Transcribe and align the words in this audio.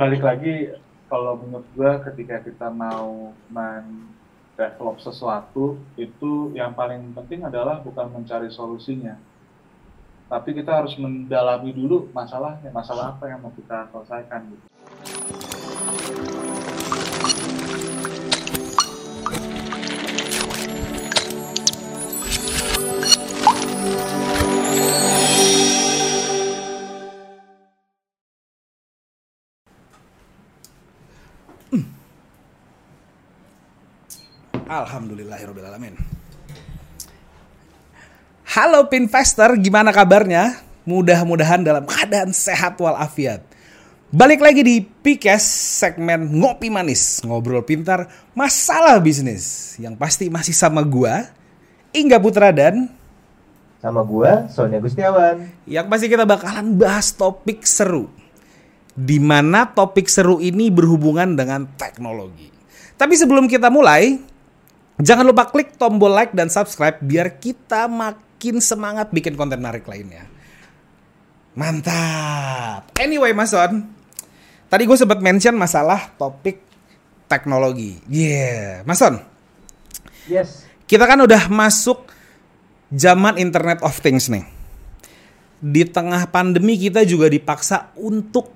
balik 0.00 0.24
lagi 0.24 0.72
kalau 1.12 1.36
menurut 1.36 1.68
gue 1.76 1.92
ketika 2.08 2.40
kita 2.40 2.72
mau 2.72 3.36
develop 4.56 4.96
sesuatu 4.96 5.76
itu 6.00 6.56
yang 6.56 6.72
paling 6.72 7.12
penting 7.12 7.44
adalah 7.44 7.84
bukan 7.84 8.08
mencari 8.08 8.48
solusinya 8.48 9.20
tapi 10.32 10.56
kita 10.56 10.72
harus 10.72 10.96
mendalami 10.96 11.76
dulu 11.76 12.08
masalahnya 12.16 12.72
masalah 12.72 13.12
apa 13.12 13.28
yang 13.28 13.44
mau 13.44 13.52
kita 13.52 13.92
selesaikan 13.92 14.48
gitu. 14.48 14.66
Alhamdulillahirrahmanirrahim. 34.70 35.98
Halo 38.54 38.86
Pinvestor, 38.86 39.58
gimana 39.58 39.90
kabarnya? 39.90 40.62
Mudah-mudahan 40.86 41.66
dalam 41.66 41.82
keadaan 41.82 42.30
sehat 42.30 42.78
walafiat. 42.78 43.42
Balik 44.14 44.38
lagi 44.38 44.62
di 44.62 44.78
Pikes 44.86 45.42
segmen 45.82 46.30
Ngopi 46.38 46.70
Manis, 46.70 47.18
ngobrol 47.26 47.66
pintar 47.66 48.06
masalah 48.30 49.02
bisnis. 49.02 49.74
Yang 49.82 49.98
pasti 49.98 50.30
masih 50.30 50.54
sama 50.54 50.86
gua, 50.86 51.26
Ingga 51.90 52.22
Putra 52.22 52.54
dan 52.54 52.94
sama 53.82 54.06
gua 54.06 54.46
Sonia 54.54 54.78
Gustiawan. 54.78 55.50
Yang 55.66 55.86
pasti 55.90 56.06
kita 56.06 56.22
bakalan 56.22 56.78
bahas 56.78 57.10
topik 57.10 57.66
seru. 57.66 58.06
Di 58.94 59.18
mana 59.18 59.66
topik 59.66 60.06
seru 60.06 60.38
ini 60.38 60.70
berhubungan 60.70 61.34
dengan 61.34 61.66
teknologi. 61.74 62.54
Tapi 62.94 63.18
sebelum 63.18 63.50
kita 63.50 63.66
mulai, 63.66 64.29
Jangan 65.00 65.24
lupa 65.24 65.48
klik 65.48 65.80
tombol 65.80 66.12
like 66.12 66.36
dan 66.36 66.52
subscribe 66.52 67.00
biar 67.00 67.40
kita 67.40 67.88
makin 67.88 68.60
semangat 68.60 69.08
bikin 69.08 69.32
konten 69.32 69.60
menarik 69.60 69.88
lainnya. 69.88 70.28
Mantap. 71.56 72.92
Anyway, 73.00 73.32
Mas 73.32 73.50
Son. 73.50 73.88
Tadi 74.70 74.82
gue 74.86 74.94
sempat 74.94 75.18
mention 75.18 75.56
masalah 75.58 76.14
topik 76.14 76.62
teknologi. 77.26 77.98
Yeah, 78.06 78.86
Mas 78.86 79.02
Son. 79.02 79.18
Yes. 80.30 80.68
Kita 80.84 81.08
kan 81.08 81.18
udah 81.24 81.48
masuk 81.50 82.06
zaman 82.92 83.40
Internet 83.40 83.82
of 83.82 83.98
Things 83.98 84.30
nih. 84.30 84.46
Di 85.60 85.84
tengah 85.88 86.28
pandemi 86.30 86.78
kita 86.78 87.02
juga 87.02 87.26
dipaksa 87.26 87.92
untuk 87.98 88.52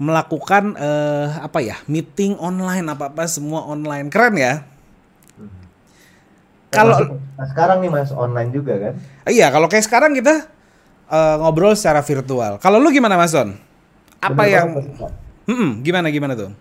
melakukan 0.00 0.80
uh, 0.80 1.44
apa 1.44 1.60
ya 1.60 1.76
meeting 1.84 2.32
online 2.40 2.88
apa 2.88 3.12
apa 3.12 3.28
semua 3.28 3.68
online 3.68 4.08
keren 4.08 4.32
ya 4.32 4.64
kalau 6.70 7.18
nah, 7.34 7.46
sekarang 7.50 7.82
nih 7.82 7.90
mas 7.90 8.14
online 8.14 8.50
juga 8.54 8.74
kan? 8.78 8.94
Iya, 9.26 9.50
kalau 9.50 9.66
kayak 9.66 9.84
sekarang 9.90 10.14
kita 10.14 10.46
uh, 11.10 11.36
ngobrol 11.42 11.74
secara 11.74 11.98
virtual. 12.00 12.62
Kalau 12.62 12.78
lu 12.78 12.94
gimana 12.94 13.18
Mas 13.18 13.34
Son? 13.34 13.58
Apa 14.22 14.46
Bener 14.46 14.54
yang 14.54 14.66
hmm, 15.50 15.70
gimana 15.82 16.06
gimana 16.14 16.38
tuh? 16.38 16.54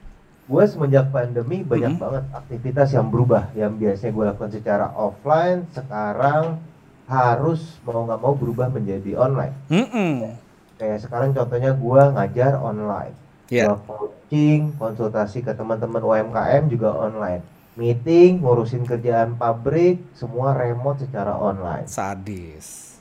Gue 0.50 0.66
semenjak 0.66 1.14
pandemi 1.14 1.62
banyak 1.62 1.94
hmm. 1.94 2.02
banget 2.02 2.24
aktivitas 2.34 2.90
yang 2.90 3.14
berubah. 3.14 3.54
Yang 3.54 3.72
biasanya 3.78 4.12
gue 4.18 4.26
lakukan 4.34 4.52
secara 4.52 4.86
offline, 4.98 5.70
sekarang 5.78 6.58
harus 7.06 7.78
mau 7.86 8.06
nggak 8.10 8.22
mau 8.22 8.34
berubah 8.34 8.74
menjadi 8.74 9.14
online. 9.14 9.54
Hmm. 9.70 10.34
Kayak 10.82 11.06
sekarang 11.06 11.38
contohnya 11.38 11.78
gue 11.78 12.02
ngajar 12.18 12.58
online. 12.58 13.14
Yeah. 13.54 13.78
Gue 13.78 13.78
coaching, 13.86 14.74
konsultasi 14.82 15.46
ke 15.46 15.54
teman-teman 15.54 16.02
UMKM 16.02 16.66
juga 16.66 16.98
online 16.98 17.59
meeting, 17.80 18.44
ngurusin 18.44 18.84
kerjaan 18.84 19.40
pabrik, 19.40 20.04
semua 20.12 20.52
remote 20.52 21.08
secara 21.08 21.32
online. 21.40 21.88
Sadis. 21.88 23.00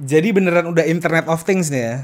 Jadi 0.00 0.28
beneran 0.30 0.70
udah 0.70 0.86
Internet 0.86 1.26
of 1.26 1.42
Things 1.42 1.68
nih 1.68 1.82
ya? 1.82 1.96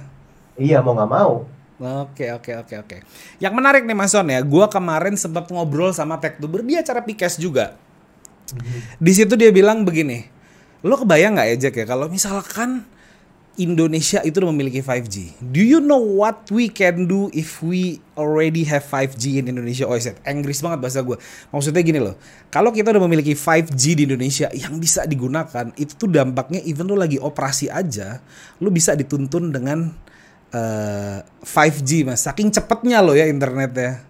Iya 0.59 0.79
mau 0.83 0.99
nggak 0.99 1.13
mau. 1.15 1.47
Oke 1.77 2.33
oke 2.33 2.53
oke 2.67 2.75
oke. 2.83 2.97
Yang 3.39 3.55
menarik 3.55 3.83
nih 3.87 3.97
Mas 3.97 4.11
Son 4.11 4.27
ya, 4.27 4.41
gue 4.43 4.67
kemarin 4.73 5.15
sempat 5.15 5.47
ngobrol 5.53 5.95
sama 5.95 6.19
Techtuber 6.19 6.67
dia 6.67 6.83
acara 6.83 7.05
Pikes 7.05 7.39
juga. 7.39 7.79
Mhm. 8.51 8.79
Di 8.99 9.13
situ 9.15 9.39
dia 9.39 9.53
bilang 9.55 9.87
begini, 9.87 10.27
lo 10.83 10.99
kebayang 10.99 11.39
nggak 11.39 11.49
ya 11.53 11.57
Jack 11.69 11.77
ya 11.79 11.87
kalau 11.87 12.11
misalkan 12.11 12.89
Indonesia 13.57 14.21
itu 14.21 14.37
udah 14.37 14.53
memiliki 14.53 14.85
5G. 14.85 15.41
Do 15.41 15.65
you 15.65 15.81
know 15.81 16.01
what 16.01 16.45
we 16.53 16.69
can 16.69 17.09
do 17.09 17.33
if 17.33 17.65
we 17.65 18.05
already 18.13 18.69
have 18.69 18.85
5G 18.85 19.41
in 19.41 19.49
Indonesia? 19.49 19.89
Oh, 19.89 19.97
set 19.97 20.21
Inggris 20.29 20.61
banget 20.61 20.85
bahasa 20.85 21.01
gue. 21.01 21.17
Maksudnya 21.49 21.81
gini 21.81 21.97
loh, 21.97 22.21
kalau 22.53 22.69
kita 22.69 22.93
udah 22.93 23.03
memiliki 23.09 23.33
5G 23.33 23.83
di 23.97 24.03
Indonesia 24.05 24.53
yang 24.53 24.77
bisa 24.77 25.09
digunakan, 25.09 25.73
itu 25.81 25.97
tuh 25.97 26.13
dampaknya 26.13 26.61
even 26.69 26.85
lo 26.85 27.01
lagi 27.01 27.17
operasi 27.17 27.73
aja, 27.73 28.21
lo 28.61 28.69
bisa 28.69 28.93
dituntun 28.93 29.49
dengan 29.49 29.89
uh, 30.53 31.19
eh, 31.25 31.49
5G 31.49 32.05
mas. 32.05 32.29
Saking 32.29 32.53
cepetnya 32.53 33.01
lo 33.01 33.17
ya 33.17 33.25
internetnya. 33.25 34.05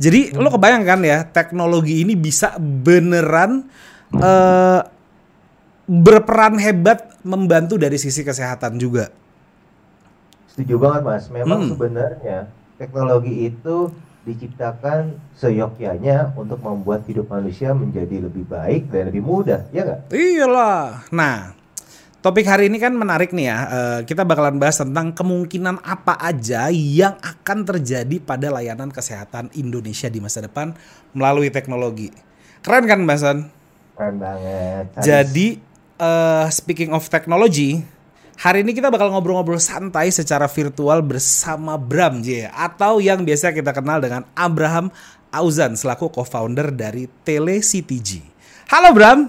Jadi 0.00 0.32
hmm. 0.32 0.40
lo 0.40 0.48
kebayangkan 0.48 1.00
ya, 1.04 1.18
teknologi 1.28 2.00
ini 2.00 2.16
bisa 2.16 2.56
beneran 2.56 3.68
uh, 4.16 4.80
berperan 5.88 6.60
hebat 6.60 7.07
membantu 7.28 7.76
dari 7.76 8.00
sisi 8.00 8.24
kesehatan 8.24 8.80
juga. 8.80 9.12
Setuju 10.48 10.80
banget 10.80 11.02
mas. 11.04 11.24
Memang 11.28 11.68
hmm. 11.68 11.70
sebenarnya 11.76 12.38
teknologi 12.80 13.52
itu 13.52 13.92
diciptakan 14.24 15.16
seyogyanya 15.36 16.36
untuk 16.36 16.60
membuat 16.60 17.04
hidup 17.08 17.32
manusia 17.32 17.72
menjadi 17.72 18.28
lebih 18.28 18.44
baik 18.44 18.92
dan 18.92 19.08
lebih 19.08 19.24
mudah, 19.24 19.64
ya 19.72 19.86
nggak? 19.88 20.00
Iyalah. 20.12 21.08
Nah, 21.08 21.56
topik 22.20 22.44
hari 22.44 22.68
ini 22.68 22.76
kan 22.76 22.92
menarik 22.92 23.32
nih 23.32 23.46
ya. 23.48 23.58
Uh, 23.70 24.00
kita 24.04 24.28
bakalan 24.28 24.60
bahas 24.60 24.76
tentang 24.76 25.16
kemungkinan 25.16 25.80
apa 25.80 26.18
aja 26.20 26.68
yang 26.74 27.16
akan 27.24 27.64
terjadi 27.64 28.20
pada 28.20 28.52
layanan 28.52 28.92
kesehatan 28.92 29.48
Indonesia 29.56 30.12
di 30.12 30.20
masa 30.20 30.44
depan 30.44 30.76
melalui 31.16 31.48
teknologi. 31.48 32.12
Keren 32.60 32.84
kan, 32.84 33.00
Mbak 33.06 33.18
Son? 33.22 33.38
Keren 33.96 34.16
banget. 34.20 34.84
Jadi 35.00 35.67
uh, 35.98 36.46
speaking 36.48 36.94
of 36.94 37.04
technology, 37.10 37.82
hari 38.38 38.62
ini 38.64 38.72
kita 38.72 38.88
bakal 38.88 39.10
ngobrol-ngobrol 39.12 39.60
santai 39.60 40.08
secara 40.14 40.46
virtual 40.48 41.02
bersama 41.04 41.76
Bram 41.76 42.22
J 42.22 42.48
atau 42.48 43.02
yang 43.02 43.26
biasa 43.26 43.52
kita 43.52 43.74
kenal 43.74 43.98
dengan 44.00 44.24
Abraham 44.32 44.88
Auzan 45.28 45.76
selaku 45.76 46.08
co-founder 46.08 46.72
dari 46.72 47.04
TeleCTG. 47.26 48.24
Halo 48.72 48.96
Bram. 48.96 49.28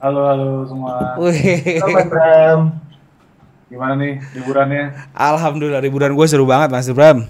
Halo 0.00 0.20
halo 0.30 0.48
semua. 0.70 1.18
Halo 1.18 2.00
Bram. 2.06 2.60
Gimana 3.70 3.94
nih 3.98 4.18
liburannya? 4.38 5.14
Alhamdulillah 5.14 5.82
liburan 5.82 6.14
gue 6.14 6.26
seru 6.30 6.46
banget 6.46 6.70
Mas 6.70 6.90
Bram. 6.90 7.26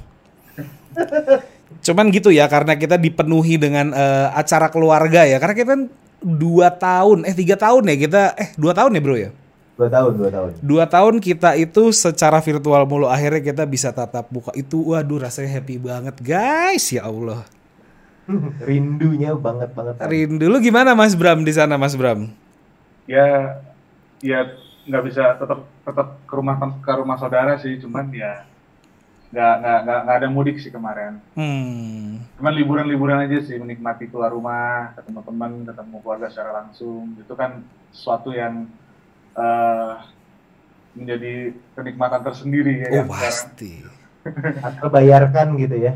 Cuman 1.87 2.13
gitu 2.13 2.29
ya 2.29 2.45
karena 2.51 2.77
kita 2.77 3.01
dipenuhi 3.01 3.57
dengan 3.57 3.97
uh, 3.97 4.37
acara 4.37 4.69
keluarga 4.69 5.25
ya 5.25 5.41
karena 5.41 5.57
kita 5.57 5.75
dua 6.21 6.69
tahun. 6.73 7.25
Eh 7.25 7.35
tiga 7.35 7.57
tahun 7.57 7.89
ya 7.89 7.97
kita 7.97 8.23
eh 8.37 8.49
dua 8.55 8.73
tahun 8.77 8.97
ya 8.97 9.01
bro 9.01 9.17
ya? 9.17 9.31
Dua 9.81 9.89
tahun 9.89 10.13
dua 10.17 10.31
tahun. 10.31 10.51
Dua 10.61 10.85
tahun 10.85 11.15
kita 11.25 11.51
itu 11.57 11.83
secara 11.91 12.39
virtual 12.45 12.85
mulu 12.85 13.09
akhirnya 13.09 13.41
kita 13.41 13.65
bisa 13.65 13.89
tatap 13.91 14.29
buka 14.29 14.53
itu 14.53 14.93
waduh 14.93 15.25
rasanya 15.25 15.57
happy 15.61 15.81
banget. 15.81 16.17
Guys 16.21 16.93
ya 16.93 17.09
Allah. 17.09 17.49
Rindunya 18.69 19.33
banget 19.35 19.73
banget. 19.73 19.95
Rindu. 20.05 20.47
Lu 20.47 20.61
gimana 20.61 20.93
Mas 20.93 21.17
Bram 21.17 21.43
di 21.43 21.53
sana 21.57 21.81
Mas 21.81 21.97
Bram? 21.97 22.29
Ya 23.09 23.59
ya 24.21 24.53
nggak 24.85 25.05
bisa 25.07 25.37
tetap 25.37 25.65
tetap 25.85 26.09
ke 26.25 26.33
rumah 26.37 26.57
ke 26.61 26.93
rumah 26.93 27.17
saudara 27.17 27.57
sih 27.61 27.81
cuman 27.81 28.09
ya 28.13 28.45
nggak 29.31 29.55
nggak 29.63 29.79
nggak 29.87 30.01
nggak 30.07 30.17
ada 30.19 30.29
mudik 30.29 30.57
sih 30.59 30.75
kemarin. 30.75 31.23
Hmm. 31.39 32.27
Cuman 32.35 32.55
liburan-liburan 32.59 33.23
aja 33.27 33.39
sih 33.47 33.57
menikmati 33.63 34.11
keluar 34.11 34.35
rumah, 34.35 34.91
ketemu 34.99 35.21
teman, 35.23 35.53
ketemu 35.63 35.97
keluarga 36.03 36.27
secara 36.27 36.51
langsung. 36.63 37.15
Itu 37.15 37.39
kan 37.39 37.63
sesuatu 37.95 38.35
yang 38.35 38.67
uh, 39.39 40.03
menjadi 40.99 41.55
kenikmatan 41.79 42.21
tersendiri 42.27 42.87
ya. 42.87 42.89
Oh 43.01 43.07
pasti. 43.07 43.87
Terbayarkan 44.83 45.47
gitu 45.63 45.77
ya. 45.79 45.93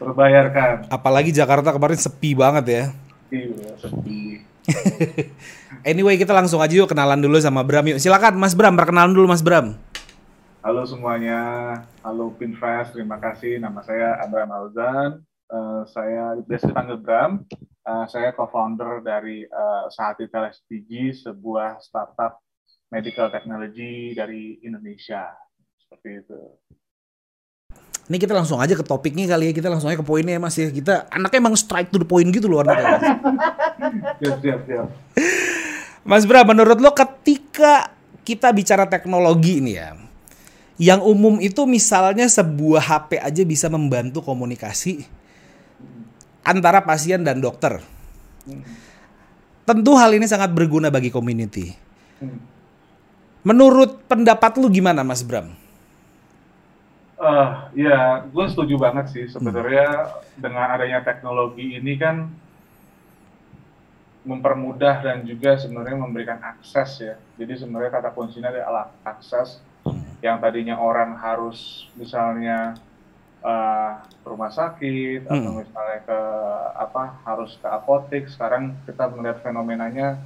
Terbayarkan. 0.00 0.88
Apalagi 0.88 1.30
Jakarta 1.30 1.76
kemarin 1.76 2.00
sepi 2.00 2.32
banget 2.32 2.64
ya. 2.66 2.84
Iya 3.28 3.76
sepi. 3.76 4.48
anyway 5.88 6.20
kita 6.20 6.36
langsung 6.36 6.60
aja 6.60 6.76
yuk 6.76 6.92
kenalan 6.92 7.20
dulu 7.20 7.36
sama 7.40 7.60
Bram 7.64 7.84
yuk. 7.84 8.00
Silakan 8.00 8.40
Mas 8.40 8.56
Bram 8.56 8.76
perkenalan 8.76 9.12
dulu 9.12 9.28
Mas 9.28 9.44
Bram. 9.44 9.76
Halo 10.58 10.82
semuanya, 10.82 11.38
halo 12.02 12.34
Pinfast, 12.34 12.90
terima 12.90 13.14
kasih. 13.22 13.62
Nama 13.62 13.78
saya 13.86 14.18
Abraham 14.18 14.50
Alzan. 14.50 15.10
Uh, 15.46 15.86
saya 15.86 16.34
biasa 16.34 16.74
dipanggil 16.74 16.98
Bram. 16.98 17.46
Uh, 17.86 18.02
saya 18.10 18.34
co-founder 18.34 18.98
dari 19.06 19.46
uh, 19.46 19.86
Sahati 19.86 20.26
Telestigi, 20.26 21.14
sebuah 21.14 21.78
startup 21.78 22.42
medical 22.90 23.30
technology 23.30 24.18
dari 24.18 24.58
Indonesia. 24.66 25.30
Seperti 25.78 26.26
itu. 26.26 26.40
Ini 28.10 28.18
kita 28.18 28.34
langsung 28.34 28.58
aja 28.58 28.74
ke 28.74 28.82
topiknya 28.82 29.30
kali 29.30 29.54
ya, 29.54 29.62
kita 29.62 29.70
langsung 29.70 29.94
aja 29.94 30.02
ke 30.02 30.06
poinnya 30.10 30.34
ya 30.34 30.42
mas 30.42 30.58
ya. 30.58 30.74
Kita 30.74 31.06
anaknya 31.14 31.38
emang 31.38 31.54
strike 31.54 31.94
to 31.94 32.02
the 32.02 32.08
point 32.08 32.34
gitu 32.34 32.50
loh 32.50 32.66
anaknya. 32.66 32.98
siap, 34.26 34.36
siap, 34.42 34.60
siap. 34.66 34.86
Mas 36.02 36.26
Bra, 36.26 36.42
menurut 36.42 36.82
lo 36.82 36.90
ketika 36.98 37.94
kita 38.26 38.50
bicara 38.50 38.90
teknologi 38.90 39.62
ini 39.62 39.78
ya, 39.78 40.07
yang 40.78 41.02
umum 41.02 41.42
itu 41.42 41.66
misalnya 41.66 42.30
sebuah 42.30 42.82
HP 42.86 43.18
aja 43.18 43.42
bisa 43.42 43.66
membantu 43.66 44.22
komunikasi 44.22 45.02
antara 46.46 46.80
pasien 46.86 47.26
dan 47.26 47.42
dokter. 47.42 47.82
Tentu 49.66 49.92
hal 49.98 50.14
ini 50.16 50.24
sangat 50.24 50.54
berguna 50.54 50.88
bagi 50.88 51.10
community. 51.12 51.74
Menurut 53.42 54.06
pendapat 54.06 54.56
lu 54.56 54.70
gimana 54.70 55.02
Mas 55.02 55.20
Bram? 55.26 55.52
Uh, 57.18 57.66
ya, 57.74 58.22
gue 58.30 58.44
setuju 58.46 58.78
banget 58.78 59.10
sih 59.10 59.26
sebenarnya 59.26 59.90
hmm. 59.90 60.38
dengan 60.38 60.66
adanya 60.70 61.02
teknologi 61.02 61.74
ini 61.74 61.98
kan 61.98 62.30
mempermudah 64.22 65.02
dan 65.02 65.26
juga 65.26 65.58
sebenarnya 65.58 65.98
memberikan 65.98 66.38
akses 66.38 67.02
ya. 67.02 67.18
Jadi 67.34 67.58
sebenarnya 67.58 67.90
kata 67.90 68.14
kuncinya 68.14 68.54
adalah 68.54 68.94
akses 69.02 69.58
hmm. 69.58 69.67
Yang 70.18 70.42
tadinya 70.42 70.78
orang 70.78 71.14
harus 71.14 71.86
misalnya 71.94 72.74
uh, 73.42 74.02
ke 74.02 74.26
rumah 74.26 74.50
sakit 74.50 75.26
hmm. 75.26 75.30
atau 75.30 75.50
misalnya 75.54 76.00
ke 76.02 76.20
apa 76.74 77.02
harus 77.22 77.54
ke 77.58 77.68
apotek. 77.70 78.24
Sekarang 78.26 78.74
kita 78.86 79.06
melihat 79.14 79.38
fenomenanya 79.42 80.18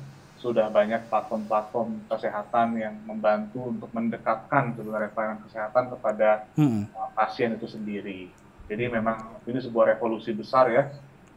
sudah 0.43 0.67
banyak 0.75 1.07
platform-platform 1.07 2.11
kesehatan 2.11 2.75
yang 2.75 2.99
membantu 3.07 3.71
untuk 3.71 3.87
mendekatkan 3.95 4.75
sebenarnya 4.75 5.15
pelayanan 5.15 5.41
kesehatan 5.47 5.85
kepada 5.95 6.51
hmm. 6.59 6.91
Uh, 6.91 7.11
pasien 7.15 7.55
itu 7.55 7.69
sendiri. 7.69 8.33
Jadi 8.67 8.85
memang 8.89 9.39
ini 9.45 9.61
sebuah 9.61 9.97
revolusi 9.97 10.33
besar 10.33 10.73
ya 10.73 10.89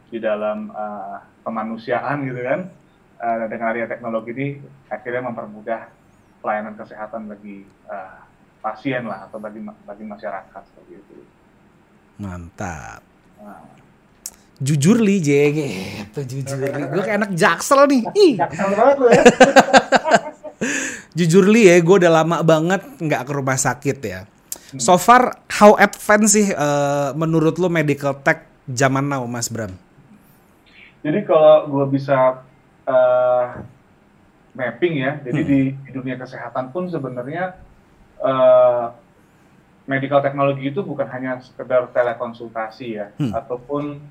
di 0.08 0.18
dalam 0.18 0.72
uh, 0.72 1.22
kemanusiaan 1.44 2.24
gitu 2.26 2.40
kan. 2.42 2.60
Uh, 3.16 3.48
dengan 3.48 3.72
adanya 3.72 3.88
teknologi 3.88 4.30
ini 4.36 4.48
akhirnya 4.92 5.24
mempermudah 5.24 5.88
pelayanan 6.44 6.76
kesehatan 6.76 7.32
bagi 7.32 7.64
uh, 7.88 8.25
pasien 8.66 9.06
lah 9.06 9.30
atau 9.30 9.38
bagi 9.38 9.62
bagi 9.62 10.02
masyarakat 10.02 10.62
seperti 10.66 10.92
itu. 10.98 11.14
Mantap. 12.18 12.98
Nah. 13.38 13.62
Jujur 14.58 14.98
li 14.98 15.22
jeng 15.22 15.54
gitu 15.54 16.20
jujur. 16.26 16.58
Li 16.58 16.82
gue 16.90 17.02
kayak 17.04 17.18
anak 17.22 17.32
jaksel 17.38 17.86
nih. 17.86 18.02
Jaksel 18.42 18.68
banget 18.74 18.96
lu 18.98 19.06
ya. 19.12 19.22
Jujur 21.18 21.44
li 21.46 21.68
ya 21.70 21.76
gue 21.78 21.96
udah 22.02 22.12
lama 22.24 22.36
banget 22.42 22.82
nggak 22.98 23.22
ke 23.22 23.32
rumah 23.36 23.54
sakit 23.54 23.98
ya. 24.02 24.20
So 24.80 24.98
far 24.98 25.46
how 25.46 25.78
advance 25.78 26.34
sih 26.34 26.50
uh, 26.50 27.14
menurut 27.14 27.60
lo 27.62 27.70
medical 27.70 28.18
tech 28.18 28.48
zaman 28.66 29.06
now 29.06 29.22
mas 29.28 29.46
Bram? 29.46 29.70
Jadi 31.06 31.22
kalau 31.22 31.70
gue 31.70 31.86
bisa 31.94 32.42
uh, 32.88 33.46
mapping 34.56 34.94
ya 35.04 35.20
jadi 35.20 35.40
hmm. 35.44 35.48
di, 35.52 35.60
di 35.84 35.90
dunia 35.92 36.16
kesehatan 36.16 36.72
pun 36.72 36.88
sebenarnya 36.88 37.60
uh, 38.20 38.92
medical 39.86 40.20
technology 40.20 40.68
itu 40.68 40.82
bukan 40.82 41.06
hanya 41.08 41.38
sekedar 41.40 41.88
telekonsultasi 41.94 42.86
ya 42.98 43.06
hmm. 43.16 43.32
ataupun 43.32 44.02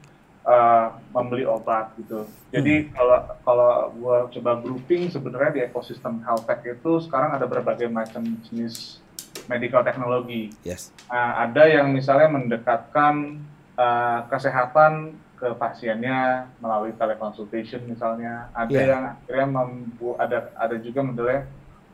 uh, 0.48 0.88
membeli 1.12 1.44
obat 1.44 1.92
gitu. 2.00 2.24
Jadi 2.50 2.88
hmm. 2.88 2.90
kalau 2.96 3.20
kalau 3.44 3.72
gue 3.92 4.18
coba 4.40 4.52
grouping 4.64 5.12
sebenarnya 5.12 5.52
di 5.52 5.62
ekosistem 5.68 6.24
health 6.24 6.48
tech 6.48 6.64
itu 6.64 7.04
sekarang 7.04 7.36
ada 7.36 7.46
berbagai 7.46 7.92
macam 7.92 8.24
jenis 8.48 9.04
medical 9.52 9.84
teknologi. 9.84 10.56
Yes. 10.64 10.96
Uh, 11.12 11.44
ada 11.44 11.68
yang 11.68 11.92
misalnya 11.92 12.32
mendekatkan 12.32 13.44
uh, 13.76 14.26
kesehatan 14.32 15.20
ke 15.36 15.52
pasiennya 15.60 16.48
melalui 16.64 16.96
teleconsultation 16.96 17.84
misalnya. 17.84 18.48
Ada 18.56 18.72
yeah. 18.72 18.88
yang 18.88 19.04
akhirnya 19.12 19.48
membu 19.52 20.16
ada 20.16 20.56
ada 20.56 20.80
juga 20.80 21.04
modelnya 21.04 21.44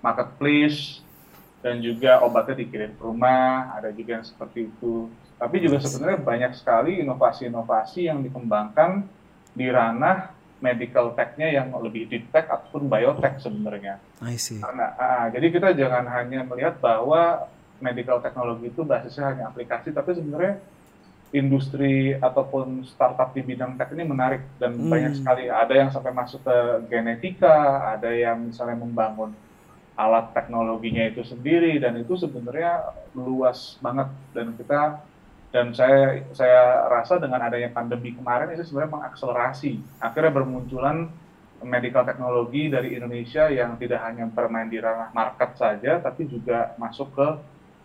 marketplace 0.06 1.02
dan 1.62 1.80
juga 1.80 2.20
obatnya 2.26 2.58
dikirim 2.62 2.98
ke 2.98 3.02
rumah. 3.02 3.74
Ada 3.78 3.94
juga 3.94 4.20
yang 4.20 4.26
seperti 4.26 4.68
itu. 4.68 5.10
Tapi 5.42 5.58
juga 5.58 5.82
sebenarnya 5.82 6.20
banyak 6.22 6.52
sekali 6.54 7.02
inovasi-inovasi 7.02 8.10
yang 8.10 8.22
dikembangkan 8.22 9.06
di 9.58 9.68
ranah 9.70 10.34
medical 10.62 11.18
tech-nya 11.18 11.50
yang 11.50 11.74
lebih 11.74 12.06
deep 12.06 12.30
tech 12.30 12.46
ataupun 12.46 12.86
biotech 12.86 13.42
sebenarnya. 13.42 13.98
I 14.22 14.38
see. 14.38 14.62
Karena, 14.62 14.94
uh, 14.94 15.26
jadi 15.34 15.48
kita 15.50 15.70
jangan 15.74 16.06
hanya 16.06 16.46
melihat 16.46 16.78
bahwa 16.78 17.50
medical 17.82 18.22
technology 18.22 18.70
itu 18.70 18.86
basisnya 18.86 19.34
hanya 19.34 19.50
aplikasi, 19.50 19.90
tapi 19.90 20.14
sebenarnya 20.14 20.62
industri 21.34 22.14
ataupun 22.14 22.86
startup 22.86 23.34
di 23.34 23.42
bidang 23.42 23.80
tech 23.80 23.90
ini 23.96 24.06
menarik 24.06 24.46
dan 24.62 24.78
hmm. 24.78 24.92
banyak 24.92 25.14
sekali. 25.18 25.50
Ada 25.50 25.74
yang 25.74 25.90
sampai 25.90 26.14
masuk 26.14 26.46
ke 26.46 26.58
genetika, 26.94 27.90
ada 27.98 28.14
yang 28.14 28.54
misalnya 28.54 28.78
membangun 28.78 29.34
alat 30.00 30.32
teknologinya 30.32 31.04
itu 31.08 31.22
sendiri 31.22 31.78
dan 31.78 32.00
itu 32.00 32.16
sebenarnya 32.16 32.96
luas 33.16 33.76
banget 33.84 34.08
dan 34.32 34.56
kita 34.56 34.82
dan 35.52 35.76
saya 35.76 36.24
saya 36.32 36.88
rasa 36.88 37.20
dengan 37.20 37.44
adanya 37.44 37.68
pandemi 37.76 38.16
kemarin 38.16 38.56
itu 38.56 38.64
sebenarnya 38.64 38.92
mengakselerasi 38.96 39.84
akhirnya 40.00 40.32
bermunculan 40.32 41.12
medical 41.62 42.08
teknologi 42.08 42.72
dari 42.72 42.96
Indonesia 42.98 43.52
yang 43.52 43.76
tidak 43.78 44.02
hanya 44.02 44.26
bermain 44.32 44.72
di 44.72 44.80
ranah 44.80 45.12
market 45.12 45.60
saja 45.60 46.00
tapi 46.00 46.26
juga 46.26 46.74
masuk 46.80 47.12
ke 47.14 47.28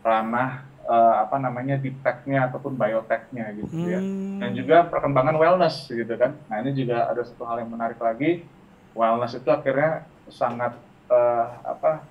ranah 0.06 0.62
uh, 0.86 1.26
apa 1.26 1.36
namanya 1.42 1.74
deep 1.76 1.98
tech-nya 2.00 2.46
ataupun 2.48 2.78
biotech-nya 2.78 3.50
gitu 3.58 3.74
ya. 3.84 3.98
hmm. 3.98 4.38
ya 4.38 4.46
dan 4.46 4.50
juga 4.54 4.76
perkembangan 4.86 5.36
wellness 5.36 5.90
gitu 5.90 6.14
kan 6.14 6.38
nah 6.46 6.62
ini 6.62 6.70
juga 6.72 7.10
ada 7.10 7.26
satu 7.26 7.42
hal 7.44 7.66
yang 7.66 7.70
menarik 7.74 7.98
lagi 7.98 8.46
wellness 8.94 9.36
itu 9.36 9.50
akhirnya 9.50 10.06
sangat 10.30 10.78
uh, 11.10 11.46
apa 11.64 12.04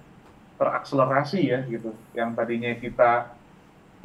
terakselerasi 0.55 1.39
ya 1.51 1.59
gitu 1.67 1.91
yang 2.15 2.31
tadinya 2.31 2.71
kita 2.79 3.35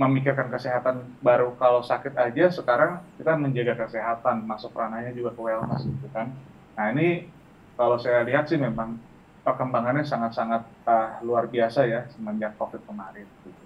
memikirkan 0.01 0.49
kesehatan 0.49 1.05
baru 1.21 1.55
kalau 1.61 1.85
sakit 1.85 2.17
aja 2.17 2.49
sekarang 2.51 3.05
kita 3.21 3.37
menjaga 3.37 3.87
kesehatan 3.87 4.49
masuk 4.49 4.73
ranahnya 4.73 5.13
juga 5.13 5.37
ke 5.37 5.41
wellness 5.41 5.85
gitu 5.87 6.09
kan 6.11 6.33
nah 6.75 6.91
ini 6.91 7.29
kalau 7.77 7.97
saya 8.01 8.25
lihat 8.27 8.49
sih 8.49 8.59
memang 8.59 8.99
perkembangannya 9.41 10.05
sangat-sangat 10.05 10.63
uh, 10.85 11.21
luar 11.25 11.49
biasa 11.49 11.89
ya 11.89 12.05
semenjak 12.13 12.55
covid 12.61 12.85
kemarin 12.85 13.25
gitu. 13.45 13.61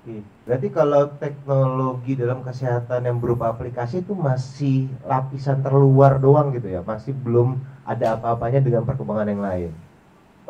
Oke, 0.00 0.16
berarti 0.48 0.68
kalau 0.72 1.02
teknologi 1.20 2.12
dalam 2.16 2.40
kesehatan 2.40 3.04
yang 3.04 3.20
berupa 3.20 3.52
aplikasi 3.52 4.00
itu 4.00 4.16
masih 4.16 4.88
lapisan 5.04 5.60
terluar 5.60 6.16
doang 6.16 6.52
gitu 6.56 6.72
ya, 6.72 6.80
masih 6.84 7.12
belum 7.12 7.60
ada 7.84 8.16
apa-apanya 8.16 8.64
dengan 8.64 8.84
perkembangan 8.84 9.28
yang 9.28 9.42
lain. 9.44 9.70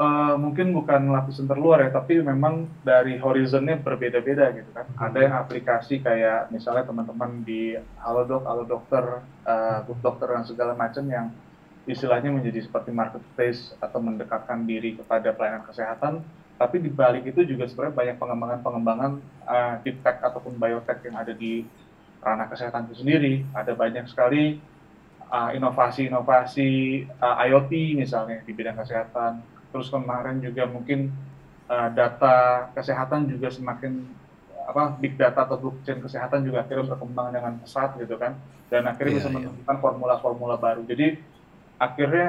Uh, 0.00 0.32
mungkin 0.40 0.72
bukan 0.72 1.12
lapisan 1.12 1.44
terluar 1.44 1.84
ya, 1.84 1.92
tapi 1.92 2.24
memang 2.24 2.64
dari 2.80 3.20
horizonnya 3.20 3.76
berbeda-beda 3.76 4.48
gitu 4.56 4.72
kan. 4.72 4.88
Hmm. 4.96 5.12
Ada 5.12 5.18
yang 5.28 5.34
aplikasi 5.36 6.00
kayak 6.00 6.48
misalnya 6.48 6.88
teman-teman 6.88 7.44
di 7.44 7.76
Halodoc, 8.00 8.48
Halo 8.48 8.64
Dokter, 8.64 9.20
uh, 9.44 9.84
Dokter 10.00 10.32
dan 10.32 10.48
segala 10.48 10.72
macam 10.72 11.04
yang 11.04 11.28
istilahnya 11.84 12.32
menjadi 12.32 12.64
seperti 12.64 12.96
marketplace 12.96 13.76
atau 13.76 14.00
mendekatkan 14.00 14.64
diri 14.64 14.96
kepada 14.96 15.36
pelayanan 15.36 15.68
kesehatan. 15.68 16.24
Tapi 16.56 16.80
di 16.80 16.88
balik 16.88 17.28
itu 17.28 17.44
juga 17.44 17.68
sebenarnya 17.68 17.92
banyak 18.00 18.16
pengembangan-pengembangan 18.16 19.12
uh, 19.52 19.74
deep 19.84 20.00
tech 20.00 20.24
ataupun 20.24 20.56
biotech 20.56 21.04
yang 21.04 21.20
ada 21.20 21.36
di 21.36 21.68
ranah 22.24 22.48
kesehatan 22.48 22.88
itu 22.88 23.04
sendiri. 23.04 23.44
Ada 23.52 23.76
banyak 23.76 24.08
sekali 24.08 24.56
inovasi-inovasi 25.28 26.70
uh, 27.20 27.36
IoT 27.44 28.00
misalnya 28.00 28.40
di 28.48 28.56
bidang 28.56 28.80
kesehatan 28.80 29.59
terus 29.70 29.88
kemarin 29.88 30.42
juga 30.42 30.66
mungkin 30.66 31.14
uh, 31.70 31.88
data 31.94 32.68
kesehatan 32.74 33.30
juga 33.30 33.50
semakin 33.50 34.06
apa 34.70 34.94
big 35.02 35.18
data 35.18 35.46
atau 35.46 35.58
blockchain 35.58 35.98
kesehatan 35.98 36.46
juga 36.46 36.62
akhirnya 36.62 36.94
berkembang 36.94 37.34
dengan 37.34 37.58
pesat 37.62 37.96
gitu 37.98 38.14
kan. 38.18 38.38
Dan 38.70 38.86
akhirnya 38.86 39.18
yeah, 39.18 39.20
bisa 39.22 39.30
iya. 39.30 39.36
menemukan 39.38 39.76
formula-formula 39.82 40.54
baru. 40.58 40.86
Jadi 40.86 41.18
akhirnya 41.80 42.28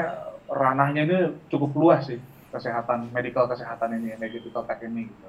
ranahnya 0.49 1.01
ini 1.05 1.17
cukup 1.53 1.71
luas 1.77 2.09
sih 2.09 2.17
kesehatan 2.51 3.13
medical 3.13 3.47
kesehatan 3.47 3.95
ini 4.01 4.17
medical 4.17 4.63
tech 4.65 4.81
ini 4.83 5.07
gitu. 5.07 5.27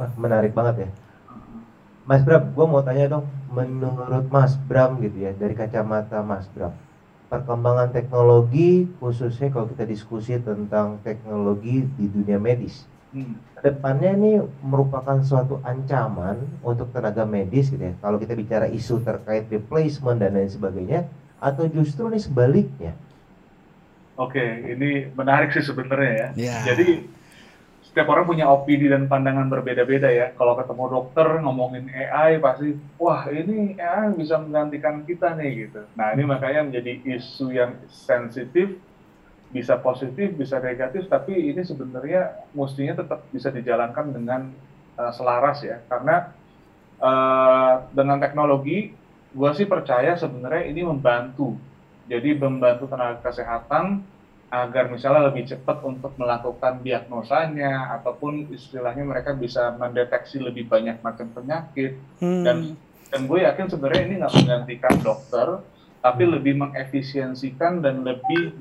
Wah 0.00 0.10
menarik 0.16 0.52
banget 0.56 0.88
ya. 0.88 0.90
Mas 2.06 2.22
Bram, 2.22 2.54
gue 2.54 2.66
mau 2.70 2.86
tanya 2.86 3.18
dong, 3.18 3.26
menurut 3.50 4.30
Mas 4.30 4.54
Bram 4.70 5.02
gitu 5.02 5.26
ya, 5.26 5.34
dari 5.34 5.58
kacamata 5.58 6.22
Mas 6.22 6.46
Bram, 6.54 6.70
perkembangan 7.26 7.90
teknologi 7.90 8.86
khususnya 9.02 9.50
kalau 9.50 9.66
kita 9.66 9.82
diskusi 9.82 10.38
tentang 10.38 11.02
teknologi 11.02 11.82
di 11.98 12.06
dunia 12.06 12.38
medis 12.38 12.86
hmm. 13.10 13.62
depannya 13.66 14.14
ini 14.14 14.32
merupakan 14.62 15.18
suatu 15.26 15.58
ancaman 15.66 16.38
untuk 16.62 16.90
tenaga 16.94 17.26
medis 17.26 17.70
gitu 17.70 17.82
ya 17.82 17.94
kalau 17.98 18.22
kita 18.22 18.38
bicara 18.38 18.66
isu 18.70 19.02
terkait 19.02 19.50
replacement 19.50 20.22
dan 20.22 20.38
lain 20.38 20.50
sebagainya 20.50 21.10
atau 21.42 21.66
justru 21.66 22.06
ini 22.14 22.18
sebaliknya 22.22 22.92
oke 24.14 24.44
ini 24.70 25.10
menarik 25.18 25.50
sih 25.50 25.66
sebenarnya 25.66 26.12
ya 26.14 26.28
yeah. 26.38 26.62
jadi 26.62 27.04
setiap 27.96 28.12
orang 28.12 28.28
punya 28.28 28.44
opini 28.52 28.92
dan 28.92 29.08
pandangan 29.08 29.48
berbeda-beda 29.48 30.12
ya. 30.12 30.28
Kalau 30.36 30.52
ketemu 30.52 30.84
dokter 30.84 31.40
ngomongin 31.40 31.88
AI 31.88 32.36
pasti, 32.44 32.76
wah 33.00 33.24
ini 33.32 33.72
AI 33.80 34.12
bisa 34.12 34.36
menggantikan 34.36 35.00
kita 35.08 35.32
nih 35.32 35.64
gitu. 35.64 35.80
Nah 35.96 36.12
ini 36.12 36.28
makanya 36.28 36.68
menjadi 36.68 36.92
isu 37.16 37.56
yang 37.56 37.80
sensitif, 37.88 38.76
bisa 39.48 39.80
positif, 39.80 40.28
bisa 40.36 40.60
negatif, 40.60 41.08
tapi 41.08 41.40
ini 41.48 41.64
sebenarnya 41.64 42.36
mestinya 42.52 43.00
tetap 43.00 43.24
bisa 43.32 43.48
dijalankan 43.48 44.12
dengan 44.12 44.52
uh, 45.00 45.12
selaras 45.16 45.64
ya. 45.64 45.80
Karena 45.88 46.36
uh, 47.00 47.80
dengan 47.96 48.20
teknologi, 48.20 48.92
gue 49.32 49.50
sih 49.56 49.64
percaya 49.64 50.20
sebenarnya 50.20 50.68
ini 50.68 50.84
membantu. 50.84 51.56
Jadi 52.12 52.36
membantu 52.36 52.92
tenaga 52.92 53.24
kesehatan 53.24 54.04
agar 54.56 54.88
misalnya 54.88 55.28
lebih 55.28 55.44
cepat 55.52 55.84
untuk 55.84 56.16
melakukan 56.16 56.80
diagnosanya 56.80 57.92
ataupun 58.00 58.48
istilahnya 58.48 59.04
mereka 59.04 59.36
bisa 59.36 59.76
mendeteksi 59.76 60.40
lebih 60.40 60.64
banyak 60.64 60.96
macam 61.04 61.28
penyakit 61.28 62.00
hmm. 62.24 62.44
dan 62.46 62.56
dan 63.12 63.20
gue 63.28 63.44
yakin 63.44 63.66
sebenarnya 63.68 64.02
ini 64.08 64.14
nggak 64.24 64.34
menggantikan 64.40 64.94
dokter 65.04 65.46
tapi 66.00 66.24
hmm. 66.24 66.32
lebih 66.40 66.54
mengefisiensikan 66.56 67.84
dan 67.84 68.00
lebih 68.00 68.56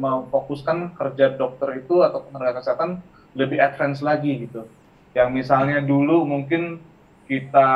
memfokuskan 0.00 0.96
kerja 0.96 1.36
dokter 1.36 1.84
itu 1.84 2.00
atau 2.00 2.24
tenaga 2.24 2.64
kesehatan 2.64 3.04
lebih 3.36 3.60
advance 3.60 4.00
lagi 4.00 4.48
gitu 4.48 4.64
yang 5.12 5.28
misalnya 5.28 5.84
dulu 5.84 6.24
mungkin 6.24 6.80
kita 7.32 7.70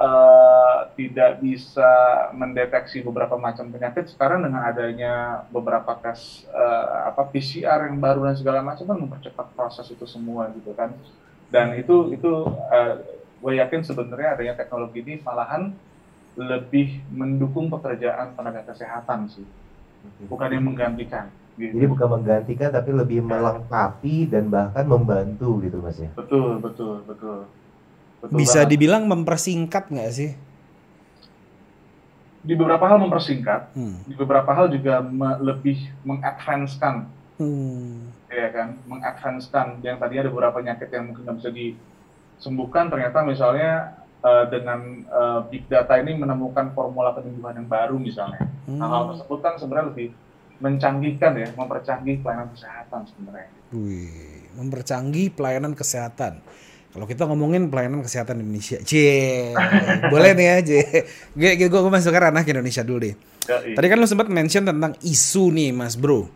uh, 0.00 0.88
tidak 0.96 1.36
bisa 1.44 1.84
mendeteksi 2.32 3.04
beberapa 3.04 3.36
macam 3.36 3.68
penyakit 3.68 4.08
sekarang 4.08 4.40
dengan 4.40 4.64
adanya 4.64 5.44
beberapa 5.52 5.92
tes 6.00 6.48
uh, 6.48 7.12
apa 7.12 7.28
PCR 7.28 7.84
yang 7.84 8.00
baru 8.00 8.24
dan 8.24 8.40
segala 8.40 8.64
macam 8.64 8.88
kan 8.88 8.96
mempercepat 8.96 9.52
proses 9.52 9.84
itu 9.92 10.08
semua 10.08 10.48
gitu 10.56 10.72
kan. 10.72 10.96
Dan 11.52 11.76
itu 11.76 12.16
itu 12.16 12.48
uh, 12.48 12.94
gue 13.44 13.52
yakin 13.60 13.84
sebenarnya 13.84 14.40
adanya 14.40 14.56
teknologi 14.56 15.04
ini 15.04 15.20
malahan 15.20 15.76
lebih 16.40 17.04
mendukung 17.12 17.68
pekerjaan 17.68 18.32
tenaga 18.32 18.64
kesehatan 18.72 19.28
sih. 19.28 19.44
Bukan 20.32 20.48
yang 20.48 20.64
menggantikan. 20.64 21.28
Gitu. 21.54 21.70
jadi 21.70 21.86
bukan 21.86 22.18
menggantikan 22.18 22.74
tapi 22.74 22.90
lebih 22.90 23.22
melengkapi 23.22 24.26
dan 24.26 24.50
bahkan 24.50 24.88
membantu 24.88 25.60
gitu 25.62 25.78
mas 25.78 26.00
ya? 26.02 26.10
Betul 26.18 26.58
betul 26.58 27.06
betul 27.06 27.46
Betul 28.24 28.40
bisa 28.40 28.64
banget. 28.64 28.70
dibilang 28.72 29.02
mempersingkat 29.04 29.84
nggak 29.92 30.10
sih? 30.16 30.32
Di 32.44 32.54
beberapa 32.56 32.84
hal 32.88 33.00
mempersingkat, 33.00 33.72
hmm. 33.72 34.08
di 34.08 34.14
beberapa 34.16 34.52
hal 34.52 34.68
juga 34.68 35.00
me 35.00 35.40
lebih 35.40 35.80
mengadvancekan, 36.04 37.08
hmm. 37.40 38.28
ya 38.28 38.48
kan, 38.52 38.68
mengadvancekan. 38.84 39.80
Yang 39.80 39.96
tadi 40.00 40.14
ada 40.20 40.28
beberapa 40.28 40.60
penyakit 40.60 40.88
yang 40.92 41.08
mungkin 41.08 41.24
nggak 41.24 41.36
bisa 41.40 41.50
disembuhkan, 41.52 42.92
ternyata 42.92 43.24
misalnya 43.24 43.96
uh, 44.20 44.44
dengan 44.48 45.08
uh, 45.08 45.40
big 45.48 45.64
data 45.72 45.96
ini 45.96 46.20
menemukan 46.20 46.72
formula 46.76 47.16
penyembuhan 47.16 47.64
yang 47.64 47.68
baru 47.68 47.96
misalnya. 47.96 48.44
Hmm. 48.68 48.76
Nah, 48.76 48.92
hal 48.92 49.02
tersebut 49.16 49.38
kan 49.40 49.56
sebenarnya 49.56 49.88
lebih 49.92 50.08
mencanggihkan 50.60 51.32
ya, 51.40 51.48
mempercanggih 51.56 52.20
pelayanan 52.20 52.52
kesehatan 52.52 53.00
sebenarnya. 53.08 53.48
Wih, 53.72 54.52
mempercanggih 54.56 55.32
pelayanan 55.32 55.72
kesehatan. 55.72 56.44
Kalau 56.94 57.10
kita 57.10 57.26
ngomongin 57.26 57.74
pelayanan 57.74 58.06
kesehatan 58.06 58.38
Indonesia, 58.38 58.78
C, 58.86 58.94
boleh 60.14 60.30
nih 60.38 60.46
ya, 60.46 60.56
C. 60.62 60.70
Gue, 61.34 61.58
gue, 61.58 61.66
gue 61.66 61.90
masuk 61.90 62.14
ke 62.14 62.20
ranah 62.22 62.46
Indonesia 62.46 62.86
dulu 62.86 63.02
deh. 63.02 63.18
Ya. 63.50 63.74
Tadi 63.74 63.86
kan 63.90 63.98
lu 63.98 64.06
sempat 64.06 64.30
mention 64.30 64.62
tentang 64.62 64.94
isu 65.02 65.50
nih, 65.50 65.74
Mas 65.74 65.98
Bro. 65.98 66.30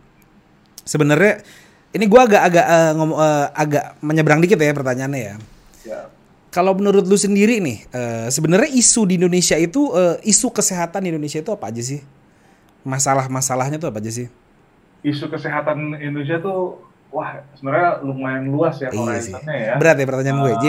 Sebenarnya 0.83 1.39
ini 1.95 2.11
gue 2.11 2.19
agak-agak 2.19 2.65
uh, 2.67 2.91
ngom, 2.91 3.15
uh, 3.15 3.47
agak 3.55 4.03
menyeberang 4.03 4.43
dikit 4.43 4.59
ya 4.59 4.75
pertanyaannya 4.75 5.21
ya. 5.23 5.35
ya. 5.87 5.99
Kalau 6.51 6.75
menurut 6.75 7.07
lu 7.07 7.15
sendiri 7.15 7.63
nih, 7.63 7.87
uh, 7.95 8.27
sebenarnya 8.27 8.67
isu 8.75 9.07
di 9.07 9.15
Indonesia 9.15 9.55
itu 9.55 9.95
uh, 9.95 10.19
isu 10.27 10.51
kesehatan 10.51 11.07
di 11.07 11.15
Indonesia 11.15 11.39
itu 11.39 11.55
apa 11.55 11.71
aja 11.71 11.79
sih? 11.79 12.03
Masalah-masalahnya 12.83 13.79
tuh 13.79 13.95
apa 13.95 14.03
aja 14.03 14.11
sih? 14.11 14.27
Isu 15.07 15.31
kesehatan 15.31 15.95
Indonesia 16.03 16.35
tuh 16.43 16.88
Wah, 17.09 17.41
sebenarnya 17.57 18.05
lumayan 18.05 18.53
luas 18.53 18.77
ya 18.77 18.93
iya 18.93 19.17
ya. 19.49 19.73
Berat 19.81 19.97
ya 19.97 20.05
pertanyaan 20.05 20.37
uh, 20.37 20.43
gue, 20.45 20.53
J. 20.61 20.65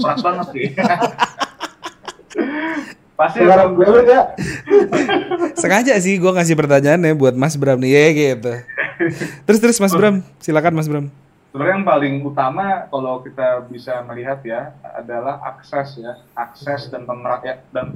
Berat 0.00 0.18
banget 0.24 0.46
sih. 0.56 0.66
Pasti 3.14 3.46
orang 3.46 3.78
gue 3.78 3.86
ya. 4.08 4.22
Sengaja 5.60 5.94
sih 6.02 6.18
gue 6.18 6.32
ngasih 6.34 6.58
pertanyaannya 6.58 7.14
buat 7.14 7.36
Mas 7.36 7.54
Bram 7.54 7.78
nih 7.78 7.92
ya 7.94 8.04
gitu. 8.16 8.52
Terus 9.46 9.60
terus 9.60 9.78
Mas 9.78 9.94
Bram, 9.94 10.24
silakan 10.40 10.74
Mas 10.74 10.88
Bram. 10.88 11.12
Sebenarnya 11.54 11.74
yang 11.78 11.86
paling 11.86 12.14
utama 12.26 12.90
kalau 12.90 13.22
kita 13.22 13.62
bisa 13.70 14.02
melihat 14.02 14.42
ya 14.42 14.74
adalah 14.82 15.38
akses 15.46 16.02
ya, 16.02 16.18
akses 16.34 16.90
dan 16.90 17.06
pemerataan 17.06 17.62
dan 17.70 17.94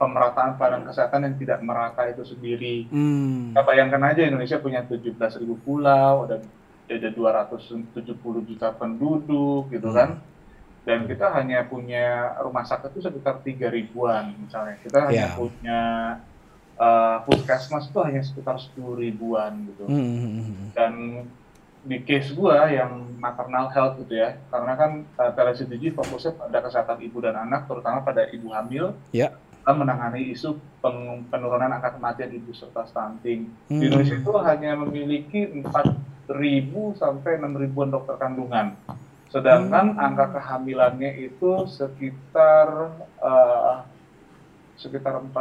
pemerataan 0.00 0.56
pelayanan 0.56 0.88
kesehatan 0.88 1.28
yang 1.28 1.36
tidak 1.36 1.60
merata 1.60 2.08
itu 2.08 2.24
sendiri. 2.24 2.88
Hmm. 2.88 3.52
Kita 3.52 3.68
bayangkan 3.68 4.00
aja 4.00 4.24
Indonesia 4.24 4.56
punya 4.56 4.80
17.000 4.88 5.12
pulau 5.60 6.24
dan 6.24 6.40
ada 6.86 7.10
270 7.10 7.90
juta 8.46 8.68
penduduk 8.70 9.70
gitu 9.74 9.90
hmm. 9.90 9.96
kan 9.96 10.10
dan 10.86 11.02
kita 11.10 11.26
hanya 11.34 11.66
punya 11.66 12.38
rumah 12.38 12.62
sakit 12.62 12.94
itu 12.94 13.10
sekitar 13.10 13.42
tiga 13.42 13.66
ribuan 13.74 14.38
misalnya 14.38 14.78
kita 14.78 15.10
hanya 15.10 15.34
yeah. 15.34 15.34
punya 15.34 15.80
uh, 16.78 17.18
puskesmas 17.26 17.90
itu 17.90 17.98
hanya 18.06 18.22
sekitar 18.22 18.56
sepuluh 18.62 19.02
ribuan 19.02 19.66
gitu 19.66 19.84
hmm, 19.90 19.98
hmm, 19.98 20.32
hmm. 20.46 20.66
dan 20.78 20.92
di 21.86 22.02
case 22.06 22.34
gua 22.38 22.70
yang 22.70 23.02
maternal 23.18 23.66
health 23.74 23.98
gitu 24.06 24.14
ya 24.14 24.38
karena 24.46 24.72
kan 24.78 24.90
uh, 25.18 25.30
telecdg 25.34 25.90
fokusnya 25.90 26.38
pada 26.38 26.58
kesehatan 26.62 26.98
ibu 27.02 27.18
dan 27.18 27.34
anak 27.34 27.66
terutama 27.66 28.06
pada 28.06 28.30
ibu 28.30 28.54
hamil 28.54 28.94
yeah. 29.10 29.34
menangani 29.66 30.30
isu 30.30 30.62
pen 30.78 31.26
penurunan 31.26 31.66
angka 31.66 31.98
kematian 31.98 32.30
ibu 32.30 32.54
serta 32.54 32.86
stunting 32.86 33.50
hmm. 33.66 33.82
di 33.82 33.90
Indonesia 33.90 34.14
itu 34.22 34.32
hanya 34.38 34.78
memiliki 34.78 35.50
empat 35.50 35.90
ribu 36.30 36.94
sampai 36.98 37.38
enam 37.38 37.54
ribuan 37.56 37.90
dokter 37.90 38.18
kandungan. 38.18 38.74
Sedangkan 39.30 39.94
hmm. 39.94 40.04
angka 40.06 40.38
kehamilannya 40.38 41.30
itu 41.30 41.66
sekitar 41.66 42.94
uh, 43.20 43.82
sekitar 44.78 45.18
4 45.18 45.32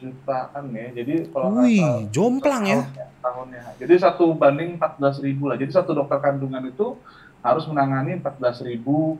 jutaan 0.00 0.64
ya. 0.74 0.86
Jadi 1.02 1.32
kalau 1.32 1.62
Wih, 1.62 2.08
jomplang 2.10 2.64
ya 2.66 2.80
tahunnya. 3.24 3.62
Jadi 3.80 3.94
satu 3.96 4.36
banding 4.36 4.76
14 4.76 5.24
ribu 5.24 5.48
lah. 5.48 5.56
Jadi 5.56 5.72
satu 5.72 5.96
dokter 5.96 6.20
kandungan 6.20 6.68
itu 6.68 7.00
harus 7.40 7.64
menangani 7.64 8.20
14 8.20 8.68
ribu 8.68 9.16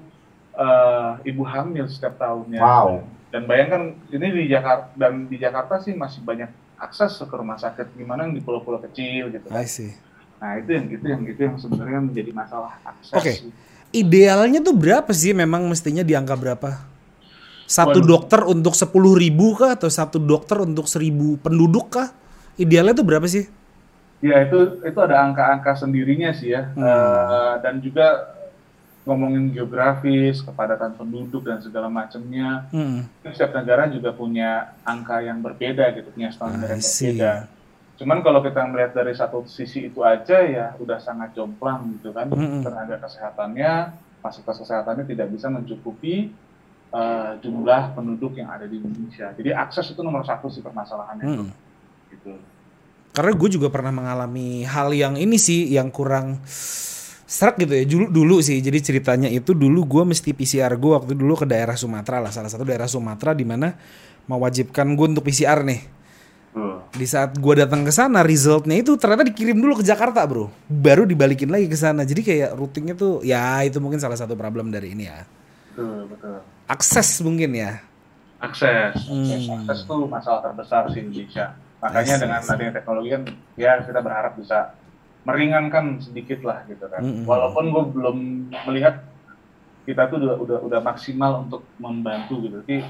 uh, 0.56 1.16
ibu 1.24 1.42
hamil 1.48 1.88
setiap 1.88 2.20
tahunnya. 2.20 2.60
Wow. 2.60 3.00
Dan 3.32 3.48
bayangkan 3.48 3.96
ini 4.12 4.26
di 4.30 4.44
Jakarta 4.52 4.92
dan 4.94 5.26
di 5.26 5.36
Jakarta 5.40 5.80
sih 5.80 5.96
masih 5.96 6.22
banyak 6.22 6.52
akses 6.78 7.16
ke 7.18 7.34
rumah 7.34 7.56
sakit 7.56 7.96
gimana 7.96 8.28
yang 8.28 8.36
di 8.36 8.44
pulau-pulau 8.44 8.78
kecil 8.84 9.32
gitu. 9.32 9.48
Kan. 9.48 9.58
I 9.58 9.66
see. 9.66 9.96
Nah 10.44 10.60
itu 10.60 10.76
yang 10.76 10.86
itu 10.92 11.06
yang 11.08 11.22
itu 11.24 11.40
yang 11.40 11.56
sebenarnya 11.56 12.04
menjadi 12.04 12.30
masalah 12.36 12.76
akses. 12.84 13.16
Oke. 13.16 13.24
Okay. 13.24 13.36
Idealnya 13.96 14.60
tuh 14.60 14.76
berapa 14.76 15.08
sih 15.16 15.32
memang 15.32 15.64
mestinya 15.64 16.04
di 16.04 16.12
angka 16.12 16.36
berapa? 16.36 16.84
Satu 17.64 18.04
Waduh. 18.04 18.04
dokter 18.04 18.40
untuk 18.44 18.76
sepuluh 18.76 19.16
ribu 19.16 19.56
kah 19.56 19.72
atau 19.72 19.88
satu 19.88 20.20
dokter 20.20 20.60
untuk 20.60 20.84
seribu 20.84 21.40
penduduk 21.40 21.96
kah? 21.96 22.12
Idealnya 22.60 22.92
tuh 22.92 23.08
berapa 23.08 23.24
sih? 23.24 23.48
Ya 24.20 24.44
itu 24.44 24.84
itu 24.84 24.98
ada 25.00 25.24
angka-angka 25.24 25.80
sendirinya 25.80 26.36
sih 26.36 26.52
ya. 26.52 26.68
Hmm. 26.76 26.84
Uh, 26.84 27.54
dan 27.64 27.80
juga 27.80 28.36
ngomongin 29.08 29.52
geografis, 29.52 30.44
kepadatan 30.44 30.92
penduduk 30.96 31.40
dan 31.40 31.64
segala 31.64 31.88
macamnya. 31.88 32.68
Hmm. 32.68 33.08
Setiap 33.24 33.56
negara 33.56 33.88
juga 33.88 34.12
punya 34.12 34.76
angka 34.84 35.24
yang 35.24 35.40
berbeda 35.40 35.88
gitu, 35.96 36.08
punya 36.12 36.28
standar 36.36 36.68
yang 36.68 36.84
berbeda. 36.84 37.32
Cuman 37.94 38.26
kalau 38.26 38.42
kita 38.42 38.66
melihat 38.66 38.92
dari 38.94 39.14
satu 39.14 39.46
sisi 39.46 39.86
itu 39.86 40.02
aja 40.02 40.42
ya 40.42 40.74
udah 40.82 40.98
sangat 40.98 41.38
jomplang 41.38 41.94
gitu 41.98 42.10
kan 42.10 42.26
mm-hmm. 42.26 42.66
tenaga 42.66 42.98
kesehatannya, 43.06 43.72
fasilitas 44.18 44.58
kesehatannya 44.66 45.04
tidak 45.06 45.30
bisa 45.30 45.46
mencukupi 45.46 46.34
uh, 46.90 47.38
jumlah 47.38 47.94
penduduk 47.94 48.34
yang 48.34 48.50
ada 48.50 48.66
di 48.66 48.82
Indonesia. 48.82 49.30
Jadi 49.30 49.50
akses 49.54 49.94
itu 49.94 50.02
nomor 50.02 50.26
satu 50.26 50.50
sih 50.50 50.58
permasalahannya. 50.58 51.26
Mm. 51.26 51.48
Gitu. 52.10 52.32
Karena 53.14 53.30
gue 53.30 53.48
juga 53.54 53.70
pernah 53.70 53.94
mengalami 53.94 54.66
hal 54.66 54.90
yang 54.90 55.14
ini 55.14 55.38
sih 55.38 55.70
yang 55.70 55.94
kurang 55.94 56.42
serak 57.24 57.56
gitu 57.56 57.72
ya 57.72 57.84
dulu 57.88 58.06
dulu 58.12 58.36
sih 58.44 58.60
jadi 58.60 58.78
ceritanya 58.78 59.28
itu 59.32 59.56
dulu 59.56 59.88
gue 59.88 60.02
mesti 60.12 60.36
PCR 60.36 60.76
gue 60.76 60.92
waktu 60.92 61.16
dulu 61.16 61.34
ke 61.40 61.48
daerah 61.48 61.74
Sumatera 61.74 62.20
lah 62.20 62.30
salah 62.30 62.52
satu 62.52 62.68
daerah 62.68 62.84
Sumatera 62.84 63.32
di 63.32 63.48
mana 63.48 63.74
mewajibkan 64.28 64.92
gue 64.92 65.06
untuk 65.08 65.24
PCR 65.24 65.64
nih 65.64 66.03
di 66.94 67.06
saat 67.10 67.34
gue 67.34 67.54
datang 67.58 67.82
ke 67.82 67.90
sana, 67.90 68.22
resultnya 68.22 68.78
itu 68.78 68.94
ternyata 68.94 69.26
dikirim 69.26 69.58
dulu 69.58 69.82
ke 69.82 69.84
Jakarta, 69.84 70.22
bro. 70.22 70.46
Baru 70.70 71.02
dibalikin 71.02 71.50
lagi 71.50 71.66
ke 71.66 71.74
sana. 71.74 72.06
Jadi 72.06 72.22
kayak 72.22 72.54
routingnya 72.54 72.94
tuh, 72.94 73.18
ya 73.26 73.58
itu 73.66 73.82
mungkin 73.82 73.98
salah 73.98 74.14
satu 74.14 74.38
problem 74.38 74.70
dari 74.70 74.94
ini 74.94 75.10
ya. 75.10 75.26
Betul, 75.74 76.06
betul. 76.06 76.38
Akses 76.70 77.18
mungkin 77.26 77.58
ya. 77.58 77.82
Akses, 78.38 79.10
hmm. 79.10 79.66
akses 79.66 79.82
tuh 79.82 80.06
masalah 80.06 80.46
terbesar 80.46 80.86
sih 80.94 81.02
Indonesia. 81.02 81.58
Makanya 81.82 82.14
yes, 82.14 82.22
dengan 82.22 82.40
adanya 82.46 82.72
teknologi 82.78 83.08
kan, 83.10 83.22
ya 83.58 83.70
kita 83.82 84.00
berharap 84.00 84.32
bisa 84.38 84.58
meringankan 85.26 85.98
sedikit 85.98 86.46
lah 86.46 86.62
gitu 86.70 86.86
kan. 86.86 87.02
Mm 87.02 87.12
-hmm. 87.12 87.24
Walaupun 87.26 87.64
gue 87.74 87.84
belum 87.98 88.16
melihat 88.70 89.02
kita 89.84 90.06
tuh 90.06 90.22
udah 90.22 90.36
udah 90.38 90.58
udah 90.70 90.80
maksimal 90.80 91.44
untuk 91.44 91.66
membantu 91.82 92.46
gitu. 92.46 92.62
Tapi 92.62 92.86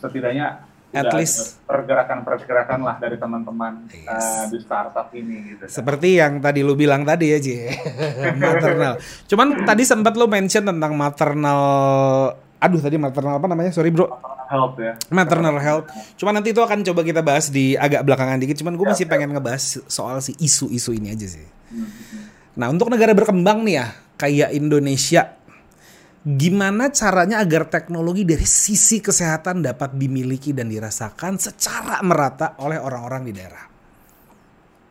setidaknya 0.00 0.64
at 0.92 1.08
least 1.16 1.64
pergerakan-pergerakan 1.64 2.80
lah 2.84 2.96
dari 3.00 3.16
teman-teman 3.16 3.88
yes. 3.88 4.06
uh, 4.06 4.44
di 4.52 4.58
startup 4.60 5.08
ini 5.16 5.56
gitu. 5.56 5.64
Seperti 5.66 6.20
yang 6.20 6.38
tadi 6.38 6.60
lu 6.60 6.76
bilang 6.76 7.02
tadi 7.02 7.32
ya, 7.32 7.38
Ji. 7.40 7.56
maternal. 8.44 9.00
Cuman 9.24 9.64
tadi 9.64 9.82
sempat 9.88 10.12
lu 10.20 10.28
mention 10.28 10.68
tentang 10.68 10.92
maternal 10.92 11.60
aduh 12.62 12.78
tadi 12.78 12.94
maternal 13.00 13.42
apa 13.42 13.46
namanya? 13.50 13.74
Sorry, 13.74 13.90
Bro. 13.90 14.06
Maternal 14.06 14.46
health 14.46 14.76
ya. 14.78 14.92
Maternal 15.10 15.56
health. 15.58 15.86
Cuman 16.14 16.32
nanti 16.38 16.54
itu 16.54 16.60
akan 16.62 16.78
coba 16.86 17.00
kita 17.02 17.20
bahas 17.24 17.50
di 17.50 17.74
agak 17.74 18.06
belakangan 18.06 18.38
dikit. 18.38 18.60
Cuman 18.62 18.78
gue 18.78 18.86
ya, 18.86 18.92
masih 18.94 19.06
ya. 19.08 19.10
pengen 19.10 19.34
ngebahas 19.34 19.64
soal 19.90 20.22
si 20.22 20.36
isu-isu 20.38 20.94
ini 20.94 21.10
aja 21.10 21.26
sih. 21.26 21.42
Hmm. 21.72 21.90
Nah, 22.52 22.68
untuk 22.68 22.92
negara 22.92 23.16
berkembang 23.16 23.64
nih 23.64 23.80
ya, 23.80 23.86
kayak 24.20 24.54
Indonesia 24.54 25.40
gimana 26.22 26.94
caranya 26.94 27.42
agar 27.42 27.66
teknologi 27.66 28.22
dari 28.22 28.46
sisi 28.46 29.02
kesehatan 29.02 29.58
dapat 29.58 29.98
dimiliki 29.98 30.54
dan 30.54 30.70
dirasakan 30.70 31.34
secara 31.34 31.98
merata 32.06 32.54
oleh 32.62 32.78
orang-orang 32.78 33.26
di 33.26 33.32
daerah? 33.34 33.64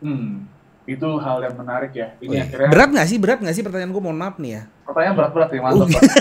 Hmm, 0.04 0.44
itu 0.84 1.10
hal 1.24 1.40
yang 1.40 1.56
menarik 1.56 1.96
ya. 1.96 2.20
Ini 2.20 2.36
oh, 2.36 2.44
akhirnya... 2.44 2.70
Berat 2.70 2.90
nggak 2.92 3.08
sih? 3.08 3.18
Berat 3.18 3.40
nggak 3.40 3.56
sih 3.56 3.64
pertanyaan 3.64 3.92
gue? 3.96 4.04
Mohon 4.04 4.20
maaf 4.20 4.36
nih 4.44 4.52
ya. 4.60 4.64
Pertanyaan 4.84 5.16
berat-berat 5.16 5.50
ya, 5.56 5.60
mantap. 5.64 5.80
Oh, 5.80 5.88
iya. 5.88 6.02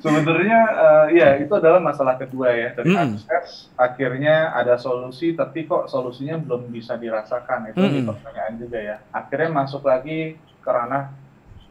Sebenarnya 0.00 0.60
uh, 0.70 1.06
ya 1.10 1.28
itu 1.42 1.50
adalah 1.50 1.82
masalah 1.82 2.14
kedua 2.14 2.54
ya 2.54 2.70
dari 2.78 2.94
hmm. 2.94 3.18
akses 3.18 3.74
akhirnya 3.74 4.54
ada 4.54 4.78
solusi 4.78 5.34
tapi 5.34 5.66
kok 5.66 5.90
solusinya 5.90 6.38
belum 6.38 6.70
bisa 6.70 6.94
dirasakan 6.94 7.74
itu 7.74 7.82
hmm. 7.82 8.06
pertanyaan 8.06 8.54
juga 8.54 8.78
ya. 8.78 8.96
Akhirnya 9.10 9.50
masuk 9.50 9.82
lagi 9.82 10.38
ke 10.38 10.70
ranah 10.70 11.25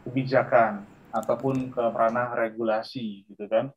kebijakan 0.05 0.85
ataupun 1.11 1.73
ke 1.73 1.83
ranah 1.91 2.37
regulasi 2.37 3.25
gitu 3.27 3.49
kan. 3.49 3.73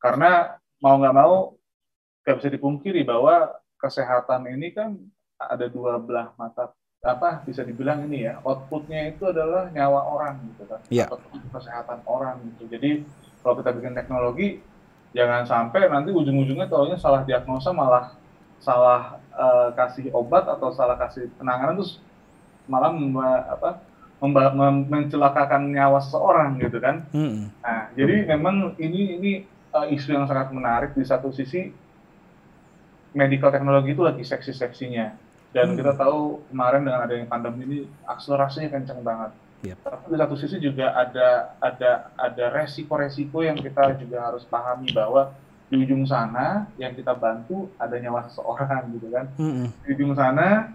Karena 0.00 0.56
mau 0.80 0.96
nggak 0.96 1.14
mau 1.14 1.54
nggak 2.24 2.36
bisa 2.40 2.48
dipungkiri 2.48 3.04
bahwa 3.04 3.52
kesehatan 3.80 4.48
ini 4.48 4.72
kan 4.72 4.96
ada 5.40 5.68
dua 5.68 5.96
belah 6.00 6.32
mata 6.36 6.72
apa 7.00 7.40
bisa 7.48 7.64
dibilang 7.64 8.04
ini 8.04 8.28
ya 8.28 8.44
outputnya 8.44 9.08
itu 9.08 9.24
adalah 9.24 9.72
nyawa 9.72 10.00
orang 10.04 10.34
gitu 10.52 10.68
kan. 10.68 10.80
Yeah. 10.92 11.08
kesehatan 11.52 12.04
orang 12.04 12.44
gitu. 12.54 12.68
Jadi 12.68 12.90
kalau 13.40 13.56
kita 13.56 13.70
bikin 13.72 13.96
teknologi 13.96 14.60
jangan 15.16 15.42
sampai 15.48 15.88
nanti 15.90 16.12
ujung-ujungnya 16.12 16.68
taunya 16.70 17.00
salah 17.00 17.24
diagnosa 17.24 17.72
malah 17.72 18.14
salah 18.60 19.18
uh, 19.32 19.72
kasih 19.72 20.12
obat 20.12 20.44
atau 20.44 20.70
salah 20.70 20.94
kasih 21.00 21.32
penanganan 21.40 21.80
terus 21.80 21.98
malah 22.68 22.92
apa 23.48 23.80
mencelakakan 24.20 25.72
nyawa 25.72 25.98
seseorang 26.04 26.60
gitu 26.60 26.76
kan. 26.76 27.08
Hmm. 27.10 27.48
Nah, 27.64 27.88
jadi 27.96 28.28
memang 28.28 28.76
ini 28.76 29.16
ini 29.16 29.32
uh, 29.72 29.88
isu 29.88 30.12
yang 30.12 30.28
sangat 30.28 30.52
menarik 30.52 30.92
di 30.92 31.04
satu 31.08 31.32
sisi 31.32 31.72
medical 33.16 33.50
teknologi 33.50 33.96
itu 33.96 34.04
lagi 34.04 34.22
seksi-seksinya 34.22 35.16
dan 35.50 35.72
hmm. 35.72 35.76
kita 35.82 35.92
tahu 35.98 36.44
kemarin 36.52 36.86
dengan 36.86 37.00
adanya 37.02 37.26
pandemi 37.26 37.62
ini 37.66 37.78
akselerasinya 38.06 38.70
kencang 38.70 39.00
banget. 39.02 39.30
Yep. 39.60 39.76
Tapi 39.84 40.04
di 40.08 40.16
satu 40.16 40.34
sisi 40.40 40.56
juga 40.56 40.94
ada 40.96 41.52
ada 41.60 41.90
ada 42.16 42.44
resiko-resiko 42.54 43.44
yang 43.44 43.60
kita 43.60 43.98
juga 44.00 44.30
harus 44.30 44.46
pahami 44.48 44.88
bahwa 44.94 45.36
di 45.70 45.76
ujung 45.78 46.02
sana 46.02 46.66
yang 46.80 46.96
kita 46.96 47.14
bantu 47.14 47.70
ada 47.76 47.94
nyawa 48.00 48.26
seseorang 48.30 48.90
gitu 48.96 49.08
kan. 49.12 49.26
Hmm. 49.36 49.68
Di 49.84 49.88
ujung 49.94 50.16
sana 50.16 50.72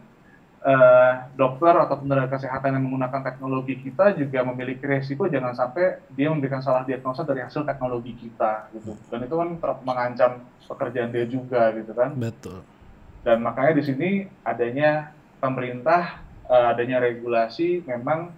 uh, 0.65 1.13
dokter 1.38 1.74
atau 1.77 1.95
tenaga 2.01 2.36
kesehatan 2.36 2.75
yang 2.75 2.84
menggunakan 2.89 3.22
teknologi 3.22 3.77
kita 3.79 4.17
juga 4.17 4.41
memiliki 4.41 4.84
resiko 4.84 5.29
jangan 5.29 5.53
sampai 5.53 6.01
dia 6.17 6.34
memberikan 6.34 6.60
salah 6.60 6.81
diagnosa 6.84 7.22
dari 7.22 7.45
hasil 7.45 7.63
teknologi 7.63 8.17
kita 8.17 8.74
gitu. 8.74 8.98
Dan 9.13 9.29
itu 9.29 9.36
kan 9.38 9.50
mengancam 9.86 10.31
pekerjaan 10.65 11.13
dia 11.13 11.25
juga 11.29 11.69
gitu 11.77 11.93
kan. 11.93 12.17
Betul. 12.17 12.65
Dan 13.22 13.45
makanya 13.45 13.74
di 13.77 13.84
sini 13.86 14.09
adanya 14.42 15.13
pemerintah 15.37 16.25
uh, 16.50 16.74
adanya 16.74 16.98
regulasi 17.01 17.85
memang 17.85 18.33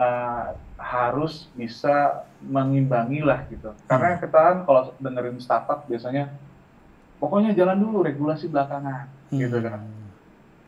uh, 0.00 0.56
harus 0.80 1.52
bisa 1.52 2.24
mengimbangi 2.40 3.20
lah 3.20 3.44
gitu. 3.52 3.76
Karena 3.84 4.16
hmm. 4.16 4.20
kita 4.24 4.38
kan 4.40 4.56
kalau 4.64 4.82
dengerin 4.96 5.38
startup 5.42 5.84
biasanya 5.84 6.32
pokoknya 7.18 7.52
jalan 7.52 7.82
dulu 7.82 8.06
regulasi 8.06 8.46
belakangan 8.46 9.10
gitu 9.28 9.36
hmm. 9.36 9.42
gitu 9.44 9.58
kan 9.60 9.97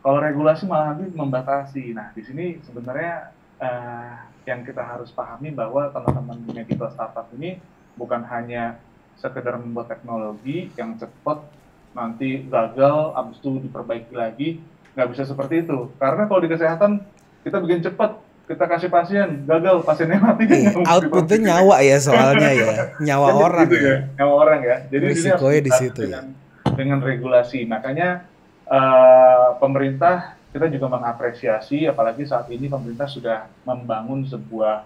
kalau 0.00 0.18
regulasi 0.20 0.64
malah 0.64 0.96
nanti 0.96 1.12
membatasi. 1.12 1.92
Nah, 1.92 2.12
di 2.16 2.22
sini 2.24 2.56
sebenarnya 2.64 3.32
uh, 3.60 4.14
yang 4.48 4.64
kita 4.64 4.80
harus 4.80 5.12
pahami 5.12 5.52
bahwa 5.52 5.92
teman-teman 5.92 6.40
medical 6.48 6.88
startup 6.92 7.28
ini 7.36 7.60
bukan 8.00 8.24
hanya 8.24 8.80
sekedar 9.20 9.60
membuat 9.60 9.92
teknologi 9.92 10.72
yang 10.80 10.96
cepat 10.96 11.44
nanti 11.92 12.48
gagal, 12.48 13.12
habis 13.12 13.36
itu 13.42 13.60
diperbaiki 13.60 14.14
lagi, 14.16 14.48
nggak 14.96 15.08
bisa 15.12 15.28
seperti 15.28 15.68
itu. 15.68 15.92
Karena 16.00 16.24
kalau 16.24 16.40
di 16.40 16.48
kesehatan 16.48 17.04
kita 17.44 17.60
bikin 17.60 17.84
cepat, 17.84 18.16
kita 18.48 18.64
kasih 18.64 18.88
pasien 18.88 19.44
gagal, 19.44 19.84
pasiennya 19.84 20.18
mati. 20.22 20.48
Iya, 20.48 20.72
outputnya 20.96 21.36
nyawa 21.52 21.76
ya 21.84 21.96
soalnya 22.00 22.50
ya, 22.56 22.72
nyawa 23.04 23.28
orang 23.36 23.68
gitu 23.68 23.76
ya. 23.84 23.98
nyawa 24.16 24.32
orang 24.48 24.58
ya. 24.64 24.76
Jadi 24.88 25.04
risikonya 25.12 25.60
di 25.60 25.72
situ 25.76 26.00
dengan, 26.08 26.24
ya. 26.32 26.72
Dengan 26.72 26.98
regulasi, 27.04 27.68
makanya 27.68 28.29
uh, 28.70 29.58
pemerintah 29.58 30.38
kita 30.50 30.66
juga 30.66 30.86
mengapresiasi 30.90 31.86
apalagi 31.86 32.26
saat 32.26 32.50
ini 32.50 32.66
pemerintah 32.66 33.06
sudah 33.06 33.46
membangun 33.62 34.26
sebuah 34.26 34.82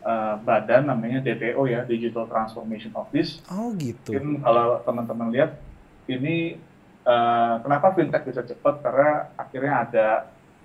uh, 0.00 0.36
badan 0.40 0.88
namanya 0.88 1.20
DTO 1.20 1.64
ya 1.68 1.84
Digital 1.84 2.28
Transformation 2.28 2.92
Office. 2.96 3.40
Oh 3.52 3.72
gitu. 3.76 4.16
Mungkin 4.16 4.44
kalau 4.44 4.80
teman-teman 4.84 5.28
lihat 5.32 5.60
ini 6.08 6.56
uh, 7.04 7.60
kenapa 7.60 7.92
fintech 7.92 8.24
bisa 8.24 8.44
cepat 8.44 8.80
karena 8.80 9.28
akhirnya 9.36 9.74
ada 9.84 10.06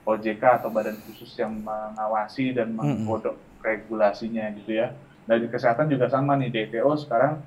OJK 0.08 0.64
atau 0.64 0.72
badan 0.72 0.96
khusus 1.04 1.36
yang 1.36 1.60
mengawasi 1.60 2.56
dan 2.56 2.72
menggodok 2.72 3.36
mm 3.36 3.44
-hmm. 3.44 3.64
regulasinya 3.64 4.46
gitu 4.56 4.80
ya. 4.80 4.96
Dari 5.28 5.46
kesehatan 5.52 5.92
juga 5.92 6.08
sama 6.08 6.40
nih 6.40 6.50
DTO 6.50 6.96
sekarang 6.96 7.44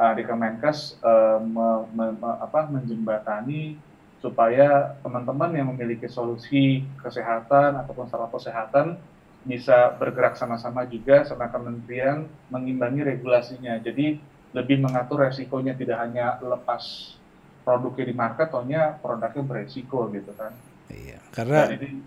uh, 0.00 0.12
di 0.16 0.24
Kemenkes 0.24 0.96
uh, 1.04 1.38
me, 1.38 1.84
me, 1.92 2.06
me, 2.16 2.30
apa, 2.40 2.66
menjembatani 2.72 3.89
supaya 4.20 5.00
teman-teman 5.00 5.50
yang 5.56 5.68
memiliki 5.72 6.04
solusi 6.06 6.84
kesehatan 7.00 7.80
ataupun 7.80 8.06
startup 8.06 8.32
kesehatan 8.36 9.00
bisa 9.40 9.96
bergerak 9.96 10.36
sama-sama 10.36 10.84
juga 10.84 11.24
sama 11.24 11.48
kementerian 11.48 12.28
mengimbangi 12.52 13.00
regulasinya. 13.00 13.80
Jadi 13.80 14.20
lebih 14.52 14.84
mengatur 14.84 15.24
resikonya 15.24 15.72
tidak 15.72 15.96
hanya 16.04 16.36
lepas 16.44 17.16
produknya 17.64 18.04
di 18.12 18.14
market, 18.16 18.52
tohnya 18.52 19.00
produknya 19.00 19.42
beresiko 19.44 20.12
gitu 20.12 20.36
kan. 20.36 20.52
Iya, 20.92 21.22
karena 21.32 21.70
ini, 21.72 22.02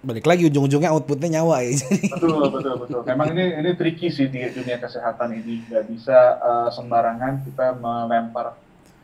balik 0.00 0.24
lagi 0.24 0.48
ujung-ujungnya 0.48 0.94
outputnya 0.96 1.40
nyawa 1.40 1.60
ya. 1.66 1.76
Betul, 2.16 2.48
betul, 2.48 2.74
betul. 2.80 3.00
Memang 3.04 3.36
ini 3.36 3.44
ini 3.60 3.70
tricky 3.76 4.08
sih 4.08 4.32
di 4.32 4.40
dunia 4.48 4.80
kesehatan 4.80 5.36
ini. 5.36 5.66
Nggak 5.68 5.84
bisa 5.92 6.40
uh, 6.40 6.68
sembarangan 6.72 7.44
kita 7.44 7.76
melempar 7.76 8.56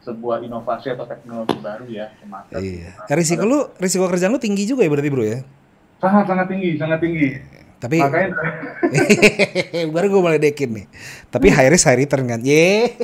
sebuah 0.07 0.47
inovasi 0.47 0.95
atau 0.95 1.03
teknologi 1.03 1.59
baru 1.59 1.83
ya 1.91 2.15
ke 2.15 2.25
market. 2.31 2.63
Iya. 2.63 2.95
Nah, 2.95 3.15
risiko 3.19 3.43
lu, 3.43 3.67
risiko 3.83 4.07
kerjaan 4.07 4.31
lu 4.31 4.39
tinggi 4.39 4.63
juga 4.63 4.87
ya 4.87 4.91
berarti 4.95 5.11
bro 5.11 5.27
ya? 5.27 5.43
Sangat 5.99 6.31
sangat 6.31 6.47
tinggi, 6.47 6.79
sangat 6.79 7.03
tinggi. 7.03 7.29
Tapi 7.77 8.01
makanya 8.01 8.33
baru 9.95 10.09
gue 10.09 10.23
mulai 10.23 10.41
dekin 10.41 10.73
nih. 10.79 10.87
Tapi 11.29 11.51
high 11.51 11.69
risk 11.69 11.85
high 11.91 11.99
return 11.99 12.25
kan? 12.31 12.41
Ye. 12.41 12.95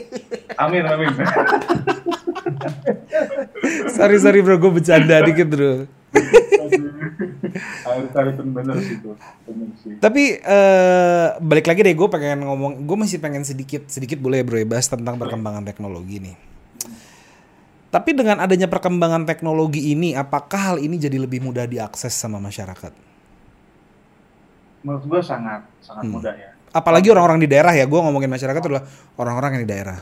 Amin 0.57 0.87
amin. 0.87 1.13
sorry 3.99 4.23
sorry 4.23 4.47
bro, 4.47 4.63
gue 4.63 4.71
bercanda 4.71 5.27
dikit 5.27 5.51
bro. 5.51 5.91
Tapi 10.03 10.41
uh, 10.41 11.37
balik 11.43 11.67
lagi 11.69 11.85
deh, 11.85 11.93
gue 11.93 12.09
pengen 12.09 12.49
ngomong, 12.49 12.81
gue 12.87 12.97
masih 12.97 13.21
pengen 13.21 13.45
sedikit 13.45 13.85
sedikit 13.91 14.17
boleh 14.23 14.41
bro 14.47 14.57
ya 14.57 14.65
bahas 14.65 14.89
tentang 14.89 15.19
perkembangan 15.19 15.67
teknologi 15.67 16.23
nih. 16.23 16.52
Tapi 17.93 18.17
dengan 18.17 18.41
adanya 18.41 18.73
perkembangan 18.73 19.29
teknologi 19.29 19.93
ini, 19.93 20.17
apakah 20.17 20.73
hal 20.73 20.77
ini 20.81 20.97
jadi 20.97 21.21
lebih 21.21 21.45
mudah 21.45 21.69
diakses 21.69 22.17
sama 22.17 22.41
masyarakat? 22.41 22.89
Menurut 24.81 25.05
gue 25.05 25.21
sangat 25.21 25.69
sangat 25.85 26.09
hmm. 26.09 26.13
mudah 26.17 26.33
ya. 26.33 26.51
Apalagi 26.73 27.13
orang-orang 27.13 27.45
di 27.45 27.53
daerah 27.53 27.77
ya, 27.77 27.85
gue 27.85 28.01
ngomongin 28.01 28.33
masyarakat 28.33 28.65
adalah 28.65 28.89
orang-orang 29.21 29.61
yang 29.61 29.63
di 29.69 29.71
daerah. 29.77 30.01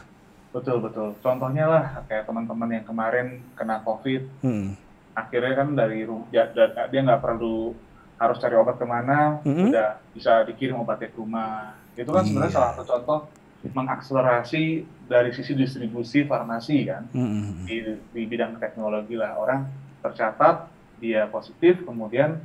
Betul 0.55 0.79
betul. 0.87 1.19
Contohnya 1.19 1.67
lah 1.67 1.85
kayak 2.07 2.31
teman-teman 2.31 2.79
yang 2.79 2.87
kemarin 2.87 3.43
kena 3.59 3.83
COVID, 3.83 4.23
hmm. 4.47 4.79
akhirnya 5.19 5.53
kan 5.59 5.69
dari 5.75 6.07
ya, 6.31 6.47
dia 6.87 7.01
nggak 7.03 7.19
perlu 7.19 7.75
harus 8.23 8.39
cari 8.39 8.55
obat 8.55 8.79
ke 8.79 8.87
mana, 8.87 9.43
hmm. 9.43 9.67
udah 9.67 9.99
bisa 10.15 10.47
dikirim 10.47 10.79
obatnya 10.79 11.11
ke 11.11 11.19
rumah. 11.19 11.75
Itu 11.99 12.15
kan 12.15 12.23
iya. 12.23 12.29
sebenarnya 12.31 12.55
salah 12.55 12.71
satu 12.79 12.87
contoh 12.87 13.21
mengakselerasi 13.61 14.89
dari 15.05 15.31
sisi 15.37 15.53
distribusi 15.53 16.25
farmasi 16.25 16.89
kan 16.89 17.05
mm-hmm. 17.13 17.69
di, 17.69 17.77
di 18.17 18.23
bidang 18.25 18.57
teknologi 18.57 19.21
lah 19.21 19.37
orang 19.37 19.69
tercatat 20.01 20.73
dia 21.01 21.25
positif, 21.33 21.81
kemudian 21.83 22.37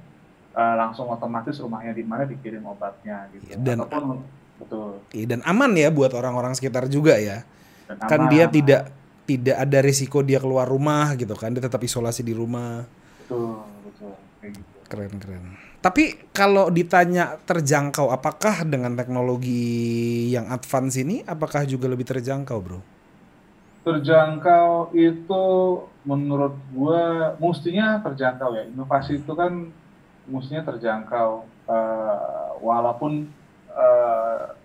uh, 0.56 0.76
langsung 0.80 1.12
otomatis 1.12 1.60
rumahnya 1.60 1.92
di 1.92 2.04
mana 2.08 2.24
dikirim 2.24 2.64
obatnya 2.64 3.28
gitu. 3.36 3.52
Iya, 3.52 3.58
dan 3.60 3.78
Ataupun, 3.84 4.24
betul. 4.58 4.90
Iya, 5.12 5.26
dan 5.36 5.40
aman 5.44 5.72
ya 5.76 5.92
buat 5.92 6.16
orang-orang 6.16 6.56
sekitar 6.56 6.88
juga 6.88 7.20
ya. 7.20 7.44
Dan 7.86 8.00
kan 8.00 8.20
aman, 8.26 8.32
dia 8.32 8.48
aman. 8.48 8.56
tidak 8.56 8.82
tidak 9.26 9.58
ada 9.60 9.80
risiko 9.84 10.24
dia 10.24 10.40
keluar 10.40 10.66
rumah 10.66 11.14
gitu 11.20 11.36
kan, 11.36 11.52
dia 11.52 11.62
tetap 11.62 11.84
isolasi 11.84 12.24
di 12.24 12.32
rumah. 12.32 12.88
Betul, 13.28 13.68
betul. 13.84 14.14
Kayak 14.40 14.52
gitu. 14.56 14.76
Keren, 14.88 15.14
keren. 15.20 15.46
Tapi 15.86 16.34
kalau 16.34 16.74
ditanya 16.74 17.38
terjangkau, 17.46 18.10
apakah 18.10 18.66
dengan 18.66 18.98
teknologi 18.98 20.34
yang 20.34 20.50
advance 20.50 20.98
ini, 20.98 21.22
apakah 21.22 21.62
juga 21.70 21.86
lebih 21.86 22.10
terjangkau, 22.10 22.58
bro? 22.58 22.82
Terjangkau 23.86 24.98
itu 24.98 25.44
menurut 26.10 26.58
gue 26.74 27.02
mestinya 27.38 28.02
terjangkau 28.02 28.58
ya. 28.58 28.66
Inovasi 28.66 29.22
itu 29.22 29.30
kan 29.38 29.70
mestinya 30.26 30.66
terjangkau, 30.66 31.46
uh, 31.70 32.50
walaupun 32.66 33.30
uh, 33.70 34.58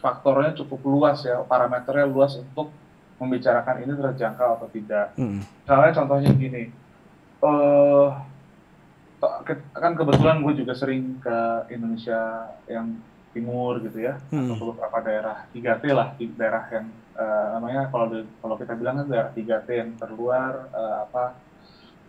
faktornya 0.00 0.56
cukup 0.64 0.80
luas 0.88 1.28
ya, 1.28 1.44
parameternya 1.44 2.08
luas 2.08 2.40
untuk 2.40 2.72
membicarakan 3.20 3.84
ini 3.84 3.92
terjangkau 4.00 4.56
atau 4.56 4.68
tidak. 4.72 5.12
Hmm. 5.20 5.44
Misalnya 5.44 5.92
contohnya 5.92 6.32
gini, 6.32 6.72
uh, 7.44 8.32
kan 9.74 9.92
kebetulan 9.94 10.40
gue 10.42 10.64
juga 10.64 10.72
sering 10.74 11.18
ke 11.20 11.36
Indonesia 11.70 12.50
yang 12.70 12.98
timur 13.34 13.82
gitu 13.82 13.98
ya 13.98 14.22
hmm. 14.30 14.54
atau 14.54 14.70
beberapa 14.70 14.98
daerah 15.02 15.36
3T 15.50 15.84
lah 15.90 16.14
di 16.14 16.30
daerah 16.38 16.64
yang 16.70 16.86
uh, 17.18 17.46
namanya 17.58 17.90
kalau 17.90 18.06
kalau 18.38 18.56
kita 18.56 18.72
bilang 18.78 19.02
kan 19.02 19.06
daerah 19.10 19.30
3T 19.34 19.68
yang 19.74 19.90
terluar 19.98 20.70
uh, 20.70 20.96
apa 21.04 21.24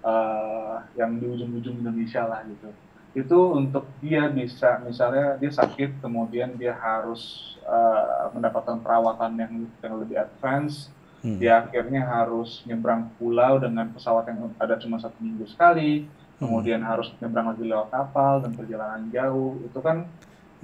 uh, 0.05 0.75
yang 0.93 1.17
di 1.17 1.25
ujung-ujung 1.25 1.81
Indonesia 1.81 2.29
lah 2.29 2.45
gitu 2.45 2.69
itu 3.15 3.39
untuk 3.55 3.87
dia 4.03 4.27
bisa 4.27 4.77
misalnya 4.83 5.39
dia 5.39 5.49
sakit 5.49 6.03
kemudian 6.03 6.53
dia 6.59 6.75
harus 6.77 7.55
uh, 7.65 8.29
mendapatkan 8.35 8.77
perawatan 8.83 9.39
yang 9.39 9.53
yang 9.81 9.93
lebih 9.97 10.19
advance 10.19 10.91
hmm. 11.23 11.39
dia 11.41 11.63
akhirnya 11.63 12.05
harus 12.05 12.61
nyebrang 12.69 13.09
pulau 13.17 13.57
dengan 13.57 13.89
pesawat 13.89 14.29
yang 14.29 14.51
ada 14.59 14.75
cuma 14.77 15.01
satu 15.01 15.15
minggu 15.23 15.47
sekali 15.47 16.05
kemudian 16.39 16.83
hmm. 16.83 16.89
harus 16.89 17.07
nyebrang 17.19 17.47
lagi 17.55 17.63
lewat 17.63 17.89
kapal 17.91 18.43
dan 18.43 18.51
perjalanan 18.51 19.07
jauh 19.11 19.55
itu 19.63 19.79
kan 19.79 20.07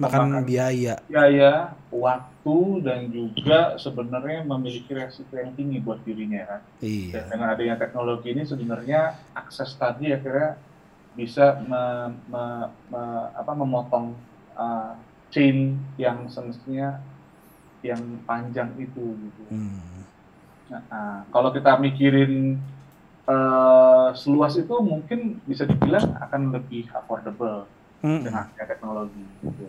makan 0.00 0.42
biaya 0.42 0.98
biaya 1.06 1.76
waktu 1.92 2.58
dan 2.82 3.00
juga 3.12 3.76
sebenarnya 3.76 4.42
memiliki 4.42 4.90
resiko 4.96 5.36
yang 5.36 5.52
tinggi 5.54 5.78
buat 5.78 6.00
dirinya 6.02 6.42
kan 6.48 6.60
iya. 6.80 7.22
dan 7.22 7.24
dengan 7.30 7.48
adanya 7.54 7.76
teknologi 7.78 8.32
ini 8.32 8.42
sebenarnya 8.42 9.14
akses 9.36 9.76
tadi 9.76 10.10
akhirnya 10.10 10.58
bisa 11.12 11.60
me, 11.68 12.08
me, 12.32 12.44
me, 12.88 13.02
apa, 13.36 13.52
memotong 13.52 14.16
uh, 14.56 14.96
chain 15.28 15.76
yang 16.00 16.24
semestinya 16.32 17.04
yang 17.84 18.00
panjang 18.24 18.72
itu 18.80 19.12
gitu 19.12 19.42
hmm. 19.52 20.02
nah, 20.72 20.82
uh, 20.88 21.20
kalau 21.28 21.52
kita 21.52 21.76
mikirin 21.76 22.56
uh, 23.26 24.10
seluas 24.16 24.54
itu 24.58 24.74
mungkin 24.82 25.38
bisa 25.46 25.66
dibilang 25.68 26.16
akan 26.18 26.54
lebih 26.54 26.90
affordable 26.94 27.66
hmm. 28.02 28.22
dengan 28.26 28.46
teknologi. 28.56 29.22
Gitu. 29.42 29.66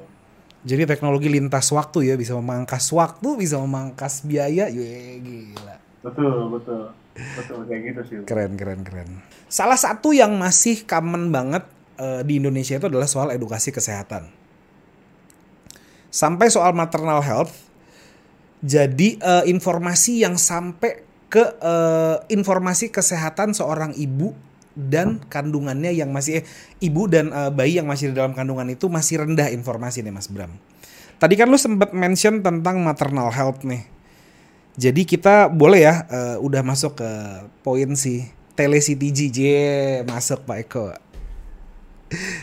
Jadi 0.63 0.83
teknologi 0.87 1.27
lintas 1.27 1.67
waktu 1.75 2.07
ya 2.07 2.15
bisa 2.15 2.39
memangkas 2.39 2.87
waktu, 2.95 3.35
bisa 3.35 3.59
memangkas 3.59 4.23
biaya, 4.23 4.71
ya 4.71 5.19
gila. 5.19 5.75
Betul, 6.03 6.35
betul. 6.55 6.83
Betul 7.13 7.59
kayak 7.69 7.81
gitu 7.93 8.01
sih. 8.07 8.15
Keren, 8.25 8.55
keren, 8.57 8.81
keren. 8.81 9.21
Salah 9.51 9.77
satu 9.77 10.15
yang 10.15 10.33
masih 10.39 10.87
common 10.87 11.29
banget 11.29 11.67
uh, 11.99 12.25
di 12.25 12.41
Indonesia 12.41 12.79
itu 12.79 12.87
adalah 12.89 13.05
soal 13.05 13.35
edukasi 13.35 13.69
kesehatan. 13.69 14.31
Sampai 16.09 16.49
soal 16.49 16.73
maternal 16.73 17.21
health. 17.21 17.53
Jadi 18.63 19.19
uh, 19.19 19.43
informasi 19.43 20.23
yang 20.23 20.39
sampai 20.39 21.03
ke 21.33 21.41
uh, 21.41 22.21
informasi 22.29 22.93
kesehatan 22.93 23.57
seorang 23.57 23.97
ibu 23.97 24.37
dan 24.77 25.17
kandungannya 25.33 25.89
yang 25.89 26.13
masih 26.13 26.41
eh, 26.41 26.45
ibu 26.77 27.09
dan 27.09 27.33
uh, 27.33 27.49
bayi 27.49 27.81
yang 27.81 27.89
masih 27.89 28.13
di 28.13 28.21
dalam 28.21 28.37
kandungan 28.37 28.69
itu 28.69 28.85
masih 28.85 29.25
rendah 29.25 29.49
informasi 29.49 30.05
nih 30.05 30.13
Mas 30.13 30.29
Bram. 30.29 30.53
Tadi 31.17 31.33
kan 31.33 31.49
lu 31.49 31.57
sempat 31.57 31.89
mention 31.97 32.45
tentang 32.45 32.85
maternal 32.85 33.33
health 33.33 33.65
nih. 33.65 33.81
Jadi 34.77 35.09
kita 35.09 35.49
boleh 35.49 35.89
ya 35.89 36.05
uh, 36.05 36.37
udah 36.37 36.61
masuk 36.61 37.01
ke 37.01 37.09
poin 37.65 37.97
si 37.97 38.29
telectg 38.53 39.41
masuk 40.05 40.45
Pak 40.45 40.57
Eko. 40.69 40.93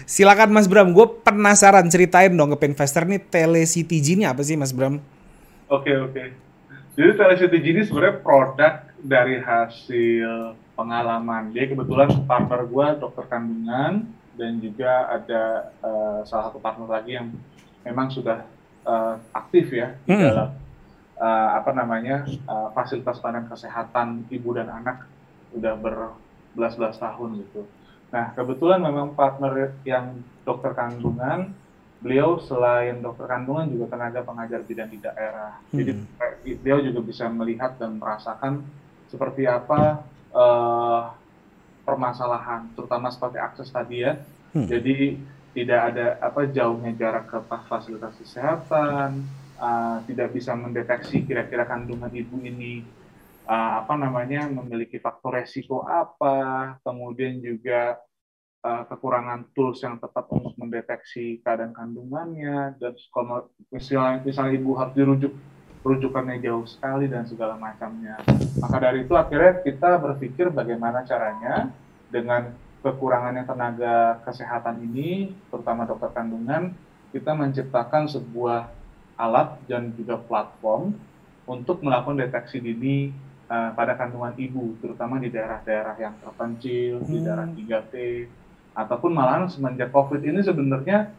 Silakan 0.03 0.51
Mas 0.51 0.67
Bram, 0.67 0.91
gue 0.91 1.07
penasaran 1.23 1.87
ceritain 1.87 2.35
dong 2.35 2.59
ke 2.59 2.67
investor 2.67 3.07
nih 3.07 3.23
telectg 3.23 4.19
ini 4.19 4.27
apa 4.27 4.43
sih 4.43 4.59
Mas 4.59 4.75
Bram? 4.75 4.99
Oke 5.71 5.95
okay, 5.95 5.97
oke. 5.99 6.11
Okay. 6.11 6.50
Jadi 6.99 7.11
telectg 7.15 7.67
ini 7.71 7.83
sebenarnya 7.87 8.17
produk 8.19 8.75
dari 8.99 9.39
hasil 9.39 10.59
pengalaman. 10.75 11.55
Dia 11.55 11.71
kebetulan 11.71 12.11
partner 12.27 12.67
gue 12.67 12.87
dokter 12.99 13.25
kandungan 13.31 14.11
dan 14.35 14.53
juga 14.59 15.07
ada 15.13 15.71
uh, 15.85 16.21
salah 16.27 16.51
satu 16.51 16.59
partner 16.59 16.89
lagi 16.89 17.21
yang 17.21 17.31
memang 17.85 18.09
sudah 18.11 18.43
uh, 18.89 19.21
aktif 19.37 19.71
ya 19.71 19.95
di 20.03 20.17
hmm. 20.17 20.25
dalam 20.25 20.51
uh, 21.21 21.49
apa 21.61 21.71
namanya 21.77 22.25
uh, 22.49 22.73
fasilitas 22.73 23.21
pelayanan 23.21 23.47
kesehatan 23.53 24.25
ibu 24.33 24.57
dan 24.57 24.73
anak 24.73 25.05
sudah 25.53 25.77
berbelas-belas 25.77 26.97
tahun 26.97 27.45
gitu. 27.45 27.69
Nah 28.11 28.35
kebetulan 28.35 28.83
memang 28.83 29.15
partner 29.15 29.77
yang 29.87 30.25
dokter 30.43 30.75
kandungan 30.75 31.55
beliau 32.01 32.41
selain 32.41 32.97
dokter 33.05 33.29
kandungan 33.29 33.69
juga 33.69 33.93
tenaga 33.93 34.25
pengajar 34.25 34.65
bidan 34.65 34.89
di 34.89 34.99
daerah. 34.99 35.61
Hmm. 35.69 35.79
Jadi 35.79 35.93
beliau 36.57 36.81
juga 36.81 37.01
bisa 37.05 37.29
melihat 37.29 37.77
dan 37.77 38.01
merasakan 38.01 38.65
seperti 39.13 39.45
apa 39.45 40.01
uh, 40.33 41.13
permasalahan, 41.85 42.73
terutama 42.73 43.13
seperti 43.13 43.37
akses 43.37 43.69
tadi 43.69 44.09
ya. 44.09 44.17
Hmm. 44.57 44.67
Jadi 44.67 45.21
tidak 45.53 45.81
ada 45.93 46.07
apa 46.25 46.47
jauhnya 46.49 46.97
jarak 46.97 47.29
ke 47.29 47.39
fasilitas 47.69 48.17
kesehatan, 48.17 49.27
uh, 49.61 50.01
tidak 50.09 50.33
bisa 50.33 50.57
mendeteksi 50.57 51.21
kira-kira 51.27 51.69
kandungan 51.69 52.11
ibu 52.17 52.41
ini 52.41 52.87
uh, 53.45 53.85
apa 53.85 53.95
namanya 53.99 54.49
memiliki 54.49 54.97
faktor 54.97 55.37
resiko 55.37 55.85
apa, 55.85 56.79
kemudian 56.81 57.43
juga 57.45 58.01
uh, 58.65 58.85
kekurangan 58.89 59.49
tools 59.57 59.81
yang 59.81 59.97
tepat 59.97 60.29
untuk 60.33 60.55
mendeteksi 60.61 61.41
keadaan 61.41 61.73
kandungannya 61.73 62.77
dan 62.77 62.93
kalau 63.13 63.49
misalnya, 63.73 64.21
misalnya 64.25 64.53
ibu 64.57 64.71
harus 64.77 64.95
dirujuk 64.97 65.33
rujukannya 65.81 66.45
jauh 66.45 66.69
sekali 66.69 67.09
dan 67.09 67.25
segala 67.25 67.57
macamnya. 67.57 68.21
Maka 68.61 68.77
dari 68.77 69.09
itu 69.09 69.17
akhirnya 69.17 69.65
kita 69.65 69.97
berpikir 69.97 70.53
bagaimana 70.53 71.09
caranya 71.09 71.73
dengan 72.13 72.53
kekurangannya 72.85 73.49
tenaga 73.49 74.21
kesehatan 74.25 74.85
ini, 74.93 75.33
terutama 75.49 75.89
dokter 75.89 76.13
kandungan, 76.13 76.77
kita 77.13 77.33
menciptakan 77.33 78.09
sebuah 78.13 78.69
alat 79.17 79.57
dan 79.69 79.93
juga 79.97 80.17
platform 80.21 80.97
untuk 81.45 81.81
melakukan 81.85 82.25
deteksi 82.25 82.61
dini 82.61 83.13
uh, 83.49 83.73
pada 83.77 83.97
kandungan 83.97 84.33
ibu, 84.37 84.77
terutama 84.81 85.21
di 85.21 85.29
daerah-daerah 85.29 85.97
yang 86.01 86.15
terpencil, 86.21 87.05
hmm. 87.05 87.09
di 87.09 87.19
daerah 87.21 87.47
3T, 87.49 87.95
ataupun 88.75 89.11
malahan 89.11 89.51
semenjak 89.51 89.91
COVID 89.91 90.23
ini 90.23 90.41
sebenarnya 90.41 91.11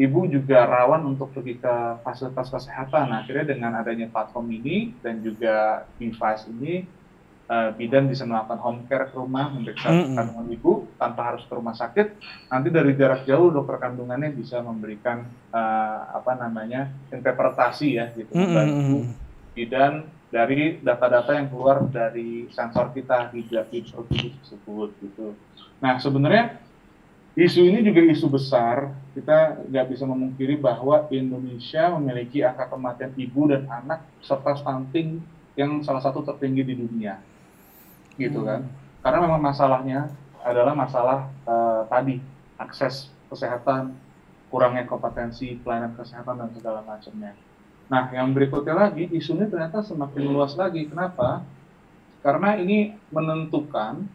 ibu 0.00 0.24
juga 0.30 0.64
rawan 0.64 1.04
untuk 1.04 1.34
pergi 1.36 1.60
ke 1.60 1.74
fasilitas 2.00 2.48
kesehatan. 2.48 3.12
Nah, 3.12 3.20
akhirnya 3.20 3.52
dengan 3.52 3.76
adanya 3.76 4.08
platform 4.08 4.48
ini 4.56 4.96
dan 5.04 5.20
juga 5.20 5.84
device 6.00 6.48
ini, 6.48 6.88
uh, 7.50 7.74
bidan 7.76 8.08
bisa 8.08 8.24
melakukan 8.24 8.60
home 8.62 8.80
care 8.88 9.12
ke 9.12 9.16
rumah, 9.18 9.52
memeriksa 9.52 9.92
mm 9.92 10.00
-hmm. 10.00 10.14
kandungan 10.16 10.48
ibu 10.56 10.72
tanpa 10.96 11.20
harus 11.34 11.44
ke 11.44 11.52
rumah 11.52 11.76
sakit. 11.76 12.06
Nanti 12.48 12.68
dari 12.72 12.96
jarak 12.96 13.28
jauh 13.28 13.52
dokter 13.52 13.76
kandungannya 13.76 14.32
bisa 14.32 14.64
memberikan 14.64 15.26
uh, 15.52 16.16
apa 16.16 16.32
namanya 16.38 16.88
interpretasi 17.12 18.00
ya, 18.00 18.08
gitu, 18.16 18.32
mm 18.32 18.46
-hmm. 18.48 19.02
bidan 19.52 20.06
dari 20.30 20.78
data-data 20.78 21.34
yang 21.34 21.50
keluar 21.50 21.82
dari 21.90 22.46
sensor 22.54 22.94
kita 22.94 23.34
di 23.34 23.42
di 23.50 23.78
tersebut 23.82 24.90
gitu. 25.02 25.34
Nah, 25.82 25.98
sebenarnya 25.98 26.69
Isu 27.38 27.62
ini 27.62 27.86
juga 27.86 28.02
isu 28.02 28.26
besar. 28.26 28.90
Kita 29.14 29.62
nggak 29.66 29.86
bisa 29.90 30.06
memungkiri 30.06 30.58
bahwa 30.58 31.06
Indonesia 31.10 31.90
memiliki 31.94 32.42
angka 32.42 32.70
kematian 32.70 33.14
ibu 33.14 33.50
dan 33.50 33.66
anak 33.70 34.02
serta 34.22 34.58
stunting 34.58 35.22
yang 35.58 35.82
salah 35.82 36.02
satu 36.02 36.22
tertinggi 36.22 36.62
di 36.62 36.74
dunia, 36.78 37.18
gitu 38.14 38.42
hmm. 38.42 38.46
kan? 38.46 38.60
Karena 39.02 39.18
memang 39.26 39.42
masalahnya 39.42 40.10
adalah 40.46 40.72
masalah 40.78 41.26
uh, 41.44 41.82
tadi 41.90 42.22
akses 42.54 43.10
kesehatan, 43.28 43.98
kurangnya 44.48 44.86
kompetensi 44.86 45.58
pelayanan 45.58 45.94
kesehatan 45.98 46.34
dan 46.38 46.50
segala 46.54 46.80
macamnya. 46.86 47.34
Nah, 47.90 48.06
yang 48.14 48.30
berikutnya 48.30 48.74
lagi, 48.78 49.10
isu 49.10 49.34
ini 49.38 49.50
ternyata 49.50 49.82
semakin 49.82 50.22
luas 50.30 50.54
lagi. 50.54 50.86
Kenapa? 50.86 51.42
Karena 52.22 52.54
ini 52.54 52.94
menentukan 53.10 54.06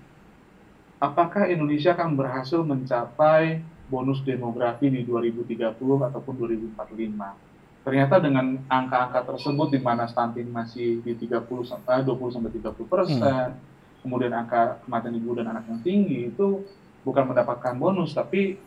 apakah 1.06 1.46
Indonesia 1.46 1.94
akan 1.94 2.18
berhasil 2.18 2.66
mencapai 2.66 3.62
bonus 3.86 4.26
demografi 4.26 4.90
di 4.90 5.06
2030 5.06 5.78
ataupun 5.78 6.34
2045. 6.74 7.86
Ternyata 7.86 8.18
dengan 8.18 8.58
angka-angka 8.66 9.30
tersebut 9.30 9.70
di 9.70 9.78
mana 9.78 10.10
stunting 10.10 10.50
masih 10.50 11.06
di 11.06 11.14
30 11.14 11.46
sampai 11.70 12.02
20 12.02 12.34
sampai 12.34 12.52
30 12.58 12.90
persen, 12.90 13.48
hmm. 13.54 14.02
kemudian 14.02 14.34
angka 14.34 14.82
kematian 14.82 15.14
ibu 15.22 15.38
dan 15.38 15.54
anak 15.54 15.70
yang 15.70 15.80
tinggi 15.86 16.34
itu 16.34 16.66
bukan 17.06 17.30
mendapatkan 17.30 17.78
bonus, 17.78 18.18
tapi 18.18 18.58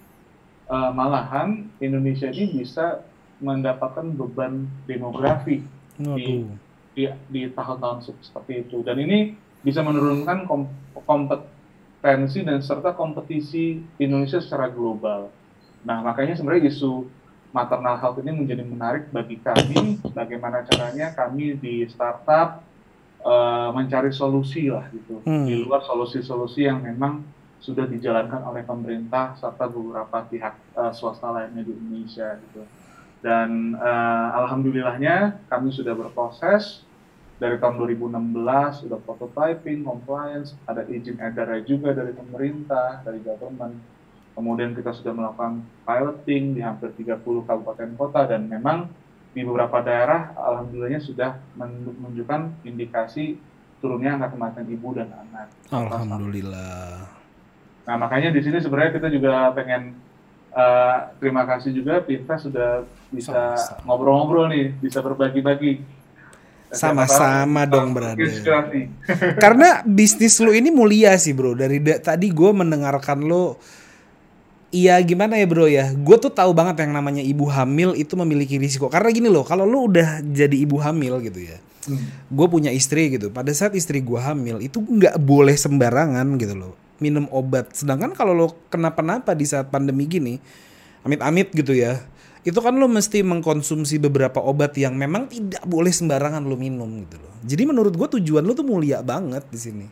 uh, 0.70 0.94
malahan 0.94 1.66
Indonesia 1.82 2.30
ini 2.30 2.62
bisa 2.62 3.02
mendapatkan 3.42 4.06
beban 4.14 4.70
demografi 4.86 5.66
di 5.98 6.46
di, 6.94 7.06
di 7.26 7.42
tahun-tahun 7.50 8.06
seperti 8.22 8.70
itu. 8.70 8.86
Dan 8.86 9.02
ini 9.02 9.34
bisa 9.66 9.82
menurunkan 9.82 10.46
kom 10.46 10.70
kompetensi 11.98 12.46
dan 12.46 12.62
serta 12.62 12.94
kompetisi 12.94 13.82
Indonesia 13.98 14.38
secara 14.38 14.70
global. 14.70 15.34
Nah, 15.82 15.98
makanya 15.98 16.38
sebenarnya 16.38 16.70
isu 16.70 17.10
maternal 17.50 17.98
health 17.98 18.22
ini 18.22 18.30
menjadi 18.38 18.62
menarik 18.62 19.10
bagi 19.10 19.42
kami, 19.42 19.98
bagaimana 20.14 20.62
caranya 20.62 21.10
kami 21.10 21.58
di 21.58 21.82
startup 21.90 22.62
uh, 23.26 23.74
mencari 23.74 24.14
solusi 24.14 24.70
lah 24.70 24.86
gitu, 24.94 25.26
hmm. 25.26 25.46
di 25.50 25.58
luar 25.58 25.82
solusi-solusi 25.82 26.70
yang 26.70 26.86
memang 26.86 27.26
sudah 27.58 27.90
dijalankan 27.90 28.46
oleh 28.46 28.62
pemerintah 28.62 29.34
serta 29.34 29.66
beberapa 29.66 30.22
pihak 30.30 30.54
uh, 30.78 30.94
swasta 30.94 31.34
lainnya 31.34 31.66
di 31.66 31.74
Indonesia 31.74 32.38
gitu. 32.38 32.62
Dan 33.18 33.74
uh, 33.74 34.38
alhamdulillahnya 34.38 35.42
kami 35.50 35.74
sudah 35.74 35.98
berproses 35.98 36.86
dari 37.38 37.56
tahun 37.62 37.78
2016 37.78 38.82
sudah 38.82 38.98
prototyping, 39.06 39.86
compliance, 39.86 40.58
ada 40.66 40.82
izin 40.90 41.22
edarnya 41.22 41.62
juga 41.62 41.94
dari 41.94 42.10
pemerintah, 42.10 42.98
dari 43.06 43.22
government. 43.22 43.78
Kemudian 44.34 44.74
kita 44.74 44.90
sudah 44.94 45.14
melakukan 45.14 45.62
piloting 45.86 46.58
di 46.58 46.60
hampir 46.62 46.90
30 46.94 47.22
kabupaten 47.22 47.90
kota 47.94 48.26
dan 48.26 48.46
memang 48.50 48.90
di 49.34 49.46
beberapa 49.46 49.78
daerah 49.82 50.34
alhamdulillahnya 50.34 50.98
sudah 50.98 51.38
menunjukkan 51.54 52.66
indikasi 52.66 53.38
turunnya 53.78 54.18
angka 54.18 54.34
kematian 54.34 54.66
ibu 54.66 54.88
dan 54.98 55.14
anak. 55.14 55.46
Alhamdulillah. 55.70 57.06
Nah 57.86 57.96
makanya 57.96 58.34
di 58.34 58.42
sini 58.42 58.58
sebenarnya 58.58 58.98
kita 58.98 59.08
juga 59.14 59.54
pengen 59.54 59.94
uh, 60.54 61.14
terima 61.22 61.46
kasih 61.46 61.70
juga 61.70 62.02
Pinta 62.02 62.34
sudah 62.34 62.82
bisa 63.14 63.54
ngobrol-ngobrol 63.86 64.50
nih, 64.50 64.74
bisa 64.82 64.98
berbagi-bagi 64.98 65.97
sama-sama 66.72 67.64
dong 67.64 67.96
berada. 67.96 68.20
Karena 69.42 69.80
bisnis 69.84 70.36
lu 70.40 70.52
ini 70.52 70.68
mulia 70.68 71.16
sih 71.16 71.32
bro. 71.32 71.56
Dari 71.56 71.80
da 71.80 71.96
tadi 72.00 72.28
gue 72.28 72.50
mendengarkan 72.52 73.24
lo, 73.24 73.56
iya 74.68 75.00
gimana 75.00 75.40
ya 75.40 75.46
bro 75.48 75.66
ya. 75.68 75.92
Gue 75.96 76.16
tuh 76.20 76.32
tahu 76.32 76.52
banget 76.52 76.84
yang 76.84 76.92
namanya 76.92 77.24
ibu 77.24 77.48
hamil 77.48 77.96
itu 77.96 78.12
memiliki 78.20 78.60
risiko. 78.60 78.92
Karena 78.92 79.08
gini 79.08 79.28
loh, 79.32 79.44
kalau 79.44 79.64
lu 79.64 79.88
udah 79.88 80.20
jadi 80.20 80.56
ibu 80.56 80.76
hamil 80.80 81.24
gitu 81.24 81.40
ya. 81.40 81.56
Hmm. 81.88 82.04
Gue 82.28 82.46
punya 82.52 82.68
istri 82.68 83.08
gitu. 83.16 83.32
Pada 83.32 83.50
saat 83.56 83.72
istri 83.72 84.04
gue 84.04 84.20
hamil 84.20 84.60
itu 84.60 84.80
nggak 84.80 85.16
boleh 85.24 85.56
sembarangan 85.56 86.36
gitu 86.36 86.52
loh. 86.52 86.72
Minum 87.00 87.30
obat. 87.32 87.72
Sedangkan 87.72 88.12
kalau 88.12 88.34
lo 88.36 88.46
kenapa-napa 88.68 89.32
di 89.32 89.48
saat 89.48 89.72
pandemi 89.72 90.04
gini, 90.04 90.36
amit-amit 91.06 91.48
gitu 91.54 91.72
ya 91.72 92.02
itu 92.48 92.58
kan 92.64 92.72
lo 92.72 92.88
mesti 92.88 93.20
mengkonsumsi 93.20 94.00
beberapa 94.00 94.40
obat 94.40 94.72
yang 94.80 94.96
memang 94.96 95.28
tidak 95.28 95.60
boleh 95.68 95.92
sembarangan 95.92 96.40
lo 96.48 96.56
minum 96.56 96.88
gitu 97.04 97.20
loh. 97.20 97.34
Jadi 97.44 97.62
menurut 97.68 97.92
gue 97.92 98.08
tujuan 98.16 98.40
lo 98.40 98.56
tuh 98.56 98.64
mulia 98.64 99.04
banget 99.04 99.44
di 99.52 99.58
sini. 99.60 99.86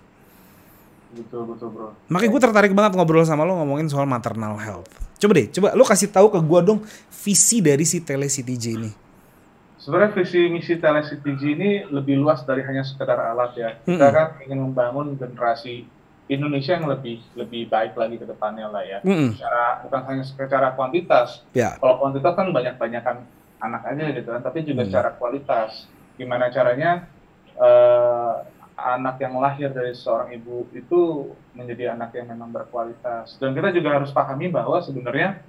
Betul 1.12 1.52
betul 1.52 1.68
bro. 1.68 1.92
Makanya 2.08 2.30
gue 2.32 2.42
tertarik 2.48 2.72
banget 2.72 2.96
ngobrol 2.96 3.28
sama 3.28 3.44
lo 3.44 3.60
ngomongin 3.60 3.92
soal 3.92 4.08
maternal 4.08 4.56
health. 4.56 4.88
Coba 5.20 5.36
deh, 5.36 5.52
coba 5.52 5.76
lo 5.76 5.84
kasih 5.84 6.08
tahu 6.08 6.32
ke 6.32 6.40
gue 6.40 6.60
dong 6.64 6.80
visi 7.12 7.60
dari 7.60 7.84
si 7.84 8.00
Tele 8.00 8.24
CTJ 8.24 8.64
ini. 8.72 8.90
Sebenarnya 9.76 10.16
visi 10.16 10.40
misi 10.48 10.80
Tele 10.80 11.04
CTJ 11.04 11.42
ini 11.44 11.70
lebih 11.92 12.16
luas 12.16 12.40
dari 12.48 12.64
hanya 12.64 12.88
sekedar 12.88 13.20
alat 13.20 13.52
ya. 13.52 13.70
Kita 13.84 14.00
-hmm. 14.00 14.16
kan 14.16 14.28
ingin 14.48 14.58
membangun 14.64 15.12
generasi 15.20 15.84
Indonesia 16.26 16.74
yang 16.74 16.90
lebih 16.90 17.22
lebih 17.38 17.70
baik 17.70 17.94
lagi 17.94 18.18
ke 18.18 18.26
depannya 18.26 18.66
lah 18.66 18.82
ya. 18.82 18.98
Mm. 19.06 19.38
Secara 19.38 19.86
bukan 19.86 20.00
hanya 20.10 20.24
secara 20.26 20.68
kuantitas. 20.74 21.46
Yeah. 21.54 21.78
Kalau 21.78 22.02
kuantitas 22.02 22.34
kan 22.34 22.50
banyak-banyakan 22.50 23.16
anak 23.62 23.82
aja 23.86 24.04
gitu 24.10 24.28
kan, 24.34 24.42
tapi 24.42 24.66
juga 24.66 24.82
mm. 24.82 24.88
secara 24.90 25.10
kualitas. 25.14 25.86
Gimana 26.18 26.50
caranya 26.50 27.06
uh, 27.60 28.42
anak 28.76 29.22
yang 29.22 29.38
lahir 29.38 29.70
dari 29.70 29.94
seorang 29.94 30.34
ibu 30.34 30.66
itu 30.74 31.32
menjadi 31.54 31.94
anak 31.94 32.12
yang 32.18 32.26
memang 32.28 32.50
berkualitas. 32.50 33.38
Dan 33.38 33.54
kita 33.54 33.70
juga 33.70 33.94
harus 33.96 34.10
pahami 34.10 34.50
bahwa 34.50 34.82
sebenarnya 34.82 35.40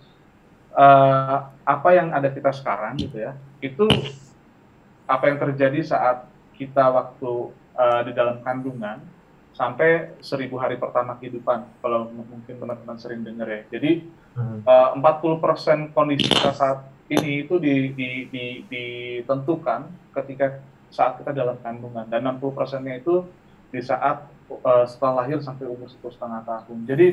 uh, 0.78 1.50
apa 1.66 1.90
yang 1.92 2.14
ada 2.14 2.30
kita 2.30 2.54
sekarang 2.54 3.02
gitu 3.02 3.18
ya, 3.18 3.34
itu 3.60 3.90
apa 5.10 5.24
yang 5.26 5.42
terjadi 5.42 5.82
saat 5.82 6.30
kita 6.54 6.86
waktu 6.94 7.52
uh, 7.74 8.02
di 8.06 8.12
dalam 8.14 8.46
kandungan 8.46 9.02
sampai 9.58 10.14
seribu 10.22 10.62
hari 10.62 10.78
pertama 10.78 11.18
kehidupan 11.18 11.66
kalau 11.82 12.14
mungkin 12.14 12.62
teman-teman 12.62 12.98
sering 13.02 13.26
dengar 13.26 13.50
ya 13.50 13.62
jadi 13.74 14.06
hmm. 14.38 14.62
uh, 14.62 14.94
eh, 14.94 15.90
40% 15.90 15.98
kondisi 15.98 16.30
kita 16.30 16.54
saat 16.54 16.86
ini 17.10 17.42
itu 17.42 17.58
di, 17.58 17.90
di, 17.98 18.30
di, 18.30 18.46
ditentukan 18.70 19.90
ketika 20.14 20.62
saat 20.94 21.18
kita 21.18 21.34
dalam 21.34 21.58
kandungan 21.66 22.06
dan 22.06 22.38
60 22.38 22.54
persennya 22.54 23.02
itu 23.02 23.26
di 23.74 23.82
saat 23.82 24.30
uh, 24.62 24.86
setelah 24.86 25.26
lahir 25.26 25.42
sampai 25.42 25.66
umur 25.66 25.90
satu 25.90 26.14
setengah 26.14 26.46
tahun 26.46 26.78
jadi 26.86 27.08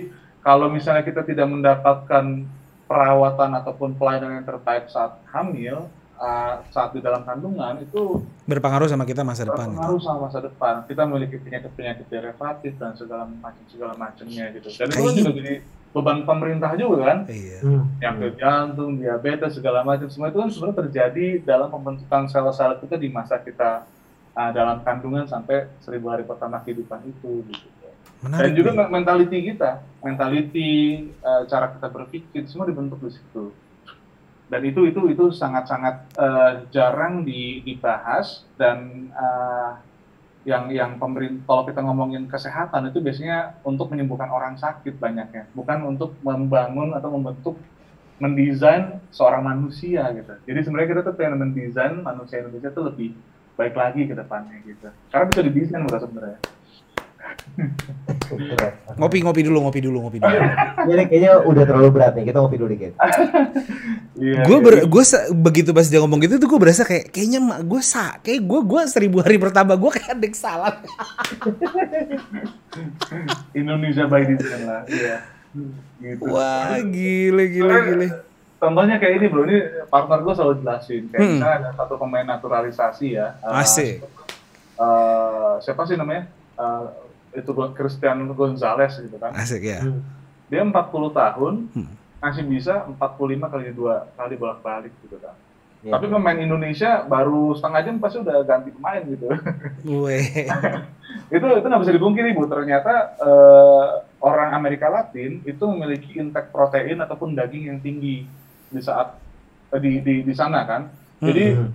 kalau 0.44 0.68
misalnya 0.68 1.00
kita 1.00 1.24
tidak 1.24 1.48
mendapatkan 1.48 2.44
perawatan 2.84 3.50
ataupun 3.56 3.96
pelayanan 3.96 4.44
yang 4.44 4.46
terbaik 4.46 4.92
saat 4.92 5.16
hamil 5.32 5.88
uh, 6.18 6.62
saat 6.70 6.90
di 6.94 7.00
dalam 7.02 7.22
kandungan 7.26 7.82
itu 7.82 8.22
berpengaruh 8.46 8.88
sama 8.90 9.04
kita 9.08 9.26
masa 9.26 9.48
depan. 9.48 9.72
Berpengaruh 9.72 10.00
sama 10.02 10.18
masa 10.28 10.38
depan. 10.44 10.74
Kita 10.86 11.02
memiliki 11.08 11.36
penyakit-penyakit 11.40 12.06
derivatif 12.10 12.72
dan 12.78 12.92
segala 12.94 13.24
macam 13.26 13.64
segala 13.70 13.92
macamnya 13.98 14.44
gitu. 14.54 14.68
Dan 14.74 14.86
itu 14.90 15.00
kan 15.00 15.14
juga 15.14 15.32
jadi 15.40 15.54
beban 15.94 16.18
pemerintah 16.26 16.70
juga 16.74 16.98
kan. 17.06 17.18
Iya. 17.30 17.58
Hmm. 17.62 17.84
Yang 18.02 18.14
ke 18.18 18.28
jantung, 18.42 18.92
diabetes 18.98 19.52
segala 19.54 19.86
macam 19.86 20.08
semua 20.10 20.28
itu 20.30 20.38
kan 20.42 20.50
sebenarnya 20.50 20.78
terjadi 20.86 21.26
dalam 21.46 21.68
pembentukan 21.70 22.22
sel-sel 22.26 22.78
kita 22.82 22.96
di 22.98 23.08
masa 23.10 23.38
kita 23.38 23.86
uh, 24.34 24.50
dalam 24.50 24.82
kandungan 24.82 25.26
sampai 25.30 25.70
seribu 25.82 26.10
hari 26.10 26.26
pertama 26.26 26.58
kehidupan 26.62 27.00
itu 27.06 27.46
gitu. 27.46 27.68
Menarik, 28.24 28.40
Dan 28.40 28.52
juga 28.56 28.70
ya. 28.72 28.88
mentality 28.88 29.38
kita, 29.52 29.70
mentality 30.00 30.68
uh, 31.20 31.44
cara 31.44 31.76
kita 31.76 31.92
berpikir 31.92 32.42
semua 32.48 32.64
dibentuk 32.64 32.96
di 33.04 33.12
situ 33.12 33.52
dan 34.52 34.60
itu 34.60 34.84
itu 34.84 35.00
itu 35.08 35.32
sangat-sangat 35.32 36.14
uh, 36.20 36.52
jarang 36.68 37.24
di, 37.24 37.64
dibahas 37.64 38.44
dan 38.60 39.08
uh, 39.16 39.80
yang 40.44 40.68
yang 40.68 41.00
pemerintah 41.00 41.40
kalau 41.48 41.64
kita 41.64 41.80
ngomongin 41.80 42.28
kesehatan 42.28 42.92
itu 42.92 43.00
biasanya 43.00 43.56
untuk 43.64 43.88
menyembuhkan 43.88 44.28
orang 44.28 44.60
sakit 44.60 45.00
banyaknya. 45.00 45.48
Bukan 45.56 45.88
untuk 45.88 46.12
membangun 46.20 46.92
atau 46.92 47.08
membentuk 47.16 47.56
mendesain 48.20 49.00
seorang 49.08 49.42
manusia 49.42 50.04
gitu. 50.12 50.36
Jadi 50.44 50.58
sebenarnya 50.60 50.88
kita 50.92 51.02
tuh 51.02 51.14
pengen 51.16 51.40
mendesain 51.40 51.96
manusia 52.04 52.44
Indonesia 52.44 52.68
itu 52.68 52.82
lebih 52.84 53.08
baik 53.56 53.74
lagi 53.74 54.04
ke 54.04 54.12
depannya 54.12 54.60
gitu. 54.68 54.92
Karena 55.08 55.24
bisa 55.32 55.40
didesain 55.40 55.82
bukan 55.88 56.00
sebenarnya 56.04 56.38
ngopi 58.98 59.18
ngopi 59.22 59.40
dulu 59.46 59.58
ngopi 59.66 59.80
dulu 59.82 59.98
ngopi 60.06 60.18
dulu. 60.18 60.38
Ini 60.90 61.04
kayaknya 61.06 61.32
udah 61.46 61.64
terlalu 61.66 61.88
berat 61.94 62.12
nih 62.18 62.24
kita 62.30 62.38
ngopi 62.42 62.56
dulu 62.58 62.68
dikit. 62.74 62.92
Iya, 64.14 64.46
gue 64.46 64.58
ber, 64.62 64.74
gue 64.86 65.04
begitu 65.34 65.70
pas 65.74 65.86
dia 65.86 65.98
ngomong 66.02 66.20
gitu 66.22 66.38
tuh 66.38 66.48
gue 66.50 66.60
berasa 66.60 66.86
kayak 66.86 67.10
kayaknya 67.10 67.40
mak 67.42 67.60
gue 67.66 67.82
sa 67.82 68.18
kayak 68.22 68.42
gue 68.42 68.60
gue 68.62 68.80
seribu 68.86 69.18
hari 69.22 69.38
pertama 69.38 69.74
gue 69.74 69.90
kayak 69.90 70.18
adik 70.18 70.34
salah. 70.34 70.74
Indonesia 73.58 74.06
by 74.06 74.22
design 74.26 74.62
lah. 74.66 74.82
Iya. 74.90 75.16
Gitu. 76.02 76.22
Wah 76.26 76.78
gile 76.82 77.44
gile 77.50 77.74
gile. 77.86 78.06
Contohnya 78.58 78.96
kayak 78.96 79.14
ini 79.20 79.26
bro, 79.28 79.44
ini 79.44 79.58
partner 79.92 80.24
gue 80.24 80.34
selalu 80.34 80.54
jelasin. 80.64 81.02
Kayak 81.12 81.20
hmm. 81.20 81.32
misalnya 81.36 81.56
ada 81.60 81.70
satu 81.76 81.94
pemain 82.00 82.24
naturalisasi 82.24 83.06
ya. 83.18 83.36
Asik. 83.44 84.00
Uh, 84.80 85.60
siapa 85.60 85.84
sih 85.84 86.00
namanya? 86.00 86.24
Uh, 86.56 87.03
itu 87.34 87.50
Christian 87.74 88.30
Gonzalez 88.32 88.94
gitu 89.02 89.18
kan. 89.18 89.34
Asik 89.34 89.66
ya. 89.66 89.82
Hmm. 89.82 90.00
Dia 90.48 90.62
40 90.62 90.72
tahun 91.10 91.54
hmm. 91.74 91.92
masih 92.22 92.44
bisa 92.46 92.86
45 92.86 93.52
kali 93.52 93.74
dua 93.74 94.06
kali 94.14 94.34
bolak-balik 94.38 94.94
gitu 95.02 95.18
kan. 95.18 95.34
Ya. 95.84 96.00
Tapi 96.00 96.08
pemain 96.08 96.40
Indonesia 96.40 97.04
baru 97.04 97.52
setengah 97.52 97.80
jam 97.84 97.94
pasti 98.00 98.16
udah 98.24 98.40
ganti 98.48 98.72
pemain 98.72 99.04
gitu. 99.04 99.28
itu 101.36 101.46
itu 101.60 101.66
nggak 101.68 101.82
bisa 101.84 101.92
dipungkiri 101.92 102.32
bu. 102.32 102.48
Ternyata 102.48 103.20
uh, 103.20 103.86
orang 104.24 104.56
Amerika 104.56 104.88
Latin 104.88 105.44
itu 105.44 105.64
memiliki 105.68 106.16
intake 106.16 106.48
protein 106.48 107.04
ataupun 107.04 107.36
daging 107.36 107.68
yang 107.68 107.78
tinggi 107.84 108.24
di 108.72 108.80
saat 108.80 109.12
uh, 109.76 109.80
di, 109.80 110.00
di 110.00 110.24
di 110.24 110.32
sana 110.32 110.64
kan. 110.64 110.88
Jadi 111.20 111.52
hmm. 111.52 111.68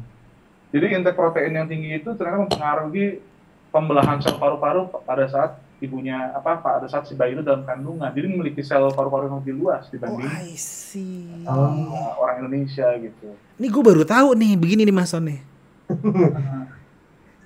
jadi 0.74 0.86
intake 0.98 1.14
protein 1.14 1.54
yang 1.54 1.70
tinggi 1.70 2.02
itu 2.02 2.10
ternyata 2.18 2.50
mempengaruhi 2.50 3.29
pembelahan 3.70 4.18
sel 4.22 4.38
paru-paru 4.38 4.90
pada 5.06 5.26
saat 5.30 5.62
ibunya 5.80 6.36
apa 6.36 6.60
pada 6.60 6.88
saat 6.92 7.08
si 7.08 7.16
bayi 7.16 7.38
itu 7.38 7.44
dalam 7.46 7.64
kandungan 7.64 8.12
jadi 8.12 8.28
memiliki 8.28 8.60
sel 8.66 8.92
paru-paru 8.92 9.32
yang 9.32 9.40
lebih 9.40 9.56
luas 9.56 9.88
dibanding 9.88 10.28
oh, 10.28 10.44
I 10.44 10.54
see. 10.60 11.46
Uh, 11.46 12.18
orang 12.20 12.46
Indonesia 12.46 12.90
gitu. 13.00 13.34
Ini 13.62 13.68
gue 13.70 13.84
baru 13.84 14.04
tahu 14.04 14.36
nih 14.36 14.58
begini 14.58 14.84
nih 14.84 14.96
Mas 14.96 15.14
Son 15.14 15.24
nih. 15.24 15.40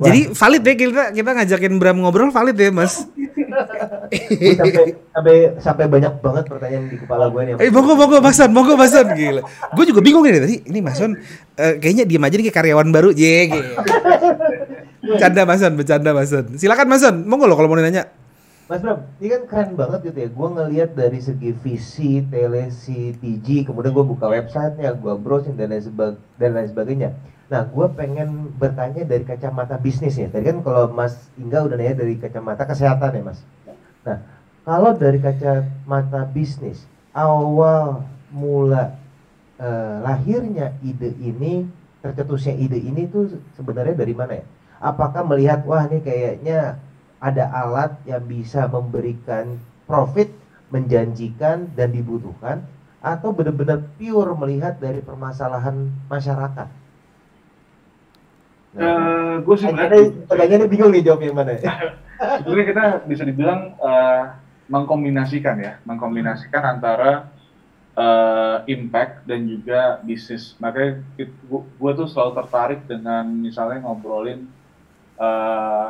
Jadi 0.04 0.34
valid 0.34 0.64
ya 0.66 0.74
kita 0.74 1.04
kita 1.14 1.30
ngajakin 1.38 1.74
Bram 1.78 1.98
ngobrol 2.02 2.34
valid 2.34 2.58
ya 2.58 2.74
Mas. 2.74 3.06
sampai 4.34 4.98
sampai 5.14 5.36
sampai 5.62 5.86
banyak 5.86 6.14
banget 6.22 6.44
pertanyaan 6.50 6.86
di 6.90 6.98
kepala 6.98 7.30
gue 7.30 7.42
nih. 7.46 7.54
Eh 7.62 7.70
monggo 7.70 7.94
monggo 7.94 8.18
Mas 8.18 8.36
Son, 8.36 8.50
monggo 8.50 8.74
Mas 8.74 8.90
Son 8.90 9.06
gila. 9.14 9.46
Gue 9.78 9.86
juga 9.86 10.02
bingung 10.02 10.26
nih 10.26 10.42
tadi. 10.42 10.58
Ini 10.66 10.80
Mas 10.82 10.98
Son 10.98 11.14
uh, 11.14 11.74
kayaknya 11.78 12.10
diem 12.10 12.26
aja 12.26 12.36
nih 12.36 12.46
kayak 12.50 12.58
karyawan 12.58 12.90
baru. 12.90 13.10
Je 13.14 13.54
gitu. 13.54 13.70
Bercanda 15.04 15.44
Mas 15.44 15.60
Son, 15.60 15.74
bercanda 15.76 16.10
Mas 16.16 16.32
Son. 16.32 16.46
Silakan 16.56 16.88
Mas 16.88 17.04
Son, 17.04 17.16
monggo 17.28 17.44
lo 17.44 17.60
kalau 17.60 17.68
mau 17.68 17.76
nanya. 17.76 18.08
Mas 18.72 18.80
Bram, 18.80 19.04
ini 19.20 19.28
kan 19.28 19.44
keren 19.44 19.72
banget 19.76 20.00
gitu 20.08 20.18
ya. 20.24 20.30
Gue 20.32 20.50
ngelihat 20.56 20.90
dari 20.96 21.20
segi 21.20 21.52
visi, 21.52 22.24
telesi, 22.32 23.12
TG, 23.20 23.68
kemudian 23.68 23.92
gue 23.92 24.06
buka 24.08 24.32
websitenya, 24.32 24.96
gue 24.96 25.14
browsing 25.20 25.60
dan 25.60 25.76
lain, 25.76 25.84
sebag 25.84 26.16
dan 26.40 26.56
lain 26.56 26.72
sebagainya. 26.72 27.12
Nah, 27.52 27.68
gue 27.68 27.88
pengen 27.92 28.56
bertanya 28.56 29.04
dari 29.04 29.28
kacamata 29.28 29.76
bisnis 29.76 30.16
ya. 30.16 30.32
Tadi 30.32 30.48
kan 30.48 30.64
kalau 30.64 30.88
Mas 30.96 31.28
Ingga 31.36 31.68
udah 31.68 31.76
nanya 31.76 32.00
dari 32.00 32.16
kacamata 32.16 32.64
kesehatan 32.64 33.20
ya, 33.20 33.24
Mas. 33.28 33.40
Nah, 34.08 34.18
kalau 34.64 34.96
dari 34.96 35.20
kacamata 35.20 36.24
bisnis, 36.32 36.88
awal 37.12 38.08
mula 38.32 38.96
eh, 39.60 39.96
lahirnya 40.00 40.80
ide 40.80 41.12
ini, 41.20 41.68
tercetusnya 42.00 42.56
ide 42.56 42.80
ini 42.80 43.12
tuh 43.12 43.28
sebenarnya 43.60 44.00
dari 44.00 44.16
mana 44.16 44.40
ya? 44.40 44.46
Apakah 44.84 45.24
melihat 45.24 45.64
wah 45.64 45.88
ini 45.88 46.04
kayaknya 46.04 46.76
ada 47.24 47.48
alat 47.56 47.96
yang 48.04 48.20
bisa 48.28 48.68
memberikan 48.68 49.56
profit, 49.88 50.28
menjanjikan 50.76 51.72
dan 51.72 51.96
dibutuhkan 51.96 52.68
atau 53.00 53.32
benar-benar 53.32 53.80
pure 53.96 54.36
melihat 54.36 54.76
dari 54.84 55.00
permasalahan 55.00 55.88
masyarakat? 56.12 56.68
Nah, 58.74 58.84
uh, 58.84 59.34
gue 59.40 59.56
sebenarnya 59.56 60.04
pertanyaannya 60.28 60.68
bingung 60.68 60.92
nih 60.92 61.04
jawab 61.08 61.22
yang 61.24 61.38
mana. 61.40 61.56
sebenarnya 62.44 62.68
kita 62.76 62.86
bisa 63.08 63.24
dibilang 63.24 63.80
uh, 63.80 64.36
mengkombinasikan 64.68 65.64
ya, 65.64 65.80
mengkombinasikan 65.88 66.60
antara 66.60 67.32
uh, 67.96 68.68
impact 68.68 69.24
dan 69.30 69.48
juga 69.48 70.04
bisnis. 70.04 70.60
Makanya 70.60 71.06
gue 71.56 71.92
tuh 71.96 72.08
selalu 72.10 72.32
tertarik 72.44 72.82
dengan 72.84 73.30
misalnya 73.32 73.80
ngobrolin 73.86 74.50
uh, 75.24 75.88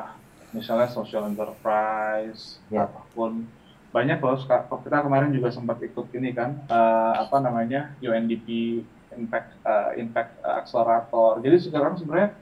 misalnya 0.53 0.87
social 0.93 1.25
enterprise 1.25 2.61
yeah. 2.69 2.85
ataupun 2.85 3.49
banyak 3.93 4.17
loh 4.21 4.37
kita 4.41 5.05
kemarin 5.05 5.29
juga 5.29 5.53
sempat 5.53 5.77
ikut 5.85 6.09
ini 6.17 6.33
kan 6.33 6.65
uh, 6.65 7.13
apa 7.25 7.37
namanya 7.41 7.93
UNDP 8.01 8.81
impact 9.13 9.53
uh, 9.61 9.93
impact 9.93 10.33
accelerator. 10.41 11.37
Jadi 11.45 11.69
sekarang 11.69 11.93
sebenarnya 12.01 12.33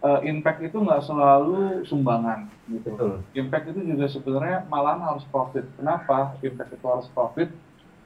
uh, 0.00 0.24
impact 0.24 0.64
itu 0.64 0.80
nggak 0.80 1.04
selalu 1.04 1.84
sumbangan 1.84 2.48
gitu. 2.72 2.96
Betul. 2.96 3.14
impact 3.36 3.76
itu 3.76 3.80
juga 3.84 4.06
sebenarnya 4.08 4.64
malah 4.72 4.96
harus 5.12 5.28
profit. 5.28 5.68
Kenapa 5.76 6.40
impact 6.40 6.72
itu 6.72 6.86
harus 6.88 7.08
profit? 7.12 7.52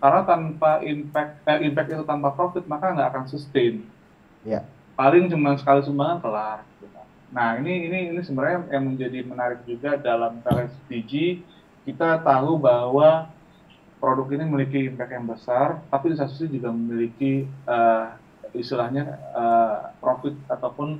Karena 0.03 0.27
tanpa 0.27 0.83
impact 0.83 1.33
eh, 1.47 1.61
impact 1.71 1.89
itu 1.95 2.03
tanpa 2.03 2.35
profit 2.35 2.67
maka 2.67 2.91
nggak 2.91 3.09
akan 3.15 3.25
sustain. 3.31 3.87
Yeah. 4.41 4.65
paling 4.97 5.29
cuma 5.29 5.53
sekali 5.61 5.85
sumbangan 5.85 6.25
kelar 6.25 6.65
Nah 7.31 7.59
ini 7.63 7.87
ini 7.87 7.99
ini 8.11 8.21
sebenarnya 8.27 8.67
yang 8.75 8.85
menjadi 8.91 9.19
menarik 9.23 9.61
juga 9.63 9.95
dalam 9.95 10.43
SDG 10.43 11.43
kita 11.87 12.21
tahu 12.21 12.59
bahwa 12.61 13.31
produk 14.01 14.29
ini 14.33 14.45
memiliki 14.49 14.79
impact 14.89 15.13
yang 15.13 15.29
besar, 15.29 15.85
tapi 15.93 16.11
di 16.11 16.17
satu 16.17 16.33
sisi 16.33 16.57
juga 16.57 16.73
memiliki 16.73 17.45
uh, 17.69 18.17
istilahnya 18.57 19.21
uh, 19.37 19.93
profit 20.01 20.35
ataupun 20.49 20.99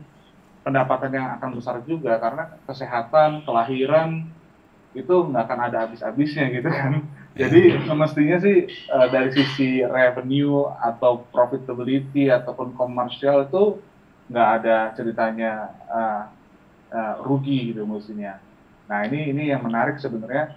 pendapatan 0.61 1.11
yang 1.17 1.27
akan 1.41 1.57
besar 1.57 1.81
juga 1.89 2.21
karena 2.21 2.61
kesehatan, 2.69 3.43
kelahiran 3.49 4.29
itu 4.93 5.15
nggak 5.15 5.45
akan 5.49 5.61
ada 5.71 5.77
habis-habisnya 5.89 6.53
gitu 6.53 6.69
kan. 6.69 7.09
Jadi 7.41 7.79
semestinya 7.89 8.37
sih 8.43 8.69
uh, 8.93 9.07
dari 9.09 9.33
sisi 9.33 9.81
revenue 9.81 10.69
atau 10.83 11.25
profitability 11.33 12.29
ataupun 12.29 12.77
komersial 12.77 13.49
itu 13.49 13.81
nggak 14.31 14.49
ada 14.63 14.95
ceritanya 14.95 15.75
uh, 15.91 16.23
uh, 16.95 17.15
rugi 17.27 17.75
gitu 17.75 17.83
musuhnya. 17.83 18.39
Nah 18.87 19.03
ini 19.11 19.35
ini 19.35 19.51
yang 19.51 19.67
menarik 19.67 19.99
sebenarnya. 19.99 20.55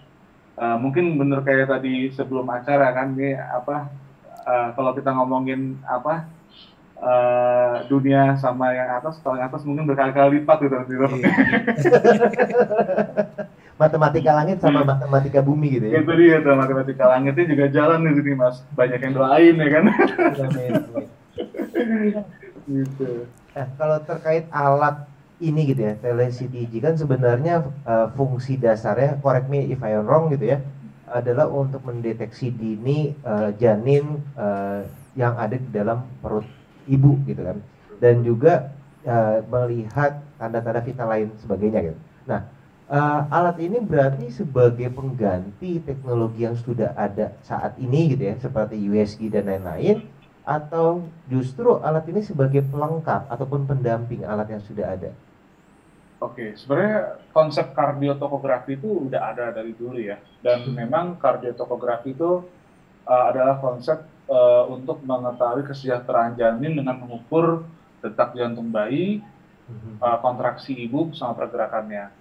Uh, 0.53 0.77
mungkin 0.77 1.17
bener 1.17 1.41
kayak 1.41 1.65
tadi 1.65 2.13
sebelum 2.13 2.45
acara 2.45 2.93
kan 2.93 3.17
ini 3.17 3.33
apa 3.33 3.89
uh, 4.45 4.69
kalau 4.77 4.93
kita 4.93 5.09
ngomongin 5.09 5.81
apa 5.81 6.29
uh, 7.01 7.81
dunia 7.89 8.37
sama 8.37 8.69
yang 8.77 9.01
atas 9.01 9.17
kalau 9.25 9.41
yang 9.41 9.49
atas 9.49 9.65
mungkin 9.65 9.89
berkali-kali 9.89 10.45
lipat 10.45 10.57
gitu 10.61 10.77
gitu. 10.85 11.09
Iya. 11.09 11.33
matematika 13.81 14.37
langit 14.37 14.61
sama 14.61 14.85
hmm. 14.85 14.93
matematika 14.93 15.41
bumi 15.41 15.81
gitu 15.81 15.89
ya. 15.89 16.05
Itu 16.05 16.13
dia 16.13 16.37
tuh 16.45 16.53
matematika 16.53 17.09
langitnya 17.09 17.49
juga 17.49 17.65
jalan 17.73 18.05
di 18.05 18.13
sini 18.21 18.37
mas. 18.37 18.61
Banyak 18.77 19.01
yang 19.01 19.17
doain 19.17 19.57
ya 19.57 19.69
kan. 19.73 19.89
gitu. 22.69 23.25
Nah, 23.53 23.69
kalau 23.77 24.01
terkait 24.01 24.49
alat 24.49 25.05
ini 25.37 25.69
gitu 25.69 25.85
ya, 25.85 25.93
telecTG 26.01 26.73
kan 26.81 26.97
sebenarnya 26.97 27.69
uh, 27.85 28.09
fungsi 28.17 28.57
dasarnya, 28.57 29.21
correct 29.21 29.45
me 29.45 29.69
if 29.69 29.77
I 29.85 29.93
am 29.93 30.09
wrong 30.09 30.33
gitu 30.33 30.57
ya, 30.57 30.63
adalah 31.05 31.45
untuk 31.45 31.85
mendeteksi 31.85 32.49
dini 32.49 33.13
uh, 33.21 33.53
janin 33.61 34.25
uh, 34.33 34.81
yang 35.13 35.37
ada 35.37 35.53
di 35.53 35.69
dalam 35.69 36.01
perut 36.25 36.49
ibu 36.89 37.21
gitu 37.29 37.45
kan, 37.45 37.61
dan 38.01 38.25
juga 38.25 38.73
uh, 39.05 39.45
melihat 39.45 40.25
tanda-tanda 40.41 40.81
vital 40.81 41.07
lain 41.13 41.29
sebagainya 41.37 41.79
gitu. 41.93 41.97
Nah, 42.25 42.49
uh, 42.89 43.21
alat 43.29 43.61
ini 43.61 43.77
berarti 43.83 44.33
sebagai 44.33 44.89
pengganti 44.89 45.77
teknologi 45.85 46.49
yang 46.49 46.57
sudah 46.57 46.97
ada 46.97 47.37
saat 47.45 47.77
ini 47.77 48.17
gitu 48.17 48.33
ya, 48.33 48.35
seperti 48.41 48.81
USG 48.81 49.29
dan 49.29 49.45
lain-lain 49.45 50.09
atau 50.43 51.07
justru 51.31 51.79
alat 51.79 52.03
ini 52.11 52.19
sebagai 52.19 52.63
pelengkap 52.67 53.31
ataupun 53.31 53.63
pendamping 53.63 54.27
alat 54.27 54.51
yang 54.51 54.63
sudah 54.63 54.91
ada? 54.91 55.11
Oke, 56.23 56.55
sebenarnya 56.55 57.19
konsep 57.35 57.75
kardiotokografi 57.75 58.79
itu 58.79 58.87
udah 58.87 59.35
ada 59.35 59.51
dari 59.51 59.75
dulu 59.75 59.99
ya, 59.99 60.19
dan 60.39 60.63
hmm. 60.63 60.71
memang 60.71 61.05
kardiotokografi 61.19 62.15
itu 62.15 62.47
uh, 63.03 63.23
adalah 63.27 63.59
konsep 63.59 64.07
uh, 64.31 64.63
untuk 64.71 65.03
mengetahui 65.03 65.67
kesejahteraan 65.67 66.39
janin 66.39 66.79
dengan 66.79 66.95
mengukur 67.03 67.67
detak 67.99 68.35
jantung 68.39 68.71
bayi, 68.71 69.19
uh, 69.99 70.19
kontraksi 70.23 70.75
ibu 70.75 71.11
sama 71.11 71.35
pergerakannya. 71.35 72.11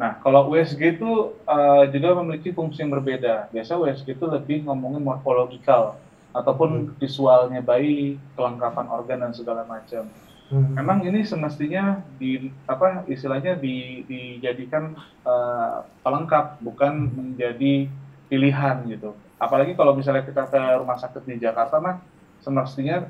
Nah, 0.00 0.16
kalau 0.24 0.48
USG 0.52 0.96
itu 0.96 1.36
uh, 1.44 1.84
juga 1.92 2.16
memiliki 2.24 2.56
fungsi 2.56 2.80
yang 2.80 2.92
berbeda. 2.92 3.52
Biasa 3.52 3.76
USG 3.76 4.16
itu 4.16 4.24
lebih 4.24 4.64
ngomongin 4.64 5.04
morfologikal, 5.04 6.00
ataupun 6.32 6.70
hmm. 6.70 6.92
visualnya 7.00 7.60
bayi, 7.60 8.16
kelengkapan 8.36 8.88
organ 8.88 9.20
dan 9.24 9.32
segala 9.32 9.64
macam. 9.68 10.08
Hmm. 10.52 10.76
Memang 10.76 11.00
ini 11.08 11.24
semestinya 11.24 12.04
di 12.20 12.52
apa 12.68 13.08
istilahnya 13.08 13.56
di, 13.56 14.04
dijadikan 14.04 14.92
uh, 15.24 15.80
pelengkap 16.04 16.60
bukan 16.60 17.08
menjadi 17.08 17.88
pilihan 18.28 18.84
gitu. 18.88 19.16
Apalagi 19.40 19.72
kalau 19.72 19.96
misalnya 19.96 20.24
kita 20.24 20.48
ke 20.48 20.60
rumah 20.76 21.00
sakit 21.00 21.24
di 21.24 21.40
Jakarta 21.40 21.80
mah 21.80 22.04
semestinya 22.44 23.08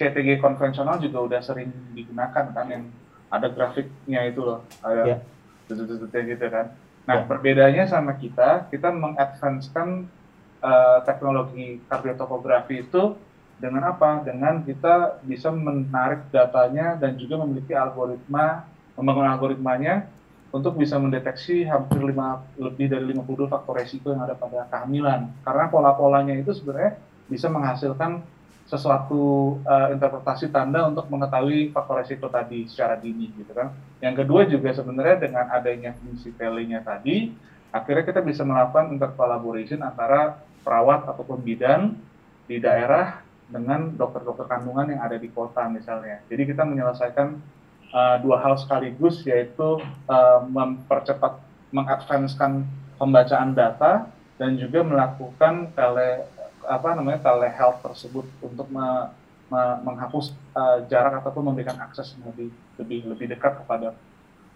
CTG 0.00 0.40
konvensional 0.40 0.98
juga 0.98 1.22
udah 1.22 1.40
sering 1.44 1.70
digunakan 1.94 2.50
kan 2.50 2.66
yang 2.66 2.88
ada 3.30 3.50
grafiknya 3.50 4.26
itu 4.26 4.40
loh, 4.42 4.62
ada 4.82 5.20
yeah. 5.68 6.24
gitu 6.24 6.46
kan. 6.50 6.74
Nah, 7.04 7.14
yeah. 7.22 7.26
perbedaannya 7.28 7.84
sama 7.86 8.16
kita, 8.16 8.70
kita 8.72 8.88
mengadvancekan 8.90 10.06
uh, 10.64 11.04
teknologi 11.04 11.84
kardiotopografi 11.84 12.88
itu 12.88 13.12
dengan 13.60 13.92
apa? 13.94 14.24
Dengan 14.24 14.64
kita 14.64 15.20
bisa 15.22 15.52
menarik 15.52 16.26
datanya 16.32 16.96
dan 16.98 17.14
juga 17.20 17.44
memiliki 17.44 17.76
algoritma, 17.76 18.66
membangun 18.96 19.28
algoritmanya 19.30 20.08
untuk 20.54 20.78
bisa 20.78 20.98
mendeteksi 20.98 21.66
hampir 21.66 21.98
lima, 21.98 22.42
lebih 22.54 22.86
dari 22.86 23.04
52 23.10 23.50
faktor 23.50 23.74
resiko 23.74 24.14
yang 24.14 24.22
ada 24.22 24.38
pada 24.38 24.70
kehamilan. 24.70 25.30
Karena 25.42 25.66
pola-polanya 25.66 26.34
itu 26.38 26.54
sebenarnya 26.54 26.98
bisa 27.26 27.50
menghasilkan 27.50 28.22
sesuatu 28.64 29.56
uh, 29.66 29.92
interpretasi 29.92 30.48
tanda 30.48 30.88
untuk 30.88 31.04
mengetahui 31.12 31.68
faktor 31.74 32.00
resiko 32.00 32.32
tadi 32.32 32.64
secara 32.64 32.96
dini 32.96 33.28
gitu 33.36 33.52
kan. 33.52 33.74
Yang 34.00 34.24
kedua 34.24 34.40
juga 34.48 34.70
sebenarnya 34.72 35.16
dengan 35.20 35.46
adanya 35.52 35.92
fungsi 36.00 36.32
tele-nya 36.32 36.80
tadi, 36.80 37.34
akhirnya 37.74 38.04
kita 38.08 38.20
bisa 38.24 38.46
melakukan 38.46 38.94
intercollaboration 38.94 39.82
antara 39.84 40.38
perawat 40.64 41.04
ataupun 41.06 41.44
bidan 41.44 41.94
di 42.48 42.58
daerah 42.58 43.20
dengan 43.44 43.92
dokter-dokter 43.92 44.48
kandungan 44.48 44.96
yang 44.96 45.04
ada 45.04 45.20
di 45.20 45.28
kota 45.28 45.68
misalnya. 45.68 46.24
Jadi 46.32 46.42
kita 46.48 46.64
menyelesaikan 46.64 47.38
uh, 47.92 48.16
dua 48.24 48.40
hal 48.40 48.56
sekaligus 48.56 49.22
yaitu 49.28 49.78
uh, 50.08 50.40
mempercepat 50.48 51.38
mengadvancekan 51.70 52.64
pembacaan 52.96 53.52
data 53.52 54.08
dan 54.40 54.58
juga 54.58 54.82
melakukan 54.82 55.70
tele 55.76 56.26
apa 56.64 56.96
namanya 56.96 57.20
telehealth 57.20 57.84
tersebut 57.84 58.24
untuk 58.40 58.66
me, 58.72 59.12
me, 59.52 59.62
menghapus 59.84 60.32
uh, 60.56 60.80
jarak 60.88 61.20
ataupun 61.20 61.52
memberikan 61.52 61.76
akses 61.84 62.16
lebih 62.24 62.48
lebih 62.80 63.00
lebih 63.04 63.26
dekat 63.36 63.60
kepada 63.60 63.92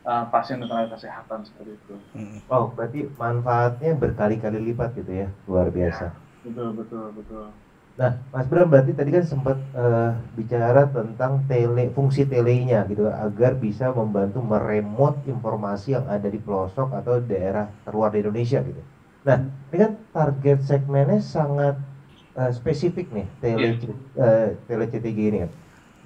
uh, 0.09 0.25
pasien 0.33 0.57
dan 0.65 0.73
tenaga 0.73 0.97
kesehatan 0.97 1.45
seperti 1.45 1.77
itu. 1.77 1.95
Oh, 2.49 2.73
berarti 2.73 3.05
manfaatnya 3.21 3.93
berkali-kali 3.93 4.73
lipat 4.73 4.97
gitu 4.97 5.13
ya, 5.13 5.29
luar 5.45 5.69
biasa. 5.69 6.09
Ya, 6.09 6.17
betul 6.49 6.69
betul 6.73 7.07
betul. 7.13 7.47
Nah, 7.99 8.15
Mas 8.31 8.47
Bram 8.47 8.71
berarti 8.71 8.95
tadi 8.95 9.11
kan 9.11 9.27
sempat 9.27 9.59
uh, 9.75 10.15
bicara 10.39 10.87
tentang 10.87 11.43
tele 11.51 11.91
fungsi 11.91 12.23
telenya 12.23 12.87
gitu 12.87 13.11
agar 13.11 13.59
bisa 13.59 13.91
membantu 13.91 14.39
meremot 14.39 15.19
informasi 15.27 15.99
yang 15.99 16.07
ada 16.07 16.31
di 16.31 16.39
pelosok 16.39 16.95
atau 16.95 17.19
daerah 17.19 17.67
terluar 17.83 18.15
di 18.15 18.23
Indonesia 18.23 18.63
gitu. 18.63 18.79
Nah, 19.27 19.43
ini 19.75 19.77
kan 19.83 19.93
target 20.15 20.63
segmennya 20.63 21.19
sangat 21.19 21.75
uh, 22.39 22.55
spesifik 22.55 23.11
nih 23.11 23.27
tele 23.43 23.67
yeah. 23.83 24.23
uh, 24.23 24.49
tele 24.71 24.87
CTG 24.87 25.19
ini 25.35 25.39
kan. 25.43 25.51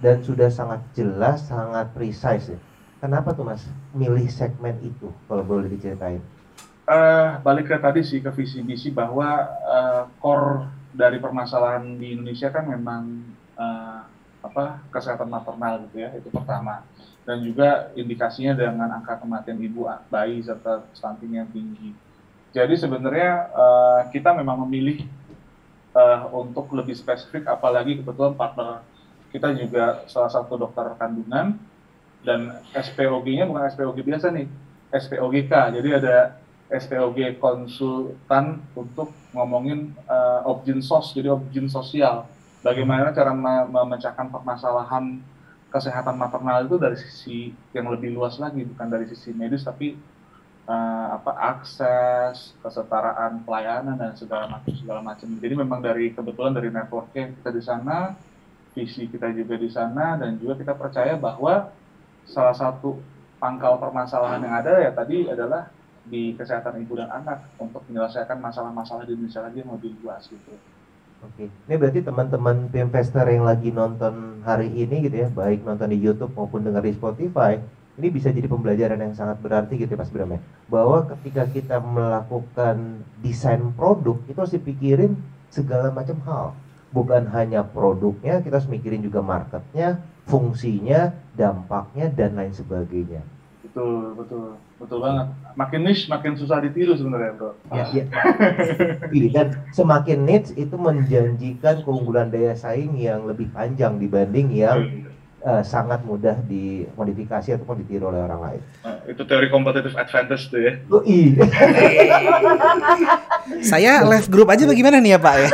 Dan 0.01 0.17
sudah 0.25 0.49
sangat 0.49 0.81
jelas, 0.97 1.45
sangat 1.45 1.93
precise 1.93 2.57
ya. 2.57 2.59
Kenapa 3.03 3.35
tuh 3.35 3.43
Mas 3.43 3.67
milih 3.91 4.31
segmen 4.31 4.79
itu 4.79 5.11
kalau 5.27 5.43
boleh 5.43 5.67
diceritain? 5.67 6.23
Uh, 6.87 7.35
balik 7.43 7.67
ke 7.67 7.75
tadi 7.75 8.07
sih 8.07 8.23
ke 8.23 8.31
visi 8.31 8.63
misi 8.63 8.95
bahwa 8.95 9.43
uh, 9.67 10.07
core 10.23 10.71
dari 10.95 11.19
permasalahan 11.19 11.99
di 11.99 12.15
Indonesia 12.15 12.47
kan 12.55 12.63
memang 12.63 13.27
uh, 13.59 14.07
apa 14.39 14.87
kesehatan 14.95 15.27
maternal 15.27 15.83
gitu 15.91 15.99
ya 15.99 16.15
itu 16.15 16.31
pertama 16.31 16.87
dan 17.27 17.43
juga 17.43 17.91
indikasinya 17.99 18.55
dengan 18.55 18.87
angka 18.95 19.19
kematian 19.19 19.59
ibu 19.59 19.83
bayi 20.07 20.39
serta 20.39 20.87
stunting 20.95 21.43
yang 21.43 21.51
tinggi. 21.51 21.91
Jadi 22.55 22.79
sebenarnya 22.79 23.51
uh, 23.51 24.01
kita 24.15 24.31
memang 24.31 24.63
memilih 24.63 25.03
uh, 25.91 26.31
untuk 26.31 26.71
lebih 26.71 26.95
spesifik 26.95 27.51
apalagi 27.51 27.99
kebetulan 27.99 28.39
partner 28.39 28.87
kita 29.35 29.51
juga 29.59 30.07
salah 30.07 30.31
satu 30.31 30.55
dokter 30.55 30.87
kandungan 30.95 31.59
dan 32.23 32.63
SPOG-nya 32.73 33.45
bukan 33.51 33.63
SPOG 33.67 33.99
biasa 34.07 34.31
nih, 34.31 34.47
SPOGK. 34.95 35.53
Jadi 35.79 35.89
ada 35.91 36.39
SPOG 36.73 37.37
konsultan 37.37 38.65
untuk 38.73 39.13
ngomongin 39.37 39.93
uh, 40.09 40.47
objin 40.49 40.81
sos, 40.81 41.13
jadi 41.13 41.35
objin 41.35 41.69
sosial. 41.69 42.25
Bagaimana 42.63 43.11
cara 43.11 43.35
memecahkan 43.67 44.31
permasalahan 44.31 45.19
kesehatan 45.69 46.15
maternal 46.15 46.63
itu 46.69 46.77
dari 46.79 46.97
sisi 47.01 47.51
yang 47.75 47.91
lebih 47.91 48.15
luas 48.15 48.39
lagi, 48.39 48.63
bukan 48.63 48.87
dari 48.87 49.11
sisi 49.11 49.35
medis, 49.35 49.67
tapi 49.67 49.99
uh, 50.71 51.07
apa 51.19 51.33
akses, 51.59 52.55
kesetaraan 52.63 53.43
pelayanan 53.43 53.99
dan 53.99 54.15
segala 54.15 54.47
macam 54.47 54.73
segala 54.79 55.01
macam. 55.03 55.27
Jadi 55.27 55.55
memang 55.59 55.83
dari 55.83 56.15
kebetulan 56.15 56.55
dari 56.55 56.71
networknya 56.71 57.35
kita 57.35 57.51
di 57.51 57.63
sana, 57.65 58.15
visi 58.73 59.11
kita 59.11 59.35
juga 59.35 59.59
di 59.59 59.69
sana, 59.69 60.17
dan 60.17 60.39
juga 60.39 60.55
kita 60.55 60.73
percaya 60.79 61.19
bahwa 61.19 61.73
salah 62.27 62.55
satu 62.55 62.99
pangkal 63.43 63.79
permasalahan 63.83 64.43
yang 64.43 64.55
ada 64.55 64.79
ya 64.79 64.91
tadi 64.95 65.27
adalah 65.27 65.71
di 66.03 66.35
kesehatan 66.35 66.83
ibu 66.83 66.99
dan 66.99 67.11
anak 67.11 67.47
untuk 67.59 67.87
menyelesaikan 67.87 68.39
masalah-masalah 68.43 69.07
di 69.07 69.15
Indonesia 69.15 69.43
lagi 69.43 69.63
yang 69.63 69.71
lebih 69.71 69.95
luas 70.03 70.27
gitu. 70.27 70.55
Oke, 71.23 71.47
ini 71.47 71.75
berarti 71.79 72.03
teman-teman 72.03 72.67
investor 72.75 73.23
yang 73.31 73.47
lagi 73.47 73.71
nonton 73.71 74.43
hari 74.43 74.67
ini 74.75 75.07
gitu 75.07 75.23
ya, 75.23 75.29
baik 75.31 75.63
nonton 75.63 75.95
di 75.95 75.99
YouTube 76.03 76.35
maupun 76.35 76.67
dengar 76.67 76.83
di 76.83 76.91
Spotify, 76.99 77.63
ini 77.95 78.11
bisa 78.11 78.35
jadi 78.35 78.51
pembelajaran 78.51 78.99
yang 78.99 79.15
sangat 79.15 79.39
berarti 79.39 79.79
gitu 79.79 79.95
ya 79.95 80.03
Mas 80.03 80.11
Bram 80.11 80.35
ya. 80.35 80.43
Bahwa 80.67 81.07
ketika 81.15 81.47
kita 81.47 81.79
melakukan 81.79 83.07
desain 83.23 83.63
produk, 83.79 84.19
itu 84.27 84.35
harus 84.35 84.55
dipikirin 84.59 85.15
segala 85.47 85.95
macam 85.95 86.19
hal. 86.27 86.47
Bukan 86.91 87.31
hanya 87.31 87.63
produknya, 87.63 88.43
kita 88.43 88.59
harus 88.59 88.67
mikirin 88.67 89.07
juga 89.07 89.23
marketnya, 89.23 90.03
fungsinya, 90.27 91.15
dampaknya, 91.35 92.11
dan 92.13 92.39
lain 92.39 92.55
sebagainya. 92.55 93.23
Betul, 93.63 94.15
betul 94.19 94.59
betul 94.83 94.99
banget 94.99 95.27
makin 95.55 95.81
niche 95.87 96.11
makin 96.11 96.35
susah 96.35 96.59
ditiru 96.59 96.99
sebenarnya 96.99 97.39
bro 97.39 97.55
ya, 97.71 97.87
ya. 97.95 98.05
dan 99.31 99.55
semakin 99.71 100.27
niche 100.27 100.51
itu 100.59 100.75
menjanjikan 100.75 101.87
keunggulan 101.87 102.35
daya 102.35 102.59
saing 102.59 102.99
yang 102.99 103.23
lebih 103.31 103.47
panjang 103.55 104.03
dibanding 104.03 104.51
yang 104.51 105.07
uh, 105.47 105.63
sangat 105.63 106.03
mudah 106.03 106.35
dimodifikasi 106.51 107.55
ataupun 107.55 107.87
ditiru 107.87 108.11
oleh 108.11 108.27
orang 108.27 108.41
lain. 108.43 108.61
Nah, 108.83 108.99
itu 109.07 109.23
teori 109.23 109.51
competitive 109.51 109.95
advantage 109.99 110.51
tuh 110.51 110.61
ya. 110.63 110.73
Oh, 110.91 111.03
iya. 111.03 111.43
Saya 113.63 114.07
live 114.07 114.31
group 114.31 114.51
aja 114.51 114.67
bagaimana 114.67 115.03
nih 115.03 115.15
ya 115.15 115.21
Pak 115.23 115.35
ya? 115.35 115.49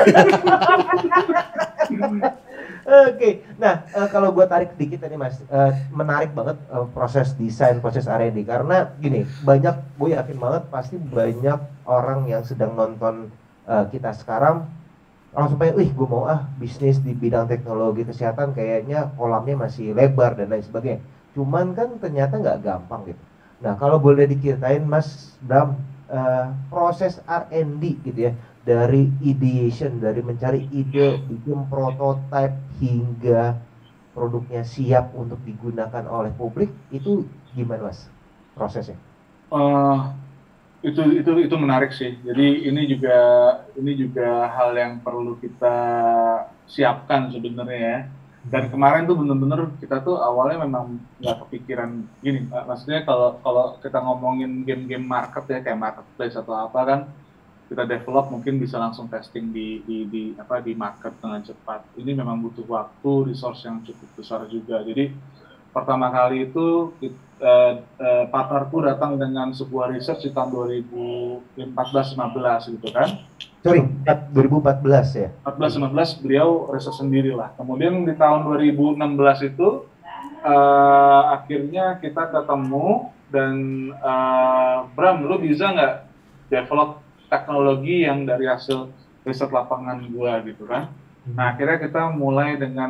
Oke, 2.89 3.45
nah 3.61 3.85
uh, 3.93 4.09
kalau 4.09 4.33
gue 4.33 4.49
tarik 4.49 4.73
sedikit 4.73 5.05
tadi 5.05 5.13
mas, 5.21 5.37
uh, 5.53 5.77
menarik 5.93 6.33
banget 6.33 6.57
uh, 6.73 6.89
proses 6.89 7.37
desain, 7.37 7.77
proses 7.85 8.09
R&D 8.09 8.49
karena 8.49 8.97
gini 8.97 9.29
banyak, 9.45 9.77
gue 10.01 10.17
yakin 10.17 10.41
banget 10.41 10.63
pasti 10.73 10.97
banyak 10.97 11.61
orang 11.85 12.25
yang 12.33 12.41
sedang 12.49 12.73
nonton 12.73 13.29
uh, 13.69 13.85
kita 13.93 14.17
sekarang 14.17 14.65
langsung 15.37 15.61
pengen, 15.61 15.85
wih 15.85 15.93
gue 15.93 16.09
mau 16.09 16.25
ah 16.25 16.49
bisnis 16.57 16.97
di 17.05 17.13
bidang 17.13 17.45
teknologi 17.45 18.09
kesehatan 18.09 18.57
kayaknya 18.57 19.13
kolamnya 19.21 19.69
masih 19.69 19.93
lebar 19.93 20.33
dan 20.41 20.49
lain 20.49 20.65
sebagainya. 20.65 21.05
Cuman 21.37 21.77
kan 21.77 21.93
ternyata 22.01 22.41
nggak 22.41 22.65
gampang 22.65 23.13
gitu. 23.13 23.23
Nah 23.61 23.77
kalau 23.77 24.01
boleh 24.01 24.25
diceritain 24.25 24.81
mas 24.89 25.37
Bram, 25.45 25.77
uh, 26.09 26.57
proses 26.73 27.21
R&D 27.29 28.01
gitu 28.01 28.33
ya, 28.33 28.33
dari 28.67 29.11
ideation, 29.25 29.99
dari 30.03 30.21
mencari 30.21 30.67
ide, 30.75 31.23
bikin 31.25 31.67
prototype 31.71 32.57
hingga 32.79 33.57
produknya 34.13 34.67
siap 34.67 35.15
untuk 35.15 35.39
digunakan 35.47 36.05
oleh 36.11 36.35
publik 36.35 36.75
itu 36.91 37.23
gimana 37.55 37.89
mas 37.89 38.11
prosesnya? 38.59 38.99
Uh, 39.49 40.11
itu 40.83 41.23
itu 41.23 41.31
itu 41.43 41.57
menarik 41.59 41.91
sih. 41.95 42.19
Jadi 42.23 42.67
ini 42.67 42.87
juga 42.87 43.19
ini 43.79 43.93
juga 43.95 44.51
hal 44.51 44.75
yang 44.75 44.93
perlu 45.03 45.39
kita 45.39 45.77
siapkan 46.67 47.31
sebenarnya 47.31 47.79
ya. 47.79 47.99
Dan 48.49 48.71
kemarin 48.73 49.05
tuh 49.05 49.19
bener-bener 49.19 49.69
kita 49.83 50.01
tuh 50.01 50.17
awalnya 50.23 50.65
memang 50.65 51.03
nggak 51.21 51.37
kepikiran 51.47 52.07
gini. 52.23 52.47
Maksudnya 52.49 53.03
kalau 53.03 53.43
kalau 53.43 53.77
kita 53.83 53.99
ngomongin 53.99 54.63
game-game 54.63 55.05
market 55.05 55.45
ya 55.51 55.59
kayak 55.61 55.79
marketplace 55.79 56.39
atau 56.39 56.55
apa 56.55 56.81
kan, 56.87 57.01
kita 57.69 57.85
develop 57.85 58.33
mungkin 58.33 58.57
bisa 58.57 58.81
langsung 58.81 59.13
testing 59.13 59.53
di, 59.53 59.85
di, 59.85 60.09
di 60.09 60.23
apa 60.41 60.65
di 60.65 60.73
market 60.73 61.13
dengan 61.21 61.45
cepat. 61.45 61.85
Ini 62.01 62.17
memang 62.17 62.41
butuh 62.41 62.65
waktu, 62.65 63.29
resource 63.29 63.69
yang 63.69 63.85
cukup 63.85 64.09
besar 64.17 64.49
juga. 64.49 64.81
Jadi 64.81 65.13
pertama 65.69 66.09
kali 66.09 66.49
itu 66.49 66.97
uh, 67.45 67.73
uh, 67.85 68.25
partnerku 68.33 68.81
datang 68.81 69.21
dengan 69.21 69.53
sebuah 69.53 69.93
research 69.93 70.25
di 70.25 70.31
tahun 70.33 70.49
2014-15 71.61 72.75
gitu 72.81 72.89
kan. 72.89 73.21
Sorry, 73.61 73.85
2014 74.33 75.21
ya? 75.21 75.29
14-15 75.45 76.25
beliau 76.25 76.73
research 76.73 77.05
sendiri 77.05 77.37
lah. 77.37 77.53
Kemudian 77.61 78.09
di 78.09 78.17
tahun 78.17 78.49
2016 78.49 78.97
itu 79.45 79.85
uh, 80.41 81.23
akhirnya 81.37 82.01
kita 82.01 82.33
ketemu 82.33 83.13
dan 83.29 83.55
uh, 84.01 84.89
Bram, 84.97 85.21
lu 85.21 85.37
bisa 85.37 85.69
nggak 85.69 85.95
develop 86.49 87.05
teknologi 87.29 88.05
yang 88.09 88.25
dari 88.25 88.49
hasil 88.49 88.89
riset 89.23 89.53
lapangan 89.53 90.01
gua 90.13 90.41
gitu 90.45 90.65
kan. 90.65 90.93
Nah 91.29 91.53
akhirnya 91.53 91.77
kita 91.77 92.09
mulai 92.17 92.57
dengan 92.57 92.89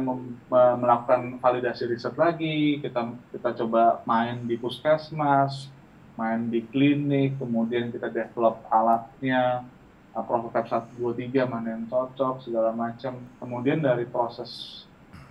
melakukan 0.79 1.43
validasi 1.43 1.91
riset 1.91 2.15
lagi, 2.15 2.79
kita 2.79 3.11
kita 3.35 3.51
coba 3.65 4.03
main 4.07 4.47
di 4.47 4.55
puskesmas, 4.55 5.67
main 6.15 6.47
di 6.47 6.63
klinik, 6.63 7.39
kemudian 7.43 7.91
kita 7.91 8.11
develop 8.11 8.63
alatnya, 8.71 9.67
uh, 10.15 10.23
prototype 10.23 10.71
1, 10.71 10.99
2, 10.99 11.31
3, 11.35 11.51
mana 11.51 11.79
yang 11.79 11.85
cocok, 11.91 12.47
segala 12.47 12.71
macam. 12.71 13.19
Kemudian 13.43 13.83
dari 13.83 14.07
proses 14.07 14.83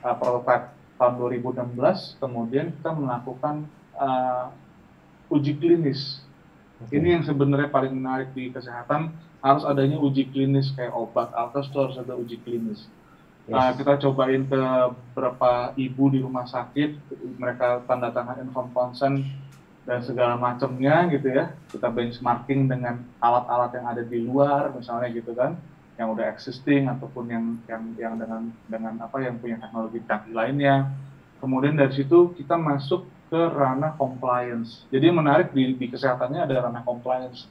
uh, 0.03 0.15
prototype 0.15 0.75
tahun 0.99 1.15
2016, 1.19 2.19
kemudian 2.19 2.75
kita 2.75 2.91
melakukan 2.91 3.67
uh, 3.95 4.51
uji 5.31 5.55
klinis 5.59 6.26
Okay. 6.77 7.01
Ini 7.01 7.17
yang 7.17 7.23
sebenarnya 7.25 7.73
paling 7.73 7.93
menarik 7.97 8.29
di 8.37 8.53
kesehatan 8.53 9.09
harus 9.41 9.63
adanya 9.65 9.97
uji 9.97 10.29
klinis 10.29 10.69
kayak 10.77 10.93
obat 10.93 11.33
alkes 11.33 11.69
itu 11.73 11.77
harus 11.81 11.97
ada 11.97 12.13
uji 12.13 12.37
klinis. 12.45 12.85
Yes. 13.47 13.53
Nah, 13.55 13.71
kita 13.73 13.97
cobain 14.03 14.43
ke 14.43 14.61
beberapa 15.15 15.71
ibu 15.79 16.03
di 16.11 16.19
rumah 16.19 16.45
sakit, 16.45 16.99
mereka 17.39 17.81
tanda 17.87 18.11
tangan 18.11 18.43
inform 18.43 18.69
consent 18.75 19.23
dan 19.87 20.03
segala 20.03 20.35
macamnya 20.35 21.07
gitu 21.09 21.31
ya. 21.31 21.55
Kita 21.71 21.87
benchmarking 21.87 22.67
dengan 22.67 23.07
alat-alat 23.23 23.71
yang 23.71 23.85
ada 23.87 24.03
di 24.03 24.19
luar 24.19 24.75
misalnya 24.75 25.07
gitu 25.15 25.31
kan, 25.31 25.55
yang 25.95 26.11
udah 26.11 26.27
existing 26.29 26.91
ataupun 26.91 27.25
yang 27.31 27.45
yang 27.71 27.83
yang 27.95 28.13
dengan 28.19 28.51
dengan 28.67 28.93
apa 28.99 29.17
yang 29.23 29.39
punya 29.39 29.57
teknologi 29.63 30.03
canggih 30.03 30.35
lainnya. 30.35 30.91
Kemudian 31.39 31.79
dari 31.79 31.95
situ 31.95 32.35
kita 32.35 32.59
masuk 32.59 33.07
ke 33.27 33.41
ranah 33.51 33.95
compliance. 33.99 34.87
Jadi 34.87 35.11
menarik 35.11 35.51
di, 35.51 35.75
di 35.75 35.87
kesehatannya 35.91 36.47
ada 36.47 36.67
ranah 36.67 36.83
compliance. 36.87 37.47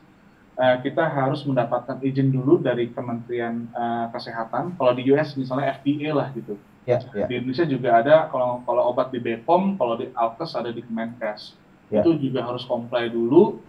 Uh, 0.57 0.81
kita 0.81 1.05
harus 1.05 1.45
mendapatkan 1.45 2.01
izin 2.01 2.33
dulu 2.33 2.57
dari 2.57 2.89
Kementerian 2.89 3.68
uh, 3.77 4.09
Kesehatan. 4.09 4.72
Kalau 4.81 4.93
di 4.97 5.05
US 5.12 5.37
misalnya 5.37 5.77
FDA 5.77 6.16
lah 6.16 6.33
gitu. 6.33 6.57
Yeah, 6.89 7.05
yeah. 7.12 7.29
Di 7.29 7.43
Indonesia 7.43 7.66
juga 7.68 8.01
ada 8.01 8.31
kalau 8.33 8.64
kalau 8.64 8.89
obat 8.89 9.12
di 9.12 9.20
BPOM, 9.20 9.77
kalau 9.77 10.01
di 10.01 10.09
Alkes 10.16 10.57
ada 10.57 10.72
di 10.72 10.81
Kemenkes. 10.81 11.53
Yeah. 11.93 12.01
Itu 12.01 12.16
juga 12.16 12.49
harus 12.49 12.64
comply 12.64 13.12
dulu. 13.12 13.61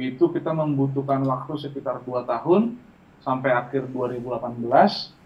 Itu 0.00 0.32
kita 0.32 0.56
membutuhkan 0.56 1.20
waktu 1.28 1.60
sekitar 1.60 2.00
2 2.08 2.24
tahun 2.24 2.80
sampai 3.20 3.52
akhir 3.52 3.92
2018. 3.92 4.64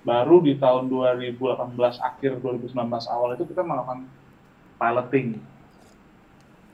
Baru 0.03 0.43
di 0.43 0.59
tahun 0.59 0.91
2018 0.91 1.79
akhir 2.03 2.43
2019 2.43 2.75
awal 3.09 3.39
itu 3.39 3.45
kita 3.47 3.63
melakukan 3.63 4.05
piloting 4.77 5.39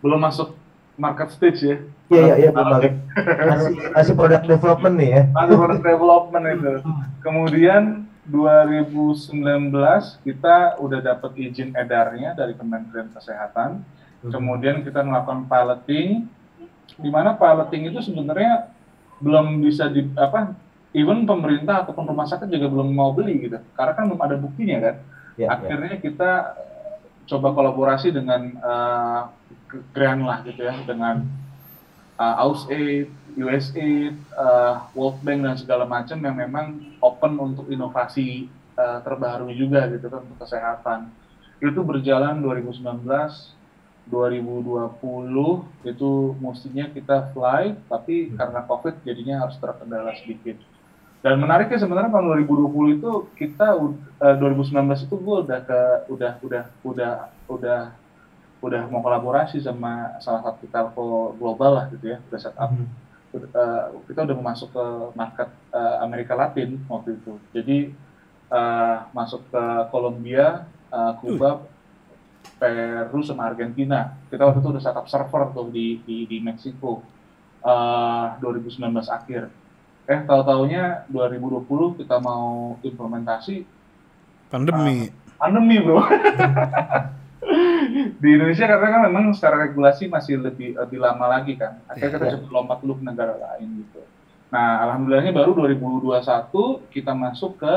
belum 0.01 0.21
masuk 0.21 0.57
market 1.01 1.29
stage 1.33 1.61
ya. 1.65 1.77
Iya 2.11 2.23
iya 2.27 2.35
iya 2.37 2.51
Masih 2.53 3.73
masih 3.97 4.15
product 4.17 4.45
development 4.45 4.95
nih 5.01 5.11
ya. 5.11 5.23
Masih 5.33 5.57
product 5.57 5.85
development 5.85 6.45
itu. 6.51 6.73
Kemudian 7.25 7.83
2019 8.29 9.73
kita 10.23 10.57
udah 10.79 11.01
dapat 11.01 11.31
izin 11.41 11.73
edarnya 11.73 12.37
dari 12.37 12.53
Kementerian 12.53 13.09
Kesehatan. 13.17 13.81
Hmm. 14.21 14.31
Kemudian 14.31 14.85
kita 14.85 15.01
melakukan 15.01 15.49
piloting 15.49 16.29
di 17.01 17.09
mana 17.09 17.33
piloting 17.39 17.89
itu 17.89 18.05
sebenarnya 18.05 18.69
belum 19.21 19.65
bisa 19.65 19.89
di 19.89 20.05
apa 20.17 20.53
even 20.97 21.25
pemerintah 21.29 21.87
ataupun 21.87 22.09
rumah 22.09 22.27
sakit 22.27 22.51
juga 22.51 22.67
belum 22.67 22.91
mau 22.91 23.15
beli 23.15 23.47
gitu 23.47 23.59
karena 23.77 23.93
kan 23.95 24.05
belum 24.11 24.21
ada 24.21 24.37
buktinya 24.41 24.79
kan 24.81 24.95
ya, 25.39 25.47
akhirnya 25.55 25.95
ya. 26.01 26.03
kita 26.03 26.31
coba 27.31 27.49
kolaborasi 27.55 28.11
dengan 28.11 28.59
uh, 28.59 29.31
keren 29.95 30.27
lah 30.27 30.43
gitu 30.43 30.67
ya 30.67 30.75
dengan 30.83 31.27
uh, 32.21 32.35
AUSAID, 32.45 33.09
USAID, 33.39 34.15
uh, 34.37 34.91
World 34.93 35.25
Bank 35.25 35.41
dan 35.47 35.57
segala 35.57 35.89
macam 35.89 36.21
yang 36.21 36.37
memang 36.37 36.67
open 37.01 37.41
untuk 37.41 37.67
inovasi 37.73 38.51
uh, 38.77 39.01
terbaru 39.01 39.49
juga 39.57 39.89
gitu 39.89 40.07
kan 40.13 40.21
untuk 40.27 40.39
kesehatan. 40.45 41.09
Itu 41.61 41.81
berjalan 41.85 42.41
2019, 42.45 43.05
2020 44.11 45.87
itu 45.87 46.11
mestinya 46.41 46.87
kita 46.91 47.31
fly, 47.31 47.79
tapi 47.87 48.33
karena 48.35 48.61
COVID 48.67 49.05
jadinya 49.07 49.47
harus 49.47 49.57
terkendala 49.61 50.13
sedikit. 50.19 50.57
Dan 51.21 51.37
menariknya 51.37 51.77
sebenarnya 51.77 52.17
tahun 52.17 52.49
2020 52.49 52.97
itu 52.97 53.13
kita 53.37 53.77
uh, 53.77 54.37
2019 54.41 55.05
itu 55.05 55.17
gue 55.21 55.37
udah 55.45 55.61
ke 55.69 55.81
udah 56.09 56.33
udah 56.41 56.65
udah 56.81 57.15
udah 57.45 57.81
udah 58.61 58.93
mau 58.93 59.01
kolaborasi 59.01 59.65
sama 59.65 60.21
salah 60.21 60.45
satu 60.45 60.69
telco 60.69 61.33
global 61.41 61.81
lah 61.81 61.85
gitu 61.93 62.13
ya, 62.13 62.19
udah 62.29 62.41
setup. 62.41 62.71
Hmm. 62.77 62.89
Uh, 63.31 64.03
kita 64.11 64.27
udah 64.27 64.37
masuk 64.43 64.75
ke 64.75 64.85
market 65.15 65.49
uh, 65.71 66.03
Amerika 66.03 66.35
Latin 66.35 66.83
waktu 66.91 67.17
itu. 67.17 67.39
Jadi 67.55 67.79
uh, 68.51 69.07
masuk 69.15 69.47
ke 69.49 69.65
Kolombia, 69.95 70.67
uh, 70.91 71.15
Kuba, 71.23 71.63
Peru 72.61 73.21
sama 73.23 73.49
Argentina. 73.49 74.19
Kita 74.29 74.45
waktu 74.45 74.61
itu 74.61 74.69
udah 74.75 74.83
setup 74.83 75.07
server 75.07 75.55
tuh 75.55 75.71
di 75.71 76.03
di, 76.05 76.27
di 76.27 76.43
Meksiko 76.43 77.01
uh, 77.63 78.37
2019 78.43 78.83
akhir. 79.09 79.49
Eh 80.11 80.21
tahu 80.27 80.41
taunya 80.43 81.07
2020 81.09 82.03
kita 82.03 82.19
mau 82.19 82.77
implementasi 82.83 83.63
pandemi. 84.51 85.07
Uh, 85.07 85.39
pandemi 85.39 85.77
bro. 85.79 86.03
di 88.19 88.29
Indonesia 88.37 88.67
karena 88.67 88.89
kan 88.89 89.01
memang 89.09 89.25
secara 89.37 89.69
regulasi 89.69 90.07
masih 90.07 90.41
lebih 90.41 90.77
lebih 90.77 90.99
lama 91.01 91.27
lagi 91.27 91.55
kan. 91.57 91.81
Akhirnya 91.91 92.17
kita 92.17 92.27
yeah. 92.27 92.35
coba 92.39 92.49
lompat 92.61 92.79
dulu 92.85 92.95
ke 93.01 93.05
negara 93.05 93.35
lain 93.37 93.69
gitu. 93.85 94.01
Nah, 94.51 94.83
alhamdulillahnya 94.89 95.33
baru 95.35 95.51
2021 95.55 96.91
kita 96.91 97.13
masuk 97.15 97.63
ke 97.63 97.75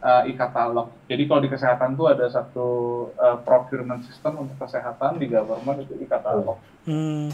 uh, 0.00 0.22
e-katalog. 0.24 0.88
Jadi 1.04 1.22
kalau 1.28 1.40
di 1.44 1.50
kesehatan 1.52 1.98
tuh 1.98 2.06
ada 2.08 2.26
satu 2.32 2.68
uh, 3.16 3.36
procurement 3.44 4.00
system 4.08 4.48
untuk 4.48 4.56
kesehatan 4.56 5.20
di 5.20 5.28
government 5.28 5.84
itu 5.84 5.94
e-katalog. 6.00 6.56
Hmm. 6.88 7.28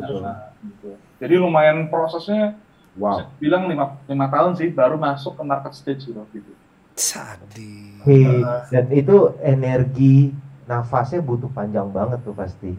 Nah, 0.00 0.56
gitu. 0.64 0.96
Jadi 1.20 1.34
lumayan 1.36 1.92
prosesnya 1.92 2.56
Wow. 2.98 3.30
Bilang 3.38 3.70
lima, 3.70 3.94
lima 4.10 4.26
tahun 4.26 4.58
sih 4.58 4.74
baru 4.74 4.98
masuk 4.98 5.38
ke 5.38 5.42
market 5.46 5.72
stage 5.78 6.10
gitu. 6.10 6.52
Sadi. 6.98 8.02
Hey, 8.02 8.42
dan 8.74 8.90
itu 8.90 9.38
energi 9.38 10.34
nafasnya 10.68 11.24
butuh 11.24 11.48
panjang 11.48 11.88
banget 11.88 12.20
tuh 12.20 12.36
pasti. 12.36 12.76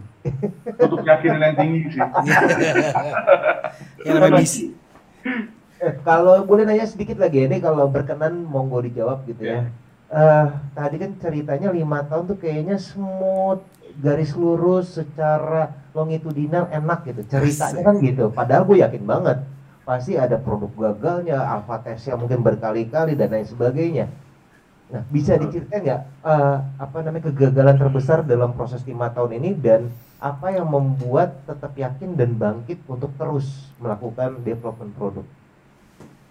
Butuh 0.78 1.02
keyakinan 1.02 1.42
yang 1.42 1.56
tinggi 1.58 1.80
sih. 1.90 2.02
yang 4.06 4.16
lebih 4.22 4.46
bisi. 4.46 4.66
Eh, 5.80 5.94
kalau 6.06 6.46
boleh 6.46 6.70
nanya 6.70 6.86
sedikit 6.86 7.18
lagi 7.18 7.50
ini 7.50 7.58
kalau 7.58 7.90
berkenan 7.90 8.46
monggo 8.46 8.86
dijawab 8.86 9.26
gitu 9.26 9.42
yeah. 9.42 9.66
ya. 9.66 9.72
Uh, 10.10 10.48
tadi 10.74 10.98
kan 10.98 11.12
ceritanya 11.22 11.70
lima 11.70 12.02
tahun 12.02 12.34
tuh 12.34 12.38
kayaknya 12.42 12.82
smooth 12.82 13.62
garis 14.02 14.34
lurus 14.34 14.98
secara 14.98 15.70
longitudinal 15.94 16.66
enak 16.74 17.06
gitu 17.06 17.22
ceritanya 17.30 17.82
kan 17.86 17.96
gitu 18.02 18.34
padahal 18.34 18.66
gue 18.66 18.82
yakin 18.82 19.06
banget 19.06 19.38
pasti 19.86 20.18
ada 20.18 20.42
produk 20.42 20.72
gagalnya 20.74 21.38
alpha 21.38 21.78
testnya 21.86 22.18
mungkin 22.18 22.42
berkali-kali 22.42 23.14
dan 23.14 23.30
lain 23.30 23.46
sebagainya 23.46 24.10
Nah, 24.90 25.06
bisa 25.14 25.38
diceritain 25.38 25.86
nggak 25.86 26.02
uh, 26.26 26.66
apa 26.82 26.98
namanya 27.06 27.30
kegagalan 27.30 27.78
terbesar 27.78 28.26
dalam 28.26 28.58
proses 28.58 28.82
lima 28.90 29.14
tahun 29.14 29.38
ini 29.38 29.54
dan 29.54 29.94
apa 30.18 30.50
yang 30.50 30.66
membuat 30.66 31.46
tetap 31.46 31.78
yakin 31.78 32.18
dan 32.18 32.34
bangkit 32.34 32.82
untuk 32.90 33.14
terus 33.14 33.70
melakukan 33.78 34.42
development 34.42 34.92
produk? 34.98 35.26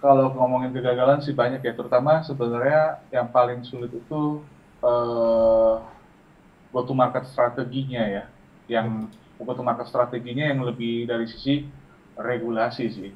Kalau 0.02 0.34
ngomongin 0.34 0.74
kegagalan 0.74 1.22
sih 1.22 1.38
banyak 1.38 1.62
ya, 1.62 1.70
terutama 1.74 2.18
sebenarnya 2.26 2.98
yang 3.14 3.30
paling 3.30 3.62
sulit 3.62 3.94
itu 3.94 4.42
uh, 4.82 5.78
go 6.74 6.82
to 6.82 6.94
market 6.98 7.30
strateginya 7.30 8.02
ya, 8.10 8.24
yang 8.66 9.06
hmm. 9.06 9.46
go 9.46 9.54
to 9.54 9.62
market 9.62 9.86
strateginya 9.86 10.50
yang 10.50 10.66
lebih 10.66 11.06
dari 11.06 11.30
sisi 11.30 11.62
regulasi 12.18 12.84
sih. 12.90 13.10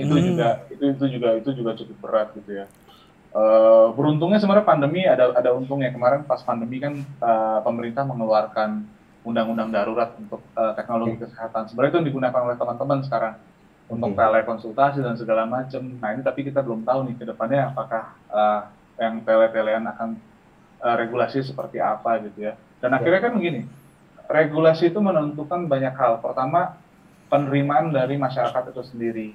Itu 0.00 0.16
hmm. 0.16 0.24
juga 0.32 0.48
itu 0.72 0.84
itu 0.96 1.04
juga 1.20 1.28
itu 1.36 1.50
juga 1.52 1.70
cukup 1.76 1.96
berat 2.00 2.28
gitu 2.40 2.64
ya 2.64 2.66
Uh, 3.30 3.94
beruntungnya 3.94 4.42
sebenarnya 4.42 4.66
pandemi 4.66 5.06
ada 5.06 5.30
ada 5.30 5.54
untungnya 5.54 5.94
kemarin 5.94 6.26
pas 6.26 6.42
pandemi 6.42 6.82
kan 6.82 6.98
uh, 7.22 7.62
pemerintah 7.62 8.02
mengeluarkan 8.02 8.82
undang-undang 9.22 9.70
darurat 9.70 10.10
untuk 10.18 10.42
uh, 10.58 10.74
teknologi 10.74 11.14
okay. 11.14 11.30
kesehatan. 11.30 11.70
Sebenarnya 11.70 11.90
itu 11.94 11.98
yang 12.02 12.08
digunakan 12.10 12.40
oleh 12.42 12.56
teman-teman 12.58 12.98
sekarang 13.06 13.34
untuk 13.86 14.10
okay. 14.14 14.18
telekonsultasi 14.18 14.98
dan 15.06 15.14
segala 15.14 15.46
macam. 15.46 15.82
Nah 16.02 16.08
ini 16.10 16.22
tapi 16.26 16.40
kita 16.42 16.58
belum 16.58 16.82
tahu 16.82 17.06
nih 17.06 17.14
ke 17.22 17.24
depannya 17.30 17.70
apakah 17.70 18.02
uh, 18.34 18.60
yang 18.98 19.22
tele-telean 19.22 19.84
akan 19.86 20.18
uh, 20.82 20.96
regulasi 20.98 21.46
seperti 21.46 21.78
apa 21.78 22.18
gitu 22.26 22.50
ya. 22.50 22.58
Dan 22.82 22.96
akhirnya 22.96 23.30
kan 23.30 23.38
begini, 23.38 23.68
regulasi 24.26 24.90
itu 24.90 24.98
menentukan 24.98 25.70
banyak 25.70 25.94
hal. 25.94 26.18
Pertama 26.18 26.80
penerimaan 27.30 27.94
dari 27.94 28.18
masyarakat 28.18 28.74
itu 28.74 28.82
sendiri. 28.90 29.28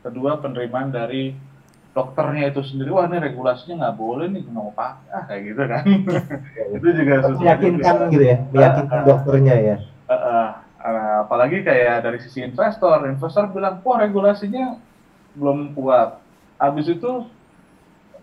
Kedua 0.00 0.40
penerimaan 0.40 0.88
dari 0.88 1.36
dokternya 1.90 2.54
itu 2.54 2.62
sendiri 2.62 2.94
wah 2.94 3.10
ini 3.10 3.18
regulasinya 3.18 3.86
nggak 3.86 3.96
boleh 3.98 4.26
nih 4.30 4.40
nggak 4.46 4.54
mau 4.54 4.70
pakai? 4.70 5.08
Ah 5.10 5.22
kayak 5.26 5.42
gitu 5.50 5.62
kan. 5.66 5.84
Itu 6.78 6.88
juga 6.94 7.14
susah 7.26 7.42
meyakinkan 7.42 7.94
gitu 8.14 8.24
ya 8.24 8.36
meyakinkan 8.54 8.98
uh, 9.02 9.06
dokternya 9.06 9.56
ya. 9.58 9.76
Uh, 10.06 10.14
uh, 10.14 10.48
uh, 10.78 11.14
apalagi 11.26 11.66
kayak 11.66 12.06
dari 12.06 12.18
sisi 12.22 12.46
investor 12.46 13.02
investor 13.10 13.50
bilang 13.50 13.82
wah 13.82 13.98
regulasinya 13.98 14.78
belum 15.34 15.74
kuat. 15.74 16.22
Habis 16.62 16.94
itu 16.94 17.26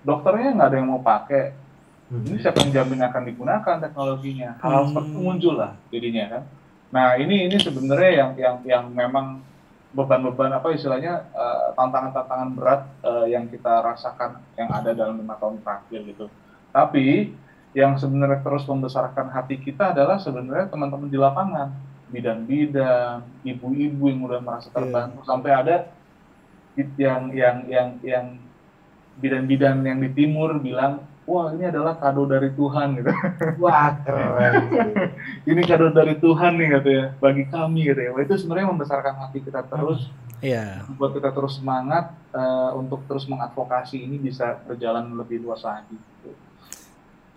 dokternya 0.07 0.55
nggak 0.55 0.67
ada 0.71 0.77
yang 0.79 0.89
mau 0.89 1.03
pakai. 1.03 1.67
Hmm. 2.07 2.23
ini 2.23 2.39
siapa 2.39 2.63
yang 2.63 2.71
jamin 2.71 3.03
akan 3.03 3.23
digunakan 3.27 3.75
teknologinya? 3.83 4.55
Hal, 4.63 4.87
seperti 4.87 5.11
itu 5.11 5.19
muncul 5.19 5.53
lah 5.59 5.75
jadinya 5.91 6.23
kan. 6.31 6.43
Nah 6.87 7.19
ini 7.19 7.51
ini 7.51 7.59
sebenarnya 7.59 8.11
yang 8.15 8.29
yang 8.39 8.55
yang 8.63 8.83
memang 8.95 9.43
beban-beban 9.95 10.51
apa 10.51 10.75
istilahnya 10.75 11.31
tantangan 11.31 12.11
tantangan-tantangan 12.11 12.49
berat 12.59 12.81
uh, 13.07 13.25
yang 13.29 13.47
kita 13.47 13.79
rasakan 13.79 14.43
yang 14.59 14.67
ada 14.71 14.91
dalam 14.91 15.15
lima 15.15 15.39
tahun 15.39 15.63
terakhir 15.63 15.99
gitu. 16.03 16.25
Tapi 16.75 17.31
yang 17.71 17.95
sebenarnya 17.95 18.43
terus 18.43 18.67
membesarkan 18.67 19.31
hati 19.31 19.61
kita 19.61 19.95
adalah 19.95 20.19
sebenarnya 20.19 20.67
teman-teman 20.67 21.07
di 21.07 21.19
lapangan, 21.19 21.71
bidan-bidan, 22.11 23.23
ibu-ibu 23.43 24.03
yang 24.11 24.21
udah 24.27 24.39
merasa 24.43 24.67
iya. 24.71 24.75
terbantu 24.75 25.19
yeah. 25.23 25.27
sampai 25.27 25.51
ada 25.53 25.75
yang 26.97 27.21
yang 27.33 27.57
yang 27.65 27.89
yang 28.05 28.25
bidan-bidan 29.17 29.81
yang 29.81 29.97
di 29.97 30.09
timur 30.13 30.61
bilang 30.61 31.01
wah 31.27 31.51
ini 31.51 31.67
adalah 31.67 31.99
kado 31.99 32.23
dari 32.23 32.49
Tuhan 32.55 33.03
gitu. 33.03 33.11
Wah 33.59 33.91
keren. 34.07 34.53
ini 35.43 35.61
kado 35.67 35.91
dari 35.91 36.15
Tuhan 36.17 36.55
nih 36.55 36.67
gitu 36.79 36.89
ya 36.89 37.05
bagi 37.19 37.43
kami 37.51 37.91
gitu 37.91 37.99
ya. 37.99 38.09
Wah, 38.15 38.23
itu 38.23 38.33
sebenarnya 38.39 38.71
membesarkan 38.71 39.13
hati 39.27 39.43
kita 39.43 39.67
terus. 39.67 40.07
Iya. 40.39 40.87
Yeah. 40.87 40.95
Buat 40.95 41.19
kita 41.19 41.35
terus 41.35 41.59
semangat 41.59 42.15
uh, 42.31 42.71
untuk 42.79 43.03
terus 43.11 43.27
mengadvokasi 43.27 44.07
ini 44.07 44.17
bisa 44.17 44.63
berjalan 44.63 45.11
lebih 45.19 45.43
luas 45.43 45.61
lagi. 45.67 45.99
Gitu. 45.99 46.31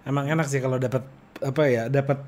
Emang 0.07 0.31
enak 0.31 0.47
sih 0.47 0.63
kalau 0.63 0.79
dapat 0.79 1.03
apa 1.41 1.63
ya 1.67 1.91
dapat 1.91 2.23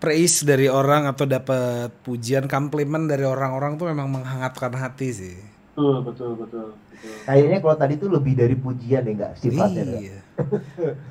praise 0.00 0.44
dari 0.46 0.70
orang 0.70 1.08
atau 1.12 1.28
dapat 1.28 1.92
pujian 2.04 2.48
komplimen 2.48 3.04
dari 3.04 3.24
orang-orang 3.24 3.76
tuh 3.76 3.92
memang 3.92 4.08
menghangatkan 4.08 4.72
hati 4.72 5.08
sih. 5.12 5.55
Betul, 5.76 5.96
betul, 6.08 6.30
betul. 6.40 6.68
betul. 6.72 7.14
Kayaknya 7.28 7.58
kalau 7.60 7.76
tadi 7.76 7.94
tuh 8.00 8.08
lebih 8.08 8.32
dari 8.32 8.56
pujian 8.56 9.04
ya 9.04 9.12
enggak 9.12 9.32
sifatnya. 9.36 9.84
Iya. 9.84 10.18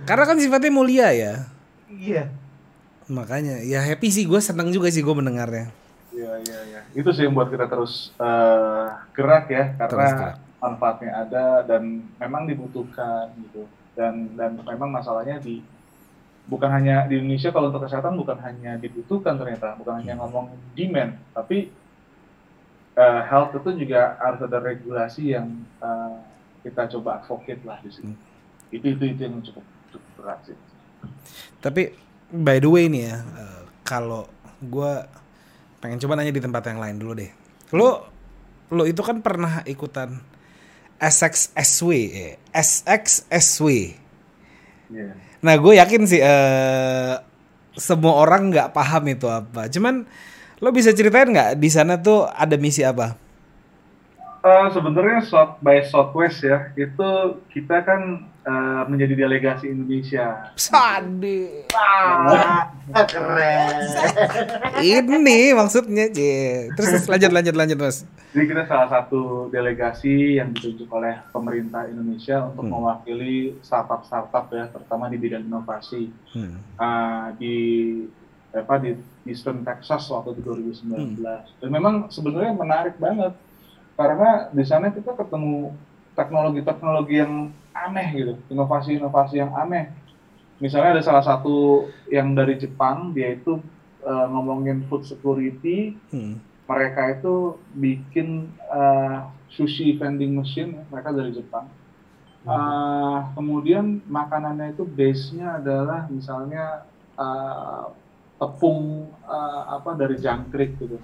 Karena 0.09 0.23
kan 0.25 0.37
sifatnya 0.41 0.71
mulia 0.73 1.13
ya. 1.13 1.33
Iya. 1.85 2.33
Makanya 3.05 3.61
ya 3.61 3.85
happy 3.85 4.09
sih 4.09 4.25
gue 4.25 4.41
seneng 4.41 4.73
juga 4.73 4.89
sih 4.89 5.05
gue 5.05 5.13
mendengarnya. 5.13 5.69
Iya, 6.09 6.33
iya, 6.49 6.59
iya. 6.65 6.81
Itu 6.97 7.13
sih 7.13 7.29
yang 7.29 7.37
buat 7.37 7.53
kita 7.53 7.69
terus 7.69 8.09
uh, 8.17 8.89
gerak 9.13 9.53
ya 9.53 9.77
karena 9.85 10.09
gerak. 10.09 10.35
manfaatnya 10.57 11.11
ada 11.13 11.45
dan 11.69 12.01
memang 12.17 12.49
dibutuhkan 12.49 13.37
gitu. 13.45 13.69
Dan 13.93 14.33
dan 14.33 14.57
memang 14.65 14.89
masalahnya 14.89 15.37
di 15.45 15.61
bukan 16.49 16.73
hanya 16.73 17.05
di 17.05 17.21
Indonesia 17.21 17.53
kalau 17.53 17.69
untuk 17.69 17.85
kesehatan 17.85 18.17
bukan 18.17 18.41
hanya 18.41 18.81
dibutuhkan 18.81 19.37
ternyata 19.37 19.77
bukan 19.77 20.01
hanya 20.01 20.17
ngomong 20.17 20.53
demand 20.73 21.17
tapi 21.33 21.73
uh, 22.95 23.21
health 23.27 23.55
itu 23.59 23.85
juga 23.85 24.15
harus 24.17 24.41
ada 24.43 24.57
regulasi 24.59 25.35
yang 25.35 25.63
uh, 25.79 26.19
kita 26.65 26.89
coba 26.97 27.21
advocate 27.21 27.61
lah 27.63 27.77
di 27.83 27.91
sini 27.93 28.13
hmm. 28.15 28.75
itu 28.75 28.85
itu 28.97 29.03
itu 29.15 29.21
yang 29.27 29.39
cukup 29.43 29.65
cukup 29.93 30.11
berat 30.19 30.39
sih 30.47 30.57
tapi 31.61 31.93
by 32.33 32.57
the 32.57 32.69
way 32.69 32.89
nih 32.89 33.13
ya 33.13 33.17
uh, 33.21 33.61
kalau 33.85 34.25
gue 34.63 34.93
pengen 35.79 36.01
coba 36.01 36.17
nanya 36.17 36.33
di 36.33 36.41
tempat 36.41 36.63
yang 36.71 36.81
lain 36.81 36.97
dulu 36.97 37.13
deh 37.15 37.31
lo 37.75 38.09
lo 38.73 38.83
itu 38.83 38.99
kan 39.05 39.21
pernah 39.21 39.61
ikutan 39.69 40.17
SXSW 40.97 41.91
SXSW 42.49 43.69
yeah 44.89 45.25
Nah 45.45 45.61
gue 45.61 45.73
yakin 45.77 46.01
sih 46.09 46.21
uh, 46.25 47.21
semua 47.77 48.13
orang 48.17 48.49
nggak 48.49 48.73
paham 48.73 49.03
itu 49.13 49.29
apa. 49.29 49.69
Cuman 49.69 50.09
lo 50.63 50.69
bisa 50.71 50.95
ceritain 50.95 51.27
nggak 51.27 51.59
di 51.59 51.69
sana 51.71 51.99
tuh 51.99 52.27
ada 52.31 52.55
misi 52.55 52.83
apa? 52.85 53.17
Uh, 54.45 54.69
Sebenarnya 54.69 55.25
South 55.25 55.57
by 55.57 55.81
Southwest 55.89 56.45
ya 56.45 56.69
itu 56.77 57.09
kita 57.49 57.81
kan 57.81 58.29
uh, 58.45 58.85
menjadi 58.85 59.25
delegasi 59.25 59.73
Indonesia. 59.73 60.53
Sadi. 60.53 61.65
Wah, 61.73 62.69
keren. 63.09 63.89
Ini 64.85 65.57
maksudnya, 65.57 66.13
C. 66.13 66.19
Terus 66.77 67.09
lanjut 67.09 67.31
lanjut 67.33 67.55
lanjut, 67.57 67.77
Mas. 67.81 68.05
Jadi 68.37 68.45
kita 68.45 68.63
salah 68.69 68.85
satu 68.91 69.49
delegasi 69.49 70.37
yang 70.37 70.53
ditunjuk 70.53 70.93
oleh 70.93 71.17
pemerintah 71.33 71.89
Indonesia 71.89 72.45
untuk 72.45 72.69
hmm. 72.69 72.73
mewakili 72.77 73.57
startup-startup 73.65 74.45
ya, 74.53 74.69
terutama 74.69 75.09
di 75.09 75.17
bidang 75.17 75.41
inovasi. 75.41 76.13
Hmm. 76.37 76.61
Uh, 76.77 77.27
di 77.41 77.55
apa 78.53 78.77
di 78.79 78.93
Eastern 79.25 79.65
Texas 79.65 80.05
waktu 80.13 80.37
itu 80.37 80.41
2019. 80.45 80.85
Hmm. 80.85 81.43
Dan 81.59 81.69
memang 81.73 82.07
sebenarnya 82.13 82.53
menarik 82.53 82.95
banget 83.01 83.33
karena 83.95 84.51
di 84.51 84.63
sana 84.67 84.91
kita 84.91 85.15
ketemu 85.15 85.71
teknologi-teknologi 86.15 87.15
yang 87.19 87.51
aneh 87.75 88.07
gitu, 88.15 88.33
inovasi-inovasi 88.51 89.39
yang 89.39 89.51
aneh. 89.55 89.91
Misalnya 90.59 90.99
ada 90.99 91.03
salah 91.03 91.23
satu 91.23 91.87
yang 92.07 92.31
dari 92.31 92.55
Jepang, 92.55 93.11
dia 93.11 93.35
itu 93.35 93.59
uh, 94.07 94.27
ngomongin 94.31 94.87
food 94.87 95.03
security. 95.03 95.95
Hmm. 96.11 96.39
Mereka 96.65 97.19
itu 97.19 97.59
bikin 97.75 98.49
uh, 98.71 99.27
sushi 99.51 99.99
vending 99.99 100.35
machine, 100.39 100.81
mereka 100.87 101.11
dari 101.11 101.35
Jepang. 101.35 101.67
Uh, 102.45 103.25
kemudian 103.33 104.05
makanannya 104.05 104.77
itu 104.77 104.85
base-nya 104.85 105.57
adalah 105.57 106.05
misalnya 106.13 106.85
uh, 107.17 107.89
tepung 108.35 109.11
uh, 109.23 109.79
apa 109.79 109.95
dari 109.95 110.19
jangkrik 110.19 110.75
gitu. 110.79 110.97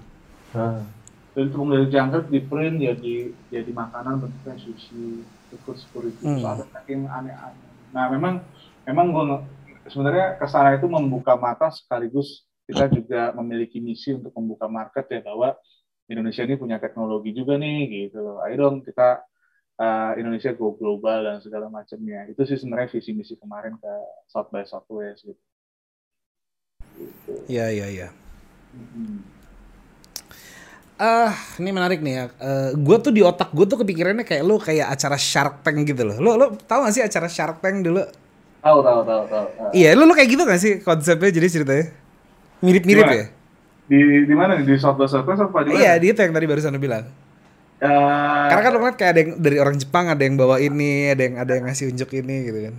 Hmm. 0.52 0.84
Dari 1.32 1.48
tepung 1.48 1.72
dari 1.72 1.88
jangkrik 1.88 2.28
di 2.28 2.40
print 2.44 2.76
jadi 2.80 3.14
jadi 3.48 3.70
makanan 3.72 4.20
bentuknya 4.20 4.56
sushi 4.60 5.24
ikut 5.52 5.76
security 5.76 6.24
hmm. 6.24 6.40
so, 6.40 6.46
ada 6.48 6.64
saking 6.72 7.06
aneh-aneh 7.06 7.70
nah 7.92 8.08
memang 8.08 8.40
memang 8.88 9.06
gue 9.12 9.24
sebenarnya 9.92 10.40
ke 10.40 10.46
sana 10.48 10.80
itu 10.80 10.88
membuka 10.88 11.36
mata 11.36 11.68
sekaligus 11.68 12.48
kita 12.64 12.88
juga 12.88 13.36
memiliki 13.36 13.82
misi 13.84 14.16
untuk 14.16 14.32
membuka 14.32 14.64
market 14.64 15.04
ya 15.12 15.20
bahwa 15.20 15.52
Indonesia 16.08 16.42
ini 16.44 16.56
punya 16.56 16.80
teknologi 16.80 17.36
juga 17.36 17.60
nih 17.60 18.08
gitu 18.08 18.24
loh 18.24 18.38
ayo 18.48 18.68
dong 18.68 18.80
kita 18.80 19.20
uh, 19.76 20.12
Indonesia 20.16 20.56
go 20.56 20.72
global 20.72 21.28
dan 21.28 21.36
segala 21.44 21.68
macamnya 21.68 22.24
itu 22.32 22.40
sih 22.48 22.56
sebenarnya 22.56 22.88
visi 22.96 23.12
misi 23.12 23.36
kemarin 23.36 23.76
ke 23.76 23.92
South 24.32 24.48
by 24.48 24.64
Southwest 24.64 25.28
gitu. 25.28 25.38
Iya 27.48 27.66
iya 27.70 27.86
iya. 27.88 28.08
Hmm 28.72 29.32
uh, 31.02 31.32
ini 31.58 31.70
menarik 31.74 31.98
nih 32.00 32.14
ya. 32.14 32.24
Uh, 32.24 32.30
eh, 32.38 32.70
gue 32.78 32.96
tuh 33.02 33.12
di 33.12 33.22
otak 33.24 33.50
gue 33.50 33.66
tuh 33.66 33.78
kepikirannya 33.82 34.22
kayak 34.22 34.42
lu 34.46 34.56
kayak 34.62 34.94
acara 34.94 35.18
Shark 35.18 35.66
Tank 35.66 35.82
gitu 35.82 36.02
loh. 36.06 36.16
Lo 36.22 36.30
lo 36.38 36.46
tau 36.64 36.86
gak 36.86 36.94
sih 36.94 37.02
acara 37.02 37.26
Shark 37.26 37.58
Tank 37.58 37.82
dulu? 37.82 38.02
Tahu 38.62 38.78
tahu 38.78 39.00
tahu 39.02 39.22
tahu. 39.26 39.44
Iya, 39.74 39.98
lu 39.98 40.06
lu 40.06 40.14
kayak 40.14 40.30
gitu 40.30 40.42
gak 40.46 40.60
sih 40.62 40.72
konsepnya 40.80 41.30
jadi 41.34 41.48
ceritanya? 41.50 41.86
Mirip-mirip 42.62 43.06
ya? 43.10 43.24
Di 43.90 43.98
di 44.24 44.34
mana 44.38 44.54
nih? 44.54 44.64
Di 44.64 44.78
by 44.78 44.80
Southwest 44.80 45.18
apa 45.18 45.58
di 45.66 45.74
Iya, 45.74 45.98
di 45.98 46.06
itu 46.14 46.20
yang 46.22 46.32
tadi 46.32 46.46
barusan 46.46 46.78
bilang. 46.78 47.04
Uh, 47.82 48.46
Karena 48.46 48.62
kan 48.62 48.72
ngeliat 48.78 48.94
kayak 48.94 49.10
ada 49.10 49.20
yang 49.26 49.30
dari 49.42 49.56
orang 49.58 49.74
Jepang 49.74 50.06
ada 50.06 50.22
yang 50.22 50.38
bawa 50.38 50.62
ini, 50.62 51.10
ada 51.10 51.22
yang 51.26 51.34
ada 51.42 51.52
yang 51.58 51.66
ngasih 51.66 51.90
unjuk 51.90 52.14
ini 52.14 52.46
gitu 52.46 52.70
kan 52.70 52.74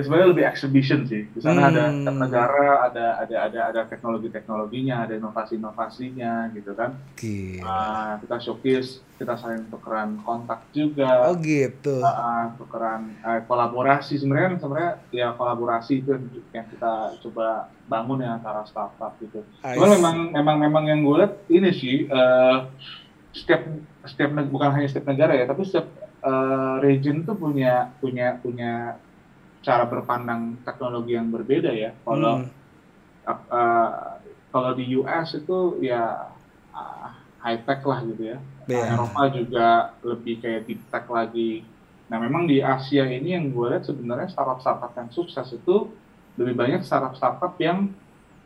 sebenarnya 0.00 0.28
lebih 0.32 0.44
exhibition 0.48 1.04
sih. 1.04 1.28
Di 1.28 1.40
sana 1.44 1.68
hmm. 1.68 1.70
ada 1.74 1.82
negara, 2.16 2.68
ada 2.88 3.06
ada 3.20 3.36
ada 3.44 3.60
ada 3.68 3.80
teknologi-teknologinya, 3.90 5.04
ada 5.04 5.20
inovasi-inovasinya 5.20 6.48
gitu 6.56 6.72
kan. 6.72 6.96
Okay. 7.18 7.60
Uh, 7.60 8.16
kita 8.24 8.36
showcase, 8.40 9.04
kita 9.20 9.36
saling 9.36 9.68
tukeran 9.68 10.22
kontak 10.24 10.64
juga. 10.72 11.28
Oh 11.28 11.36
gitu. 11.36 12.00
Uh, 12.00 12.56
tukeran 12.56 13.12
uh, 13.20 13.44
kolaborasi 13.44 14.16
sebenarnya 14.16 14.56
sebenarnya 14.56 14.92
ya 15.12 15.36
kolaborasi 15.36 16.00
itu 16.00 16.16
yang 16.56 16.66
kita 16.72 17.18
coba 17.20 17.68
bangun 17.90 18.24
ya 18.24 18.40
antara 18.40 18.64
startup 18.64 19.12
gitu. 19.20 19.44
Cuman 19.60 19.90
memang 20.00 20.16
memang 20.32 20.56
memang 20.56 20.84
yang 20.88 21.00
gue 21.04 21.16
lihat 21.20 21.34
ini 21.52 21.70
sih 21.76 21.96
uh, 22.08 22.70
setiap 23.36 23.68
setiap 24.08 24.30
bukan 24.48 24.70
hanya 24.72 24.88
setiap 24.88 25.12
negara 25.12 25.36
ya, 25.36 25.44
tapi 25.44 25.64
setiap 25.68 25.88
uh, 26.22 26.78
region 26.80 27.24
tuh 27.26 27.36
punya 27.36 27.90
punya 27.98 28.38
punya 28.40 28.96
cara 29.62 29.86
berpandang 29.86 30.60
teknologi 30.66 31.14
yang 31.14 31.30
berbeda 31.30 31.70
ya. 31.70 31.94
Kalau 32.02 32.42
hmm. 32.42 32.50
uh, 33.26 34.18
kalau 34.52 34.70
di 34.76 34.84
US 35.00 35.38
itu 35.38 35.80
ya 35.80 36.28
uh, 36.74 37.08
high 37.40 37.62
tech 37.64 37.80
lah 37.86 38.02
gitu 38.04 38.36
ya. 38.36 38.38
Yeah. 38.66 38.94
Eropa 38.94 39.22
juga 39.32 39.68
lebih 40.02 40.42
kayak 40.42 40.66
deep 40.66 40.82
tech 40.90 41.06
lagi. 41.08 41.66
Nah 42.10 42.18
memang 42.20 42.44
di 42.44 42.60
Asia 42.60 43.08
ini 43.08 43.32
yang 43.34 43.50
gue 43.50 43.66
lihat 43.72 43.88
sebenarnya 43.88 44.28
startup-startup 44.28 44.92
yang 44.94 45.08
sukses 45.14 45.48
itu 45.54 45.90
lebih 46.36 46.54
banyak 46.58 46.82
startup-startup 46.84 47.56
yang 47.62 47.90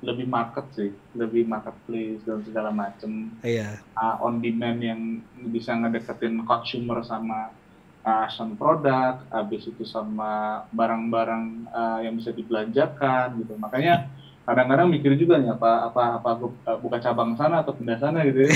lebih 0.05 0.29
market 0.29 0.69
sih, 0.77 0.93
lebih 1.17 1.49
marketplace 1.49 2.21
dan 2.29 2.45
segala 2.45 2.69
macem. 2.69 3.33
Iya. 3.41 3.81
Uh, 3.97 4.21
on 4.21 4.45
demand 4.45 4.79
yang 4.85 5.01
bisa 5.49 5.73
ngedeketin 5.73 6.45
consumer 6.45 7.01
sama 7.01 7.56
uh, 8.07 8.55
produk, 8.55 9.19
habis 9.35 9.67
itu 9.67 9.83
sama 9.83 10.63
barang-barang 10.71 11.45
uh, 11.75 11.99
yang 12.07 12.15
bisa 12.15 12.31
dibelanjakan 12.31 13.43
gitu. 13.43 13.59
Makanya 13.59 14.07
kadang-kadang 14.47 14.87
mikir 14.95 15.19
juga 15.19 15.43
nih 15.43 15.51
apa 15.51 15.91
apa 15.91 16.03
apa 16.23 16.31
uh, 16.39 16.79
buka 16.79 17.03
cabang 17.03 17.35
sana 17.35 17.67
atau 17.67 17.75
pindah 17.75 17.99
sana 17.99 18.23
gitu 18.23 18.47
ya. 18.47 18.51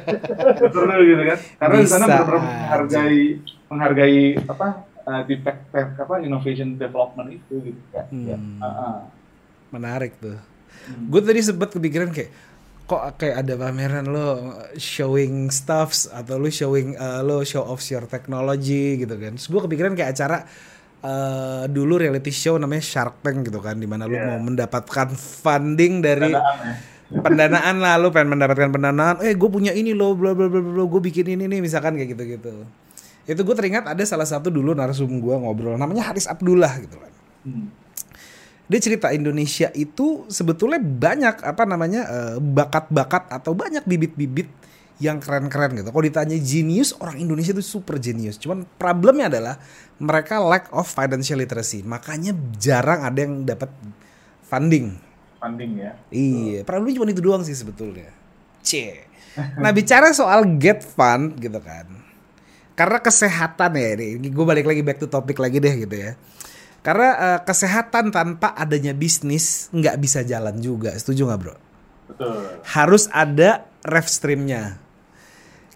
Seru 0.60 0.84
gitu 0.84 1.22
kan. 1.24 1.38
Karena 1.56 1.76
di 1.80 1.88
sana 1.88 2.04
benar-benar 2.04 2.40
menghargai 2.44 3.24
menghargai 3.72 4.20
apa 4.44 4.68
uh, 5.08 5.22
di 5.24 5.34
tech, 5.40 5.58
tech 5.72 5.96
apa 5.96 6.20
innovation 6.20 6.76
development 6.76 7.40
itu 7.40 7.72
gitu. 7.72 7.80
Ya, 7.96 8.04
ya. 8.12 8.36
hmm. 8.36 8.60
Uh, 8.60 8.66
uh. 8.68 8.96
Menarik 9.72 10.20
tuh. 10.20 10.36
Hmm. 10.36 11.08
Gue 11.08 11.24
tadi 11.24 11.40
sempat 11.40 11.72
kepikiran 11.72 12.12
kayak 12.12 12.28
kok 12.82 13.16
kayak 13.16 13.46
ada 13.46 13.54
pameran 13.56 14.06
lo 14.10 14.28
showing 14.76 15.48
stuffs 15.48 16.10
atau 16.10 16.36
lo 16.36 16.50
showing 16.50 16.98
uh, 16.98 17.22
lo 17.24 17.40
show 17.46 17.64
off 17.64 17.80
your 17.88 18.04
technology 18.10 19.00
gitu 19.00 19.14
kan. 19.16 19.38
Terus 19.38 19.48
gue 19.48 19.60
kepikiran 19.64 19.92
kayak 19.96 20.10
acara 20.12 20.44
uh, 21.00 21.64
dulu 21.70 22.02
reality 22.02 22.34
show 22.34 22.58
namanya 22.58 22.84
Shark 22.84 23.22
Tank 23.24 23.48
gitu 23.48 23.62
kan, 23.62 23.78
di 23.78 23.88
mana 23.88 24.10
yeah. 24.10 24.18
lo 24.18 24.18
mau 24.36 24.50
mendapatkan 24.52 25.14
funding 25.16 26.04
dari 26.04 26.34
pendanaan, 26.34 26.66
ya. 27.08 27.20
pendanaan 27.22 27.76
lah, 27.80 27.94
lo 28.02 28.08
pengen 28.10 28.36
mendapatkan 28.36 28.70
pendanaan. 28.74 29.14
Eh 29.24 29.32
gue 29.38 29.48
punya 29.48 29.72
ini 29.72 29.94
lo, 29.96 30.12
bla 30.18 30.36
bla 30.36 30.50
bla 30.50 30.60
bla, 30.60 30.84
gue 30.84 31.00
bikin 31.00 31.32
ini 31.32 31.48
nih, 31.48 31.60
misalkan 31.62 31.96
kayak 31.96 32.18
gitu 32.18 32.24
gitu. 32.38 32.52
Itu 33.24 33.40
gue 33.46 33.54
teringat 33.54 33.86
ada 33.86 34.02
salah 34.02 34.26
satu 34.26 34.50
dulu 34.50 34.74
narsum 34.74 35.08
gue 35.22 35.34
ngobrol, 35.38 35.78
namanya 35.78 36.10
Haris 36.10 36.26
Abdullah 36.26 36.76
gitu 36.82 36.98
kan. 36.98 37.12
Hmm 37.46 37.81
dia 38.72 38.80
cerita 38.80 39.12
Indonesia 39.12 39.68
itu 39.76 40.24
sebetulnya 40.32 40.80
banyak 40.80 41.44
apa 41.44 41.62
namanya 41.68 42.02
eh, 42.08 42.36
bakat-bakat 42.40 43.28
atau 43.28 43.52
banyak 43.52 43.84
bibit-bibit 43.84 44.48
yang 45.02 45.20
keren-keren 45.20 45.76
gitu. 45.76 45.92
Kalau 45.92 46.04
ditanya 46.06 46.38
genius, 46.40 46.96
orang 46.96 47.20
Indonesia 47.20 47.52
itu 47.52 47.60
super 47.60 48.00
genius. 48.00 48.40
Cuman 48.40 48.64
problemnya 48.80 49.28
adalah 49.28 49.60
mereka 50.00 50.40
lack 50.40 50.72
of 50.72 50.88
financial 50.88 51.42
literacy. 51.42 51.84
Makanya 51.84 52.32
jarang 52.56 53.04
ada 53.04 53.18
yang 53.20 53.44
dapat 53.44 53.68
funding. 54.46 54.96
funding 55.42 55.82
ya. 55.82 55.92
Iya, 56.14 56.62
problem 56.62 56.94
cuma 56.94 57.10
itu 57.10 57.18
doang 57.18 57.42
sih 57.42 57.52
sebetulnya. 57.52 58.14
C. 58.62 58.94
Nah 59.58 59.74
bicara 59.74 60.14
soal 60.14 60.46
get 60.54 60.86
fund 60.86 61.34
gitu 61.40 61.58
kan, 61.58 61.88
karena 62.78 63.00
kesehatan 63.02 63.74
ya 63.74 63.88
ini, 63.96 64.28
gue 64.28 64.44
balik 64.44 64.68
lagi 64.68 64.84
back 64.86 65.02
to 65.02 65.08
topic 65.10 65.40
lagi 65.40 65.58
deh 65.58 65.72
gitu 65.82 65.96
ya. 65.98 66.14
Karena 66.82 67.08
uh, 67.14 67.40
kesehatan 67.46 68.10
tanpa 68.10 68.58
adanya 68.58 68.90
bisnis 68.90 69.70
nggak 69.70 69.96
bisa 70.02 70.26
jalan 70.26 70.58
juga, 70.58 70.90
setuju 70.98 71.30
nggak 71.30 71.38
bro? 71.38 71.54
Betul. 72.10 72.58
Harus 72.66 73.06
ada 73.14 73.62
rev 73.86 74.06
streamnya. 74.10 74.82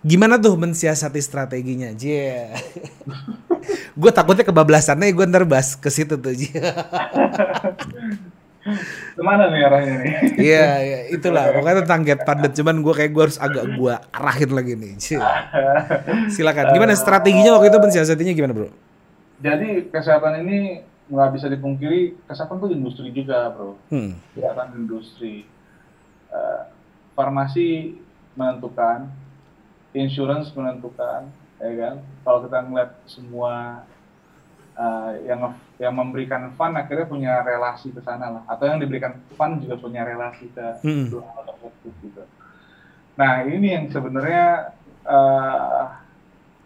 Gimana 0.02 0.38
tuh 0.38 0.58
mensiasati 0.58 1.22
strateginya? 1.22 1.94
Yeah. 1.94 2.58
gue 4.00 4.10
takutnya 4.10 4.46
kebablasannya 4.46 5.14
gue 5.14 5.26
ntar 5.30 5.46
bahas 5.46 5.78
ke 5.78 5.90
situ 5.90 6.18
tuh. 6.18 6.34
Ke 9.14 9.22
mana 9.22 9.46
nih 9.46 9.62
arahnya 9.62 9.94
nih? 10.02 10.12
Iya, 10.42 10.66
iya, 10.82 11.00
itulah 11.14 11.54
pokoknya 11.54 11.86
tentang 11.86 12.02
get 12.02 12.26
padat. 12.26 12.50
Cuman 12.58 12.82
gue 12.82 12.94
kayak 12.94 13.10
gue 13.14 13.22
harus 13.30 13.38
agak 13.38 13.62
gue 13.78 13.94
arahin 14.10 14.50
lagi 14.50 14.74
nih. 14.74 14.92
Silakan. 16.34 16.74
Gimana 16.74 16.98
strateginya 16.98 17.54
waktu 17.58 17.70
itu 17.70 17.78
mensiasatinya 17.78 18.32
gimana 18.34 18.52
bro? 18.54 18.68
Jadi 19.38 19.86
kesehatan 19.94 20.42
ini 20.42 20.82
nggak 21.06 21.30
bisa 21.38 21.46
dipungkiri 21.46 22.18
kesehatan 22.26 22.58
tuh 22.58 22.70
industri 22.74 23.14
juga 23.14 23.54
bro. 23.54 23.78
Hmm. 23.90 24.18
Kesehatan 24.34 24.74
industri. 24.74 25.46
Uh, 26.26 26.66
farmasi 27.16 27.96
menentukan, 28.36 29.08
insurance 29.96 30.52
menentukan, 30.52 31.32
ya 31.56 31.72
kan? 31.80 31.94
Kalau 32.26 32.38
kita 32.44 32.58
ngeliat 32.66 32.90
semua 33.08 33.86
uh, 34.76 35.12
yang 35.24 35.56
yang 35.80 35.94
memberikan 35.96 36.52
fund 36.56 36.76
akhirnya 36.76 37.08
punya 37.08 37.32
relasi 37.40 37.92
ke 37.92 38.00
sana 38.04 38.40
lah 38.40 38.42
atau 38.48 38.64
yang 38.68 38.80
diberikan 38.80 39.16
fund 39.36 39.64
juga 39.64 39.80
punya 39.80 40.04
relasi 40.04 40.48
ke 40.52 40.66
hmm. 40.84 41.08
dua 41.08 41.24
hal 41.32 41.42
tersebut 41.48 41.92
gitu. 42.04 42.22
Nah 43.16 43.44
ini 43.48 43.72
yang 43.72 43.86
sebenarnya 43.88 44.76
uh, 45.08 45.84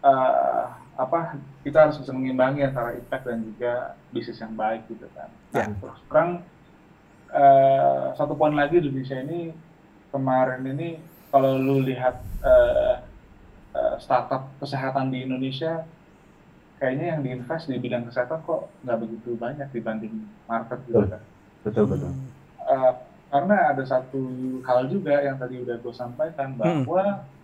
uh, 0.03 0.65
apa 1.01 1.41
kita 1.65 1.89
harus 1.89 1.97
bisa 1.97 2.13
mengimbangi 2.13 2.61
antara 2.61 2.93
impact 2.93 3.25
dan 3.25 3.41
juga 3.41 3.97
bisnis 4.13 4.37
yang 4.37 4.53
baik 4.53 4.85
gitu 4.85 5.09
kan. 5.17 5.29
Nah, 5.49 5.65
yeah. 5.65 5.73
terus 5.81 5.99
terang 6.05 6.31
uh, 7.33 8.13
satu 8.13 8.37
poin 8.37 8.53
lagi 8.53 8.77
di 8.77 8.93
Indonesia 8.93 9.17
ini 9.17 9.49
kemarin 10.13 10.61
ini 10.69 11.01
kalau 11.33 11.57
lu 11.57 11.81
lihat 11.81 12.21
uh, 12.45 13.01
uh, 13.73 13.95
startup 13.97 14.53
kesehatan 14.61 15.09
di 15.09 15.25
Indonesia 15.25 15.89
kayaknya 16.77 17.17
yang 17.17 17.21
diinvest 17.25 17.69
di 17.69 17.77
bidang 17.81 18.05
kesehatan 18.09 18.41
kok 18.45 18.69
nggak 18.85 18.99
begitu 19.01 19.29
banyak 19.37 19.67
dibanding 19.73 20.29
market 20.45 20.79
gitu 20.85 21.01
kan. 21.09 21.21
Betul 21.65 21.85
betul. 21.89 22.13
Uh, 22.61 22.93
karena 23.31 23.73
ada 23.73 23.83
satu 23.87 24.21
hal 24.67 24.91
juga 24.91 25.17
yang 25.23 25.39
tadi 25.39 25.63
udah 25.63 25.79
gue 25.79 25.93
sampaikan 25.95 26.51
hmm. 26.51 26.59
bahwa 26.59 27.03
hmm. 27.25 27.40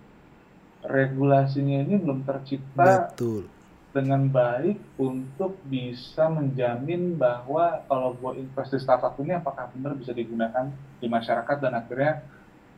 Regulasinya 0.87 1.83
ini 1.83 1.99
belum 1.99 2.23
tercipta 2.23 3.11
betul. 3.11 3.45
dengan 3.91 4.31
baik 4.31 4.79
untuk 4.95 5.59
bisa 5.67 6.31
menjamin 6.31 7.19
bahwa 7.19 7.83
kalau 7.85 8.15
gue 8.15 8.39
invest 8.39 8.73
di 8.73 8.79
startup 8.79 9.19
ini 9.19 9.35
apakah 9.35 9.67
benar 9.75 9.93
bisa 9.99 10.15
digunakan 10.15 10.71
di 11.03 11.07
masyarakat 11.11 11.57
dan 11.59 11.73
akhirnya 11.75 12.23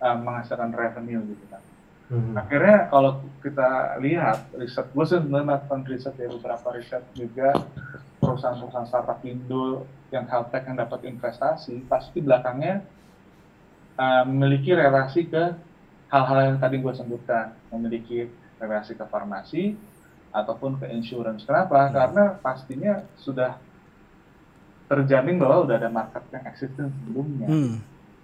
uh, 0.02 0.18
menghasilkan 0.18 0.74
revenue 0.74 1.22
gitu 1.30 1.46
kan. 1.54 1.62
Hmm. 2.10 2.34
Akhirnya 2.34 2.90
kalau 2.90 3.22
kita 3.46 4.02
lihat 4.02 4.50
riset, 4.58 4.90
gue 4.90 5.06
sebenarnya 5.06 5.46
melakukan 5.46 5.82
riset 5.86 6.18
ya 6.18 6.28
beberapa 6.34 6.68
riset 6.74 7.06
juga 7.14 7.54
perusahaan-perusahaan 8.18 8.90
startup 8.90 9.22
Indo 9.22 9.86
yang 10.10 10.26
health 10.26 10.50
tech 10.50 10.66
yang 10.66 10.82
dapat 10.82 11.06
investasi 11.06 11.86
pasti 11.86 12.18
belakangnya 12.26 12.82
uh, 13.94 14.26
memiliki 14.26 14.74
relasi 14.74 15.30
ke 15.30 15.69
hal-hal 16.10 16.38
yang 16.54 16.58
tadi 16.58 16.82
gue 16.82 16.94
sebutkan, 16.94 17.54
memiliki 17.70 18.28
relasi 18.58 18.98
ke 18.98 19.06
farmasi 19.06 19.78
ataupun 20.34 20.82
ke 20.82 20.90
insurance. 20.94 21.46
Kenapa? 21.46 21.90
Hmm. 21.90 21.94
Karena 21.94 22.24
pastinya 22.42 22.94
sudah 23.18 23.58
terjamin 24.90 25.38
bahwa 25.38 25.70
udah 25.70 25.76
ada 25.78 25.90
market 25.90 26.26
yang 26.34 26.44
existing 26.50 26.90
sebelumnya. 26.90 27.48
Hmm. 27.48 27.74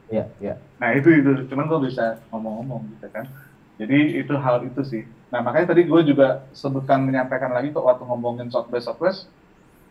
Ya, 0.09 0.29
ya. 0.37 0.61
Nah 0.81 0.93
itu 0.93 1.09
itu, 1.13 1.49
cuman 1.49 1.65
gue 1.69 1.89
bisa 1.89 2.21
ngomong-ngomong 2.29 2.89
gitu 2.97 3.07
kan. 3.09 3.25
Jadi 3.77 4.21
itu 4.21 4.33
hal 4.37 4.65
itu 4.65 4.81
sih. 4.85 5.03
Nah 5.29 5.41
makanya 5.45 5.73
tadi 5.73 5.85
gue 5.85 6.01
juga 6.05 6.45
sebutkan 6.53 7.01
menyampaikan 7.01 7.53
lagi 7.53 7.73
kok 7.73 7.85
waktu 7.85 8.05
ngomongin 8.05 8.47
Southwest 8.49 8.85
Southwest, 8.87 9.29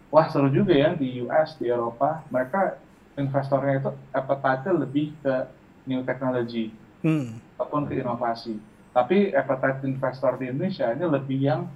wah 0.08 0.30
seru 0.30 0.46
juga 0.50 0.70
ya 0.70 0.94
di 0.94 1.20
US 1.26 1.58
di 1.58 1.66
Eropa 1.66 2.22
mereka 2.30 2.78
investornya 3.18 3.82
itu 3.82 3.90
appetite 4.14 4.70
lebih 4.70 5.10
ke 5.18 5.34
new 5.90 6.06
technology 6.06 6.70
hmm. 7.04 7.60
ataupun 7.60 7.86
ke 7.86 8.00
inovasi. 8.00 8.56
Tapi 8.96 9.36
appetite 9.36 9.84
investor 9.84 10.40
di 10.40 10.48
Indonesia 10.48 10.88
ini 10.88 11.04
lebih 11.04 11.38
yang 11.38 11.68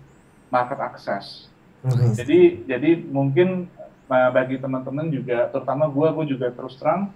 market 0.49 0.81
access. 0.81 1.47
Hmm. 1.85 2.17
Jadi 2.17 2.65
jadi 2.65 3.05
mungkin 3.05 3.69
eh, 4.09 4.31
bagi 4.33 4.57
teman-teman 4.57 5.13
juga, 5.13 5.53
terutama 5.53 5.87
gue, 5.87 6.09
gue 6.17 6.27
juga 6.35 6.49
terus 6.51 6.75
terang 6.81 7.13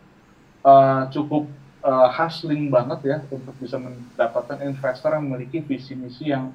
uh, 0.62 1.10
cukup 1.10 1.50
uh, 1.82 2.08
hustling 2.14 2.70
banget 2.70 3.00
ya 3.04 3.16
untuk 3.28 3.54
bisa 3.58 3.76
mendapatkan 3.78 4.58
investor 4.62 5.10
yang 5.14 5.24
memiliki 5.26 5.58
visi 5.62 5.98
misi 5.98 6.30
yang 6.30 6.54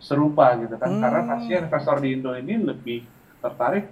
serupa 0.00 0.56
gitu 0.56 0.80
kan 0.80 0.96
hmm. 0.96 1.02
karena 1.02 1.20
pasti 1.28 1.52
investor 1.52 1.96
di 2.00 2.08
Indo 2.16 2.32
ini 2.32 2.54
lebih 2.56 3.04
tertarik 3.44 3.84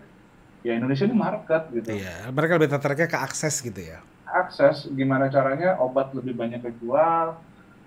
ya 0.64 0.72
Indonesia 0.74 1.04
ini 1.04 1.16
market 1.16 1.62
gitu 1.74 1.88
iya 1.92 2.32
mereka 2.32 2.56
lebih 2.56 2.70
tertariknya 2.72 3.08
ke 3.12 3.18
akses 3.20 3.60
gitu 3.60 3.76
ya 3.76 4.00
akses 4.34 4.88
gimana 4.92 5.32
caranya 5.32 5.78
obat 5.80 6.12
lebih 6.12 6.36
banyak 6.36 6.60
kejual 6.60 7.36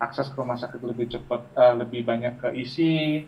akses 0.02 0.34
ke 0.34 0.38
rumah 0.38 0.58
sakit 0.58 0.82
lebih 0.82 1.10
cepat 1.14 1.42
uh, 1.54 1.74
lebih 1.78 2.02
banyak 2.02 2.42
keisi 2.42 3.26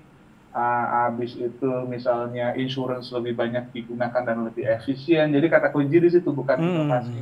uh, 0.53 0.85
habis 1.07 1.37
itu 1.37 1.71
misalnya 1.85 2.57
insurance 2.57 3.13
lebih 3.13 3.37
banyak 3.37 3.69
digunakan 3.69 4.21
dan 4.25 4.45
lebih 4.45 4.65
efisien 4.65 5.29
jadi 5.29 5.45
kata 5.49 5.69
kunci 5.69 5.97
di 6.01 6.09
situ 6.09 6.33
bukan 6.33 6.57
hmm. 6.57 6.73
inovasi 6.81 7.21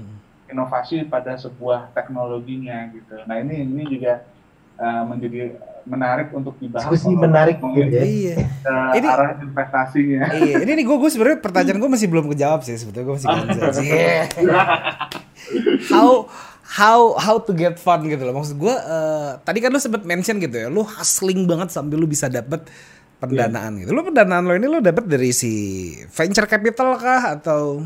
inovasi 0.51 1.07
pada 1.07 1.39
sebuah 1.39 1.95
teknologinya 1.95 2.91
gitu. 2.91 3.23
Nah 3.23 3.39
ini 3.39 3.63
ini 3.63 3.83
juga 3.87 4.27
uh, 4.77 5.03
menjadi 5.07 5.55
menarik 5.87 6.29
untuk 6.35 6.59
dibahas. 6.61 6.91
Diskusi 6.91 7.15
menarik 7.15 7.57
gitu 7.57 7.89
ya. 7.89 8.03
Iya. 8.03 8.35
Uh, 8.67 8.91
ini, 8.99 9.07
arah 9.07 9.31
investasinya. 9.39 10.21
Iya. 10.35 10.55
Ini 10.61 10.71
nih 10.75 10.85
gue 10.85 10.97
gue 10.99 11.09
sebenarnya 11.09 11.39
pertanyaan 11.39 11.79
gue 11.79 11.89
masih 11.89 12.07
belum 12.11 12.25
kejawab 12.35 12.61
sih 12.67 12.75
sebetulnya 12.77 13.05
gue 13.07 13.15
masih 13.17 13.27
ganjel 13.33 13.71
sih. 13.73 13.89
how 15.91 16.29
how 16.63 17.19
how 17.19 17.35
to 17.41 17.51
get 17.51 17.75
fun 17.77 18.07
gitu 18.07 18.23
loh. 18.23 18.35
Maksud 18.37 18.55
gue 18.55 18.75
uh, 18.75 19.37
tadi 19.43 19.59
kan 19.59 19.73
lu 19.73 19.79
sempet 19.79 20.03
mention 20.07 20.39
gitu 20.39 20.55
ya, 20.55 20.67
lu 20.71 20.85
hustling 20.85 21.43
banget 21.49 21.73
sambil 21.73 21.99
lu 21.99 22.07
bisa 22.07 22.31
dapet 22.31 22.67
pendanaan 23.19 23.77
yeah. 23.77 23.81
gitu. 23.85 23.91
Lu 23.91 24.01
pendanaan 24.07 24.43
lo 24.47 24.53
ini 24.55 24.67
lu 24.67 24.79
dapet 24.79 25.05
dari 25.05 25.35
si 25.35 25.53
venture 26.09 26.47
capital 26.47 26.95
kah 26.97 27.37
atau 27.37 27.83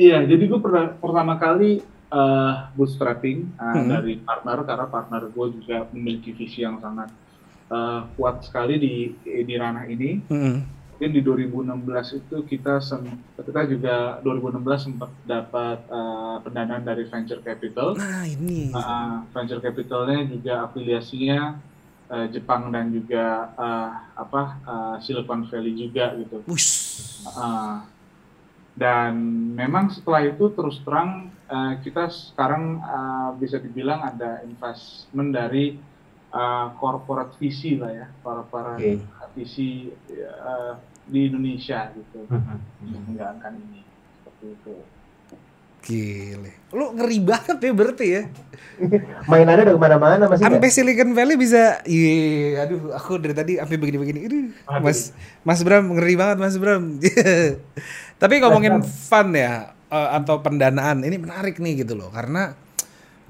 Iya, 0.00 0.24
jadi 0.24 0.48
gue 0.48 0.60
pernah 0.64 0.96
pertama 0.96 1.36
kali 1.36 1.84
uh, 2.08 2.72
bootstrapping 2.72 3.52
uh, 3.60 3.76
hmm. 3.76 3.88
dari 3.92 4.16
partner 4.16 4.64
karena 4.64 4.86
partner 4.88 5.22
gue 5.28 5.46
juga 5.60 5.84
memiliki 5.92 6.32
visi 6.32 6.64
yang 6.64 6.80
sangat 6.80 7.12
uh, 7.68 8.08
kuat 8.16 8.40
sekali 8.40 8.80
di 8.80 9.12
di 9.20 9.54
ranah 9.60 9.84
ini. 9.84 10.10
Hmm. 10.24 10.79
Mungkin 11.00 11.16
di 11.16 11.24
2016 11.24 12.20
itu 12.20 12.36
kita 12.44 12.76
kita 13.40 13.60
juga 13.72 14.20
2016 14.20 14.60
sempat 14.84 15.08
dapat 15.24 15.80
uh, 15.88 16.44
pendanaan 16.44 16.84
dari 16.84 17.08
venture 17.08 17.40
capital. 17.40 17.96
Nah 17.96 18.28
ini. 18.28 18.68
Uh, 18.68 19.24
venture 19.32 19.64
capitalnya 19.64 20.28
juga 20.28 20.68
afiliasinya 20.68 21.56
uh, 22.04 22.28
Jepang 22.28 22.68
dan 22.68 22.92
juga 22.92 23.48
uh, 23.56 24.12
apa 24.12 24.42
uh, 24.68 24.96
Silicon 25.00 25.48
Valley 25.48 25.72
juga 25.72 26.12
gitu. 26.20 26.44
Uh, 27.32 27.80
dan 28.76 29.16
memang 29.56 29.88
setelah 29.88 30.28
itu 30.28 30.52
terus 30.52 30.84
terang 30.84 31.32
uh, 31.48 31.80
kita 31.80 32.12
sekarang 32.12 32.76
uh, 32.84 33.32
bisa 33.40 33.56
dibilang 33.56 34.04
ada 34.04 34.44
investment 34.44 35.32
dari 35.32 35.80
uh, 36.28 36.76
corporate 36.78 37.34
visi 37.40 37.80
lah 37.80 37.88
ya 37.88 38.06
corporate 38.20 39.00
okay. 39.00 39.32
visi 39.32 39.90
uh, 40.44 40.89
di 41.10 41.20
Indonesia 41.28 41.90
gitu 41.92 42.24
uh-huh. 42.30 42.58
menjalankan 43.10 43.52
ini 43.58 43.82
seperti 44.22 44.46
itu 44.54 44.74
Gile. 45.80 46.52
Lu 46.76 46.92
ngeri 46.92 47.18
banget 47.24 47.56
ya 47.56 47.72
berarti 47.72 48.06
ya. 48.12 48.22
Mainannya 49.24 49.64
udah 49.64 49.74
ke 49.76 49.80
mana-mana 49.80 50.24
masih. 50.28 50.44
Sampai 50.44 50.68
Silicon 50.68 51.16
Valley 51.16 51.40
bisa. 51.40 51.80
Iya, 51.88 52.68
aduh, 52.68 52.92
aku 52.92 53.16
dari 53.16 53.32
tadi 53.32 53.52
sampai 53.56 53.80
begini-begini. 53.80 54.52
Mas, 54.84 55.16
Mas 55.40 55.64
Bram 55.64 55.88
ngeri 55.96 56.20
banget 56.20 56.36
Mas 56.36 56.56
Bram. 56.60 57.00
Tapi 58.20 58.34
ngomongin 58.44 58.84
fun 58.84 59.32
ya 59.32 59.72
uh, 59.90 60.08
atau 60.22 60.40
pendanaan 60.40 61.02
ini 61.02 61.16
menarik 61.18 61.58
nih 61.58 61.84
gitu 61.84 61.98
loh 61.98 62.08
karena 62.14 62.54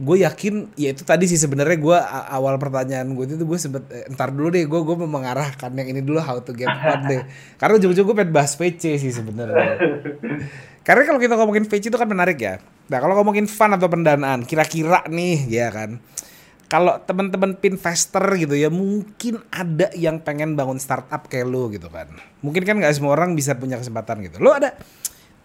gue 0.01 0.16
yakin 0.24 0.72
ya 0.80 0.96
itu 0.96 1.05
tadi 1.05 1.28
sih 1.28 1.36
sebenarnya 1.36 1.76
gue 1.76 1.98
awal 2.32 2.57
pertanyaan 2.57 3.12
gue 3.12 3.24
itu 3.28 3.44
gue 3.44 3.59
sebet 3.61 3.84
eh, 3.92 4.09
ntar 4.16 4.32
dulu 4.32 4.48
deh 4.48 4.64
gue 4.64 4.80
gue 4.80 4.96
mau 5.05 5.20
mengarahkan 5.20 5.68
yang 5.76 5.92
ini 5.92 6.01
dulu 6.01 6.16
how 6.24 6.40
to 6.40 6.57
get 6.57 6.72
fun 6.72 7.05
deh 7.05 7.20
karena 7.61 7.76
ujung-ujung 7.76 8.05
gue 8.09 8.16
pengen 8.16 8.32
bahas 8.32 8.57
PC 8.57 8.96
sih 8.96 9.12
sebenarnya 9.12 9.76
karena 10.88 11.03
kalau 11.05 11.20
kita 11.20 11.36
ngomongin 11.36 11.68
PC 11.68 11.92
itu 11.92 12.01
kan 12.01 12.09
menarik 12.09 12.40
ya 12.40 12.57
Nah 12.90 12.98
kalau 12.98 13.14
ngomongin 13.22 13.46
fun 13.46 13.70
atau 13.70 13.86
pendanaan, 13.86 14.42
kira-kira 14.42 15.07
nih 15.07 15.46
ya 15.46 15.70
kan, 15.70 16.03
kalau 16.66 16.98
teman-teman 17.07 17.55
pinvestor 17.55 18.34
gitu 18.34 18.59
ya 18.59 18.66
mungkin 18.66 19.38
ada 19.55 19.94
yang 19.94 20.18
pengen 20.18 20.59
bangun 20.59 20.82
startup 20.82 21.30
kayak 21.30 21.46
lo 21.46 21.70
gitu 21.70 21.86
kan. 21.86 22.11
Mungkin 22.42 22.66
kan 22.66 22.74
nggak 22.82 22.90
semua 22.98 23.14
orang 23.14 23.38
bisa 23.38 23.55
punya 23.55 23.78
kesempatan 23.78 24.26
gitu. 24.26 24.42
Lo 24.42 24.51
ada 24.51 24.74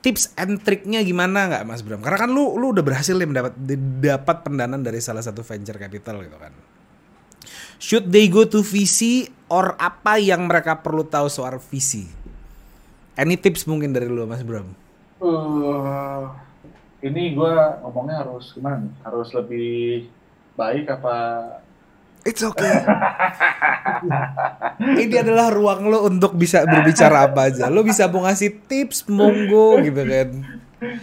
tips 0.06 0.38
and 0.38 0.62
triknya 0.62 1.02
gimana 1.02 1.50
nggak 1.50 1.66
Mas 1.66 1.82
Bram? 1.82 1.98
Karena 2.06 2.22
kan 2.22 2.30
lu 2.30 2.54
lu 2.62 2.70
udah 2.70 2.86
berhasil 2.86 3.18
nih 3.18 3.26
mendapat 3.26 3.58
dapat 4.06 4.38
pendanaan 4.46 4.86
dari 4.86 5.02
salah 5.02 5.26
satu 5.26 5.42
venture 5.42 5.82
capital 5.82 6.22
gitu 6.22 6.38
kan. 6.38 6.54
Should 7.82 8.14
they 8.14 8.30
go 8.30 8.46
to 8.46 8.62
VC 8.62 9.34
or 9.50 9.74
apa 9.82 10.22
yang 10.22 10.46
mereka 10.46 10.86
perlu 10.86 11.10
tahu 11.10 11.26
soal 11.26 11.58
VC? 11.58 12.06
Any 13.18 13.34
tips 13.34 13.66
mungkin 13.66 13.98
dari 13.98 14.06
lu 14.06 14.30
Mas 14.30 14.46
Bram? 14.46 14.78
Uh, 15.18 16.30
ini 17.02 17.34
gue 17.34 17.54
ngomongnya 17.80 18.28
harus 18.28 18.52
gimana 18.52 18.92
Harus 19.02 19.32
lebih 19.34 20.06
baik 20.54 20.86
apa? 20.92 21.18
It's 22.26 22.42
okay. 22.42 22.82
ini 24.98 25.14
adalah 25.14 25.54
ruang 25.54 25.86
lo 25.94 26.10
untuk 26.10 26.34
bisa 26.34 26.66
berbicara 26.66 27.30
apa 27.30 27.54
aja. 27.54 27.70
Lo 27.70 27.86
bisa 27.86 28.10
mau 28.10 28.26
ngasih 28.26 28.66
tips, 28.66 29.06
monggo 29.06 29.78
gitu 29.86 30.02
kan. 30.02 30.30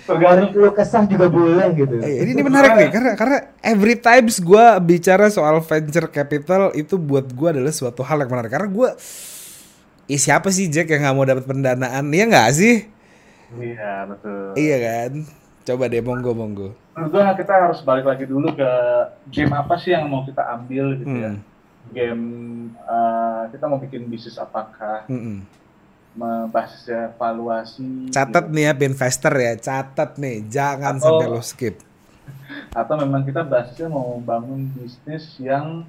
Tergantung 0.03 0.51
lo 0.59 0.75
kesah 0.75 1.07
juga 1.07 1.31
boleh 1.31 1.79
gitu. 1.79 1.95
Eh, 2.03 2.27
ini, 2.27 2.35
ini 2.35 2.43
menarik 2.43 2.75
nih 2.75 2.91
karena 2.91 3.13
karena 3.15 3.39
every 3.63 3.95
times 3.95 4.43
gue 4.43 4.65
bicara 4.83 5.31
soal 5.31 5.63
venture 5.63 6.11
capital 6.11 6.75
itu 6.75 6.99
buat 6.99 7.31
gue 7.31 7.49
adalah 7.55 7.71
suatu 7.71 8.03
hal 8.03 8.27
yang 8.27 8.31
menarik 8.31 8.51
karena 8.51 8.69
gue 8.69 8.91
eh, 10.11 10.19
siapa 10.19 10.51
sih 10.51 10.67
Jack 10.67 10.91
yang 10.91 11.07
nggak 11.07 11.15
mau 11.15 11.23
dapat 11.23 11.47
pendanaan? 11.47 12.05
Iya 12.11 12.25
nggak 12.27 12.51
sih? 12.51 12.77
Iya 13.63 14.11
betul. 14.11 14.59
Iya 14.59 14.77
kan. 14.83 15.13
Coba 15.63 15.87
deh 15.87 16.03
monggo 16.03 16.35
monggo. 16.35 16.69
Menurut 16.99 17.39
kita 17.39 17.53
harus 17.55 17.79
balik 17.87 18.07
lagi 18.07 18.27
dulu 18.27 18.51
ke 18.51 18.71
game 19.31 19.55
apa 19.55 19.79
sih 19.79 19.95
yang 19.95 20.11
mau 20.11 20.27
kita 20.27 20.43
ambil 20.59 20.99
gitu 20.99 21.15
ya. 21.15 21.33
hmm. 21.33 21.39
ya. 21.39 21.51
Game 21.93 22.27
uh, 22.83 23.47
kita 23.55 23.65
mau 23.71 23.79
bikin 23.79 24.11
bisnis 24.11 24.39
apakah? 24.43 25.07
Hmm. 25.07 25.47
Basisnya 26.53 27.15
evaluasi. 27.15 28.13
Catat 28.13 28.51
gitu. 28.51 28.55
nih 28.59 28.65
ya 28.69 28.75
investor 28.77 29.33
ya, 29.33 29.53
catat 29.57 30.11
nih, 30.21 30.45
jangan 30.45 31.01
atau, 31.01 31.05
sampai 31.09 31.27
lo 31.31 31.41
skip. 31.41 31.81
Atau 32.81 33.01
memang 33.01 33.25
kita 33.25 33.41
basisnya 33.47 33.89
mau 33.89 34.21
bangun 34.21 34.69
bisnis 34.77 35.25
yang 35.41 35.89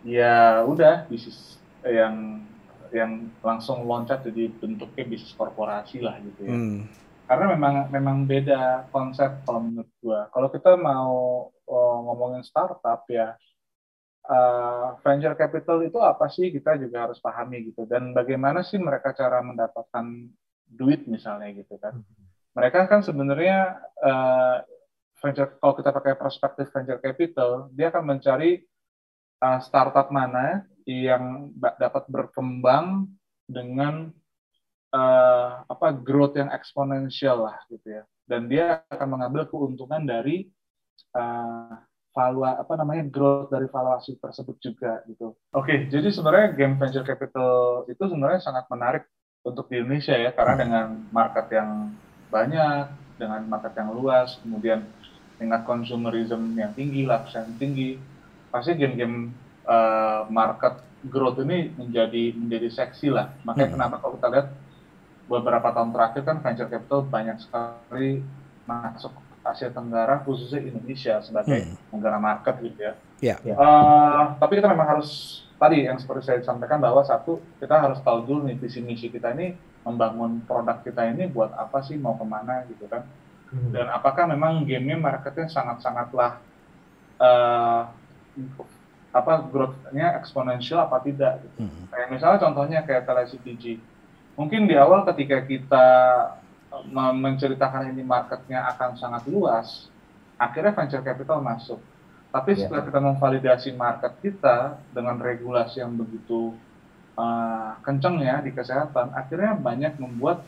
ya 0.00 0.64
udah 0.64 1.04
bisnis 1.12 1.60
yang 1.84 2.40
yang 2.88 3.28
langsung 3.44 3.84
loncat 3.84 4.24
jadi 4.24 4.48
bentuknya 4.48 5.04
bisnis 5.04 5.36
korporasi 5.36 6.00
lah 6.00 6.16
gitu 6.24 6.40
ya. 6.48 6.56
Hmm 6.56 6.99
karena 7.30 7.54
memang 7.54 7.74
memang 7.94 8.16
beda 8.26 8.90
konsep 8.90 9.46
kalau 9.46 9.62
menurut 9.62 9.90
gua. 10.02 10.26
Kalau 10.34 10.50
kita 10.50 10.74
mau 10.74 11.46
oh, 11.46 11.96
ngomongin 12.10 12.42
startup 12.42 13.06
ya 13.06 13.38
uh, 14.26 14.98
venture 14.98 15.38
capital 15.38 15.78
itu 15.86 16.02
apa 16.02 16.26
sih 16.26 16.50
kita 16.50 16.74
juga 16.82 17.06
harus 17.06 17.22
pahami 17.22 17.70
gitu 17.70 17.86
dan 17.86 18.10
bagaimana 18.10 18.66
sih 18.66 18.82
mereka 18.82 19.14
cara 19.14 19.46
mendapatkan 19.46 20.26
duit 20.66 21.06
misalnya 21.06 21.54
gitu 21.54 21.78
kan. 21.78 22.02
Mereka 22.58 22.90
kan 22.90 23.06
sebenarnya 23.06 23.78
uh, 24.02 24.66
venture 25.22 25.54
kalau 25.62 25.78
kita 25.78 25.94
pakai 25.94 26.18
perspektif 26.18 26.66
venture 26.74 26.98
capital 26.98 27.70
dia 27.70 27.94
akan 27.94 28.18
mencari 28.18 28.58
uh, 29.38 29.62
startup 29.62 30.10
mana 30.10 30.66
yang 30.82 31.54
dapat 31.78 32.10
berkembang 32.10 33.06
dengan 33.46 34.10
uh, 34.94 35.64
apa 35.66 35.86
growth 35.94 36.38
yang 36.38 36.50
eksponensial 36.50 37.46
lah 37.46 37.58
gitu 37.70 38.00
ya 38.00 38.02
dan 38.30 38.46
dia 38.46 38.86
akan 38.90 39.18
mengambil 39.18 39.50
keuntungan 39.50 40.06
dari 40.06 40.46
uh, 41.18 41.74
valua 42.10 42.58
apa 42.58 42.74
namanya 42.74 43.06
growth 43.06 43.50
dari 43.50 43.70
valuasi 43.70 44.18
tersebut 44.18 44.58
juga 44.58 45.02
gitu. 45.06 45.34
Oke, 45.54 45.66
okay, 45.66 45.78
jadi 45.86 46.10
sebenarnya 46.10 46.54
game 46.58 46.74
venture 46.78 47.06
capital 47.06 47.86
itu 47.86 48.02
sebenarnya 48.02 48.42
sangat 48.42 48.66
menarik 48.66 49.06
untuk 49.46 49.70
di 49.70 49.80
Indonesia 49.80 50.14
ya 50.14 50.34
karena 50.34 50.54
dengan 50.58 50.86
market 51.14 51.46
yang 51.54 51.94
banyak, 52.30 52.86
dengan 53.18 53.40
market 53.46 53.72
yang 53.78 53.90
luas, 53.94 54.38
kemudian 54.42 54.86
tingkat 55.38 55.62
consumerism 55.64 56.54
yang 56.58 56.74
tinggi, 56.74 57.06
lapisan 57.06 57.50
yang 57.50 57.58
tinggi, 57.58 57.90
pasti 58.52 58.76
game-game 58.76 59.32
uh, 59.64 60.26
market 60.28 60.82
growth 61.08 61.40
ini 61.40 61.72
menjadi 61.78 62.36
menjadi 62.36 62.68
seksi 62.68 63.08
lah. 63.08 63.32
Makanya 63.46 63.72
hmm. 63.72 63.74
kenapa 63.78 63.94
kalau 64.02 64.14
kita 64.18 64.28
lihat 64.28 64.48
beberapa 65.30 65.70
tahun 65.70 65.94
terakhir 65.94 66.22
kan 66.26 66.36
venture 66.42 66.66
capital 66.66 67.06
banyak 67.06 67.38
sekali 67.38 68.26
masuk 68.66 69.14
Asia 69.46 69.70
Tenggara 69.70 70.20
khususnya 70.26 70.60
Indonesia 70.60 71.22
sebagai 71.22 71.70
hmm. 71.70 71.94
negara 71.94 72.18
market 72.18 72.54
gitu 72.60 72.80
ya. 72.82 72.94
Yeah. 73.22 73.38
Ya. 73.46 73.54
Uh, 73.54 74.36
tapi 74.42 74.58
kita 74.58 74.68
memang 74.68 74.98
harus 74.98 75.42
tadi 75.56 75.86
yang 75.86 75.96
seperti 75.96 76.28
saya 76.28 76.40
sampaikan 76.42 76.82
bahwa 76.82 77.00
satu 77.06 77.38
kita 77.62 77.78
harus 77.78 78.02
tahu 78.02 78.26
dulu 78.26 78.50
nih 78.50 78.58
visi 78.58 78.82
misi 78.82 79.08
kita 79.08 79.32
ini 79.32 79.54
membangun 79.86 80.44
produk 80.44 80.82
kita 80.84 81.08
ini 81.08 81.30
buat 81.30 81.56
apa 81.56 81.80
sih 81.86 81.96
mau 81.96 82.18
ke 82.18 82.26
mana 82.26 82.66
gitu 82.68 82.90
kan. 82.90 83.06
Hmm. 83.54 83.70
Dan 83.70 83.86
apakah 83.88 84.28
memang 84.28 84.66
gamenya 84.66 84.98
marketnya 84.98 85.48
sangat-sangatlah 85.48 86.42
uh, 87.22 87.82
apa 89.10 89.32
growth-nya 89.50 90.20
eksponensial 90.20 90.84
apa 90.84 91.00
tidak 91.02 91.42
gitu. 91.42 91.64
Hmm. 91.64 91.88
Kayak 91.88 92.08
misalnya 92.12 92.38
contohnya 92.44 92.78
kayak 92.84 93.08
TeleCTG 93.08 93.64
mungkin 94.34 94.66
di 94.66 94.74
awal 94.76 95.06
ketika 95.08 95.42
kita 95.46 95.86
eh, 96.72 97.14
menceritakan 97.14 97.94
ini 97.94 98.02
marketnya 98.02 98.66
akan 98.76 98.98
sangat 98.98 99.22
luas, 99.30 99.90
akhirnya 100.40 100.72
venture 100.72 101.04
capital 101.04 101.44
masuk. 101.44 101.80
Tapi 102.30 102.54
iya. 102.54 102.60
setelah 102.62 102.86
kita 102.86 103.00
memvalidasi 103.02 103.74
market 103.74 104.14
kita 104.22 104.78
dengan 104.94 105.18
regulasi 105.18 105.82
yang 105.82 105.98
begitu 105.98 106.54
uh, 107.18 107.74
kenceng 107.82 108.22
ya 108.22 108.38
di 108.38 108.54
kesehatan, 108.54 109.10
akhirnya 109.18 109.58
banyak 109.58 109.98
membuat 109.98 110.46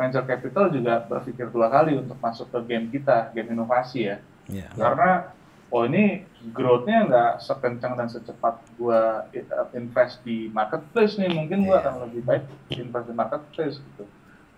venture 0.00 0.24
capital 0.24 0.72
juga 0.72 1.04
berpikir 1.04 1.52
dua 1.52 1.68
kali 1.68 2.00
untuk 2.00 2.16
masuk 2.16 2.48
ke 2.48 2.58
game 2.64 2.88
kita, 2.88 3.28
game 3.36 3.52
inovasi 3.52 4.08
ya. 4.08 4.16
Yeah. 4.48 4.72
Karena 4.72 5.36
oh 5.68 5.84
ini 5.84 6.24
growth-nya 6.54 7.08
nggak 7.08 7.32
sekencang 7.44 7.94
dan 7.98 8.08
secepat 8.08 8.60
gua 8.80 9.28
invest 9.76 10.24
di 10.24 10.48
marketplace 10.48 11.20
nih 11.20 11.28
mungkin 11.28 11.68
gua 11.68 11.78
yeah. 11.78 11.82
akan 11.84 11.94
lebih 12.08 12.20
baik 12.24 12.44
invest 12.72 13.06
di 13.08 13.14
marketplace 13.14 13.76
gitu 13.76 14.04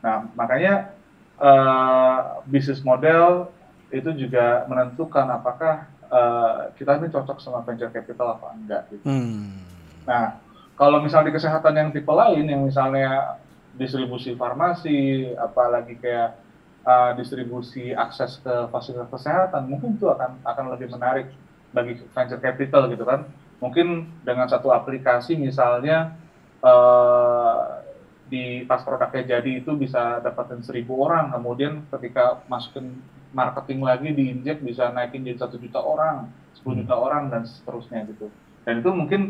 nah 0.00 0.30
makanya 0.38 0.94
uh, 1.36 2.40
bisnis 2.46 2.80
model 2.86 3.50
itu 3.90 4.10
juga 4.14 4.64
menentukan 4.70 5.26
apakah 5.34 5.90
uh, 6.08 6.70
kita 6.78 7.02
ini 7.02 7.10
cocok 7.10 7.42
sama 7.42 7.66
venture 7.66 7.90
capital 7.90 8.38
apa 8.38 8.46
enggak 8.54 8.82
gitu 8.94 9.04
hmm. 9.04 9.60
nah 10.06 10.38
kalau 10.78 11.02
misalnya 11.02 11.34
di 11.34 11.36
kesehatan 11.36 11.74
yang 11.76 11.88
tipe 11.90 12.08
lain 12.08 12.46
yang 12.46 12.62
misalnya 12.64 13.36
distribusi 13.74 14.38
farmasi 14.38 15.30
apalagi 15.36 15.98
kayak 15.98 16.38
uh, 16.84 17.12
distribusi 17.16 17.92
akses 17.92 18.40
ke 18.40 18.68
fasilitas 18.72 19.08
kesehatan 19.10 19.68
mungkin 19.68 19.96
itu 19.96 20.08
akan 20.08 20.40
akan 20.44 20.64
lebih 20.76 20.92
menarik 20.92 21.26
bagi 21.70 21.98
venture 22.10 22.42
capital 22.42 22.90
gitu 22.90 23.04
kan. 23.06 23.26
Mungkin 23.60 24.08
dengan 24.24 24.48
satu 24.48 24.72
aplikasi 24.72 25.36
misalnya 25.36 26.16
uh, 26.64 27.84
di 28.30 28.62
pas 28.64 28.80
produknya 28.86 29.36
jadi 29.36 29.60
itu 29.60 29.74
bisa 29.74 30.22
dapatin 30.22 30.62
seribu 30.62 31.02
orang 31.02 31.34
kemudian 31.34 31.82
ketika 31.90 32.46
masukin 32.46 33.02
marketing 33.34 33.82
lagi 33.82 34.08
diinjek 34.14 34.62
bisa 34.62 34.94
naikin 34.94 35.26
jadi 35.26 35.38
satu 35.46 35.58
juta 35.58 35.82
orang 35.82 36.30
10 36.62 36.82
juta 36.84 36.94
orang 36.94 37.30
dan 37.30 37.42
seterusnya 37.46 38.06
gitu. 38.10 38.30
Dan 38.66 38.84
itu 38.84 38.90
mungkin 38.92 39.20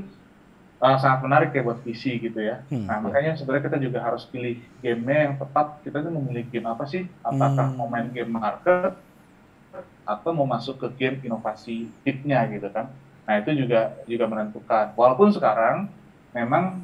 uh, 0.81 0.97
sangat 0.97 1.21
menarik 1.23 1.51
ya 1.53 1.63
buat 1.63 1.79
PC 1.85 2.19
gitu 2.19 2.41
ya. 2.41 2.65
Hmm, 2.73 2.89
nah, 2.89 2.99
ya. 2.99 3.05
makanya 3.05 3.33
sebenarnya 3.37 3.65
kita 3.69 3.79
juga 3.79 3.99
harus 4.01 4.25
pilih 4.27 4.59
gamenya 4.81 5.21
yang 5.31 5.35
tepat. 5.37 5.67
Kita 5.85 6.01
tuh 6.01 6.13
memilih 6.13 6.45
game 6.49 6.67
apa 6.67 6.85
sih? 6.89 7.05
Apakah 7.21 7.71
hmm. 7.71 7.77
mau 7.77 7.87
main 7.87 8.09
game 8.11 8.33
market 8.33 8.97
atau 10.09 10.31
mau 10.35 10.49
masuk 10.49 10.81
ke 10.83 10.89
game 10.97 11.17
inovasi 11.23 11.93
hitnya 12.03 12.43
gitu 12.51 12.67
kan? 12.73 12.89
Nah, 13.29 13.35
itu 13.39 13.55
juga 13.55 14.01
juga 14.09 14.25
menentukan. 14.27 14.97
Walaupun 14.97 15.31
sekarang 15.31 15.87
memang 16.35 16.83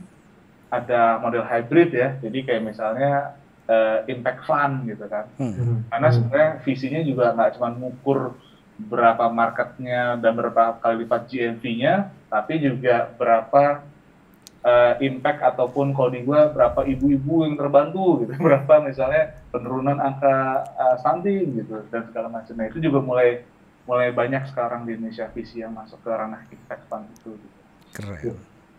ada 0.70 1.18
model 1.18 1.42
hybrid 1.42 1.90
ya. 1.90 2.14
Jadi 2.20 2.44
kayak 2.46 2.62
misalnya 2.62 3.34
uh, 3.66 4.04
impact 4.06 4.44
fund 4.46 4.86
gitu 4.86 5.08
kan. 5.08 5.26
Hmm. 5.40 5.82
Karena 5.90 6.08
sebenarnya 6.12 6.50
visinya 6.62 7.00
juga 7.02 7.34
nggak 7.34 7.50
cuma 7.58 7.68
mengukur 7.74 8.36
berapa 8.76 9.32
marketnya 9.32 10.20
dan 10.20 10.36
berapa 10.36 10.76
kali 10.78 11.04
lipat 11.04 11.32
GMV-nya, 11.32 12.12
tapi 12.28 12.60
juga 12.60 13.08
berapa 13.16 13.80
uh, 14.60 14.94
impact 15.00 15.40
ataupun 15.40 15.96
kalau 15.96 16.12
di 16.12 16.20
gua 16.20 16.52
berapa 16.52 16.84
ibu-ibu 16.84 17.48
yang 17.48 17.56
terbantu 17.56 18.24
gitu, 18.24 18.36
berapa 18.46 18.84
misalnya 18.84 19.40
penurunan 19.48 19.96
angka 19.96 20.68
uh, 20.76 20.96
stunting 21.00 21.64
gitu 21.64 21.88
dan 21.88 22.04
segala 22.12 22.28
macam. 22.28 22.52
Nah 22.52 22.66
itu 22.68 22.78
juga 22.78 23.00
mulai 23.00 23.46
mulai 23.86 24.10
banyak 24.10 24.50
sekarang 24.50 24.84
di 24.84 24.98
Indonesia 24.98 25.30
visi 25.30 25.62
yang 25.62 25.72
masuk 25.72 26.02
ke 26.02 26.10
ranah 26.10 26.42
impact 26.50 26.84
fund 26.90 27.06
itu. 27.16 27.32
Gitu. 27.38 27.56
Keren. 27.96 28.36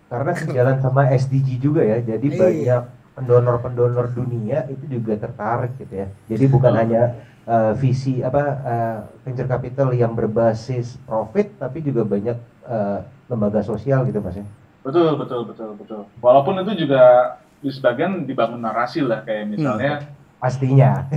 Karena 0.08 0.32
sejalan 0.40 0.78
sama 0.80 1.12
SDG 1.12 1.60
juga 1.60 1.84
ya, 1.84 2.00
jadi 2.00 2.28
iya. 2.32 2.40
banyak 2.40 2.84
pendonor-pendonor 3.18 4.14
dunia 4.14 4.64
itu 4.72 4.86
juga 4.88 5.18
tertarik 5.20 5.74
gitu 5.82 6.06
ya. 6.06 6.08
Jadi 6.32 6.46
bukan 6.48 6.70
hanya 6.70 7.18
uh, 7.48 7.74
visi 7.74 8.20
apa 8.22 8.44
uh, 8.44 8.98
venture 9.24 9.48
capital 9.48 9.96
yang 9.96 10.14
berbasis 10.14 11.00
profit 11.08 11.56
tapi 11.58 11.82
juga 11.82 12.04
banyak 12.04 12.38
uh, 12.68 13.00
lembaga 13.32 13.64
sosial 13.64 14.06
gitu 14.06 14.20
Mas 14.20 14.38
ya. 14.38 14.46
Betul, 14.84 15.20
betul, 15.20 15.42
betul, 15.48 15.70
betul. 15.76 16.02
Walaupun 16.24 16.64
itu 16.64 16.88
juga 16.88 17.36
di 17.58 17.74
sebagian 17.74 18.30
dibangun 18.30 18.62
narasi 18.62 19.04
lah 19.04 19.26
kayak 19.26 19.58
misalnya 19.58 20.04
hmm. 20.04 20.16
Pastinya. 20.38 21.02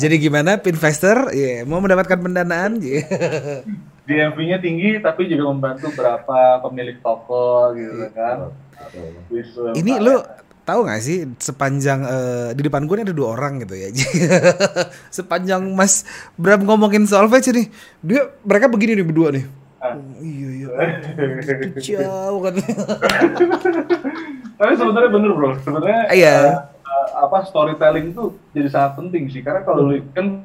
Jadi 0.00 0.14
gimana 0.18 0.58
investor 0.58 1.30
yeah, 1.30 1.62
mau 1.62 1.78
mendapatkan 1.78 2.18
pendanaan? 2.18 2.82
Yeah. 2.82 3.62
DMV-nya 4.10 4.58
tinggi 4.58 4.98
tapi 4.98 5.30
juga 5.30 5.54
membantu 5.54 5.94
berapa 5.94 6.58
pemilik 6.66 6.98
toko 6.98 7.78
gitu 7.78 8.10
kan. 8.10 8.50
Ini 9.78 10.02
lu 10.02 10.18
tahu 10.64 10.86
gak 10.86 11.00
sih 11.02 11.26
sepanjang 11.40 12.00
uh, 12.04 12.48
di 12.54 12.62
depan 12.64 12.84
gue 12.86 12.94
ini 13.00 13.04
ada 13.08 13.16
dua 13.16 13.34
orang 13.34 13.64
gitu 13.64 13.74
ya. 13.74 13.88
sepanjang 15.18 15.64
Mas 15.74 16.04
Bram 16.36 16.62
ngomongin 16.64 17.04
soal 17.08 17.26
VC 17.26 17.52
nih, 17.54 17.66
dia 18.04 18.30
mereka 18.44 18.70
begini 18.70 18.98
nih 19.00 19.06
berdua 19.06 19.28
nih. 19.34 19.44
Ah. 19.80 19.96
Oh, 19.96 20.20
iya 20.20 20.48
iya. 20.60 20.68
Jauh 22.04 22.40
kan. 22.44 22.54
Tapi 24.60 24.72
sebenarnya 24.76 25.08
bener 25.08 25.30
bro, 25.32 25.56
sebenarnya. 25.64 26.00
Iya. 26.12 26.36
Uh, 26.84 27.08
apa 27.24 27.48
storytelling 27.48 28.12
itu 28.12 28.36
jadi 28.52 28.68
sangat 28.68 28.92
penting 29.00 29.32
sih 29.32 29.40
karena 29.40 29.64
kalau 29.64 29.88
lu 29.88 30.04
kan 30.12 30.44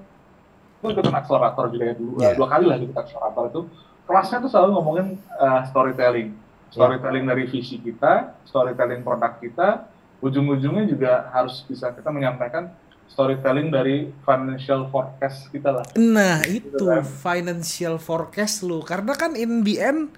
gue 0.85 0.89
ikutan 0.93 1.17
akselerator 1.17 1.65
juga 1.73 1.83
ya 1.89 1.95
dulu 1.97 2.21
yeah. 2.21 2.37
dua 2.37 2.47
kali 2.47 2.65
lah 2.69 2.77
ikut 2.77 2.93
akselerator 2.93 3.43
itu 3.49 3.61
kelasnya 4.05 4.37
tuh 4.45 4.49
selalu 4.53 4.69
ngomongin 4.77 5.07
uh, 5.41 5.65
storytelling 5.65 6.37
storytelling 6.69 7.25
yeah. 7.25 7.31
dari 7.33 7.43
visi 7.49 7.81
kita 7.81 8.37
storytelling 8.45 9.01
produk 9.01 9.33
kita 9.41 9.89
ujung-ujungnya 10.25 10.89
juga 10.89 11.29
harus 11.29 11.61
bisa 11.69 11.93
kita 11.93 12.09
menyampaikan 12.09 12.73
storytelling 13.05 13.69
dari 13.69 14.09
financial 14.25 14.89
forecast 14.89 15.53
kita 15.53 15.69
lah. 15.69 15.85
Nah, 15.93 16.41
gitu 16.49 16.73
itu 16.73 16.85
kan. 16.89 17.05
financial 17.05 18.01
forecast 18.01 18.65
lu. 18.65 18.81
Karena 18.81 19.13
kan 19.13 19.37
in 19.37 19.61
the 19.61 19.77
end 19.77 20.09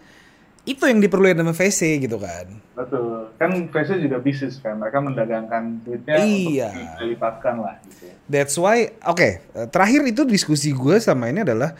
itu 0.63 0.83
yang 0.83 0.99
diperlukan 1.03 1.43
sama 1.43 1.53
VC 1.55 1.99
gitu 1.99 2.17
kan. 2.19 2.47
Betul. 2.75 3.35
Kan 3.35 3.51
VC 3.67 3.99
juga 3.99 4.17
bisnis 4.23 4.59
kan. 4.63 4.79
Mereka 4.79 4.99
mendagangkan 5.03 5.83
duitnya 5.83 6.15
iya. 6.23 6.71
untuk 6.71 6.95
dilipatkan 7.03 7.55
lah 7.59 7.75
gitu. 7.83 8.07
That's 8.31 8.55
why 8.55 8.95
oke, 9.03 9.19
okay, 9.19 9.31
terakhir 9.71 10.07
itu 10.07 10.23
diskusi 10.23 10.71
gue 10.71 10.99
sama 11.03 11.31
ini 11.31 11.43
adalah 11.43 11.75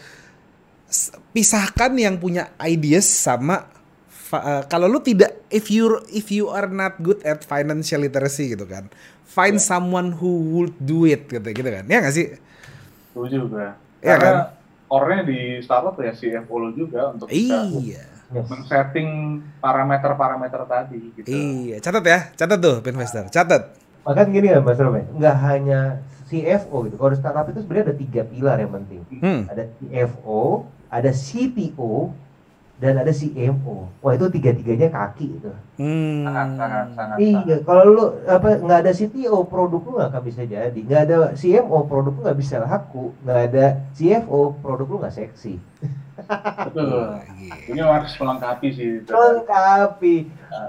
pisahkan 1.36 1.91
yang 1.99 2.15
punya 2.15 2.55
ideas 2.63 3.03
sama 3.03 3.76
uh, 4.34 4.63
kalau 4.67 4.91
lu 4.91 4.99
tidak 4.99 5.45
if 5.47 5.71
you 5.71 5.99
if 6.11 6.28
you 6.34 6.51
are 6.51 6.67
not 6.67 6.99
good 6.99 7.19
at 7.23 7.43
financial 7.43 8.03
literacy 8.03 8.55
gitu 8.55 8.67
kan 8.67 8.91
find 9.28 9.59
yeah. 9.59 9.67
someone 9.67 10.15
who 10.15 10.43
would 10.51 10.75
do 10.82 11.07
it 11.07 11.28
gitu 11.28 11.43
gitu 11.43 11.69
kan 11.69 11.84
ya 11.88 11.97
nggak 12.03 12.15
sih 12.15 12.36
setuju 13.13 13.47
juga 13.47 13.75
ya 14.03 14.15
Karena 14.17 14.25
kan 14.25 14.36
orangnya 14.88 15.23
di 15.28 15.39
startup 15.63 15.95
ya 15.99 16.11
CFO 16.15 16.55
lo 16.57 16.69
juga 16.75 17.15
untuk 17.15 17.28
iya 17.32 18.17
men-setting 18.28 19.39
parameter-parameter 19.63 20.61
tadi 20.67 20.99
gitu. 21.15 21.28
Iya, 21.32 21.80
catat 21.80 22.03
ya, 22.03 22.19
catat 22.36 22.59
tuh 22.59 22.84
investor, 22.84 23.23
catat. 23.32 23.71
Bahkan 24.03 24.25
gini 24.36 24.51
ya 24.51 24.59
Mas 24.59 24.80
Romy, 24.80 25.03
nggak 25.15 25.38
hanya 25.47 26.03
CFO 26.28 26.88
gitu. 26.88 26.95
Kalau 26.99 27.15
startup 27.15 27.47
itu 27.47 27.63
sebenarnya 27.63 27.91
ada 27.91 27.95
tiga 27.95 28.21
pilar 28.28 28.57
yang 28.59 28.71
penting. 28.75 29.01
Hmm. 29.23 29.41
Ada 29.47 29.71
CFO, 29.80 30.67
ada 30.91 31.11
CTO, 31.15 32.11
dan 32.78 32.93
ada 33.01 33.09
CMO. 33.09 33.89
Wah 34.05 34.13
itu 34.13 34.30
tiga-tiganya 34.30 34.93
kaki 34.93 35.41
itu. 35.41 35.51
Hmm. 35.82 36.30
Sangat, 36.30 36.47
sangat, 36.53 36.88
sangat. 36.93 37.17
Iya, 37.17 37.55
kalau 37.65 37.84
lu 37.89 38.05
apa 38.30 38.61
nggak 38.61 38.80
ada 38.86 38.91
CTO 38.93 39.39
produk 39.49 39.82
lu 39.82 39.91
nggak 39.97 40.09
akan 40.13 40.23
bisa 40.25 40.41
jadi. 40.45 40.80
Nggak 40.86 41.01
ada 41.09 41.17
CMO 41.34 41.80
produk 41.89 42.13
lu 42.13 42.21
nggak 42.21 42.39
bisa 42.39 42.61
laku. 42.61 43.17
Nggak 43.25 43.39
ada 43.49 43.65
CFO 43.97 44.41
produk 44.61 44.88
lu 44.88 44.97
nggak 45.01 45.15
seksi. 45.17 45.57
Betul. 46.69 47.17
Ini 47.69 47.82
harus 47.82 48.13
melengkapi 48.17 48.67
sih. 48.73 48.89
Melengkapi. 49.09 50.15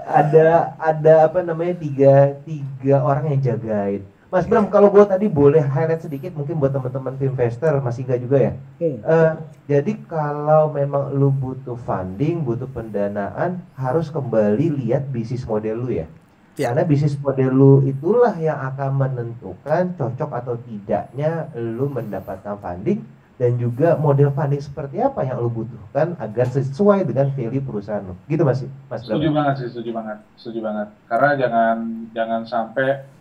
Ada 0.09 0.73
ada 0.81 1.13
apa 1.29 1.45
namanya 1.45 1.77
tiga 1.77 2.37
tiga 2.41 3.05
orang 3.05 3.37
yang 3.37 3.41
jagain 3.53 4.01
Mas 4.29 4.45
Bram, 4.45 4.69
kalau 4.69 4.93
gue 4.93 5.01
tadi 5.09 5.25
boleh 5.25 5.57
highlight 5.57 6.05
sedikit 6.05 6.37
mungkin 6.37 6.61
buat 6.61 6.69
teman-teman 6.69 7.17
investor 7.17 7.81
masih 7.81 8.05
enggak 8.05 8.21
juga 8.21 8.37
ya. 8.37 8.53
Hmm. 8.77 8.97
Uh, 9.01 9.33
jadi 9.65 9.93
kalau 10.05 10.69
memang 10.69 11.17
lu 11.17 11.33
butuh 11.33 11.73
funding, 11.81 12.45
butuh 12.45 12.69
pendanaan, 12.69 13.57
harus 13.73 14.13
kembali 14.13 14.85
lihat 14.85 15.09
bisnis 15.09 15.49
model 15.49 15.81
lu 15.81 15.97
ya. 15.97 16.05
ya. 16.61 16.69
Karena 16.69 16.85
bisnis 16.85 17.17
model 17.17 17.49
lu 17.49 17.73
itulah 17.89 18.37
yang 18.37 18.61
akan 18.69 19.01
menentukan 19.01 19.97
cocok 19.97 20.29
atau 20.29 20.61
tidaknya 20.61 21.49
lu 21.57 21.89
mendapatkan 21.89 22.53
funding 22.61 23.01
dan 23.41 23.57
juga 23.57 23.97
model 23.97 24.29
funding 24.29 24.61
seperti 24.61 25.01
apa 25.01 25.25
yang 25.25 25.41
lu 25.41 25.49
butuhkan 25.49 26.13
agar 26.21 26.45
sesuai 26.53 27.01
dengan 27.01 27.33
value 27.33 27.65
perusahaan 27.65 28.05
lu. 28.05 28.13
Gitu 28.29 28.45
Mas. 28.45 28.61
Mas 28.93 29.01
Bram. 29.09 29.17
Setuju 29.17 29.27
banget 29.33 29.53
sih, 29.57 29.67
setuju 29.73 29.89
banget. 29.89 30.17
Setuju 30.37 30.59
banget. 30.61 30.87
Karena 31.09 31.29
jangan 31.33 31.77
jangan 32.13 32.41
sampai 32.45 33.17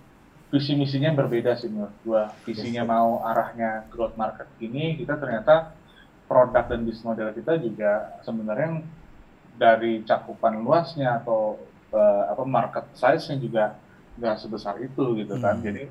visi 0.48 0.72
misinya 0.72 1.12
berbeda 1.12 1.60
sih 1.60 1.68
menurut 1.68 1.96
gua 2.04 2.32
visinya 2.48 2.82
yes. 2.84 2.88
mau 2.88 3.20
arahnya 3.20 3.84
growth 3.92 4.16
market 4.16 4.48
ini 4.64 4.96
kita 4.96 5.20
ternyata 5.20 5.76
produk 6.24 6.64
dan 6.68 6.84
bisnis 6.84 7.04
model 7.04 7.32
kita 7.36 7.60
juga 7.60 8.20
sebenarnya 8.24 8.80
dari 9.58 10.00
cakupan 10.08 10.60
luasnya 10.64 11.20
atau 11.20 11.60
uh, 11.92 12.32
apa 12.32 12.44
market 12.48 12.84
size-nya 12.96 13.36
juga 13.40 13.64
nggak 14.16 14.36
sebesar 14.40 14.80
itu 14.80 15.04
gitu 15.20 15.34
kan 15.36 15.58
hmm. 15.58 15.64
jadi 15.64 15.84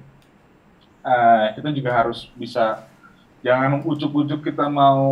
uh, 1.05 1.45
kita 1.53 1.70
juga 1.74 1.91
harus 1.93 2.30
bisa 2.34 2.88
jangan 3.45 3.84
ujuk-ujuk 3.86 4.41
kita 4.41 4.66
mau 4.72 5.05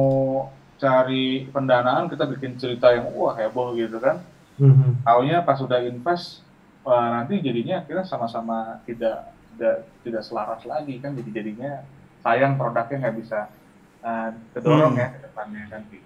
cari 0.75 1.47
pendanaan 1.53 2.09
kita 2.09 2.25
bikin 2.27 2.57
cerita 2.57 2.91
yang 2.91 3.13
wah 3.13 3.37
heboh 3.37 3.77
gitu 3.77 4.01
kan 4.01 4.19
hmm. 4.57 5.05
Taunya 5.05 5.45
pas 5.45 5.55
sudah 5.55 5.79
invest 5.85 6.43
uh, 6.83 7.21
nanti 7.21 7.39
jadinya 7.39 7.83
kita 7.83 8.03
sama-sama 8.03 8.79
tidak 8.83 9.34
tidak 9.55 9.87
tidak 10.03 10.23
selaras 10.23 10.61
lagi 10.67 10.99
kan 10.99 11.15
jadi 11.15 11.29
jadinya 11.31 11.71
sayang 12.21 12.59
produknya 12.59 12.97
nggak 13.07 13.15
bisa 13.17 13.39
uh, 14.03 14.29
hmm. 14.31 14.99
ya 14.99 15.07
ke 15.15 15.19
depannya 15.23 15.63
kan 15.71 15.81
gitu. 15.89 16.03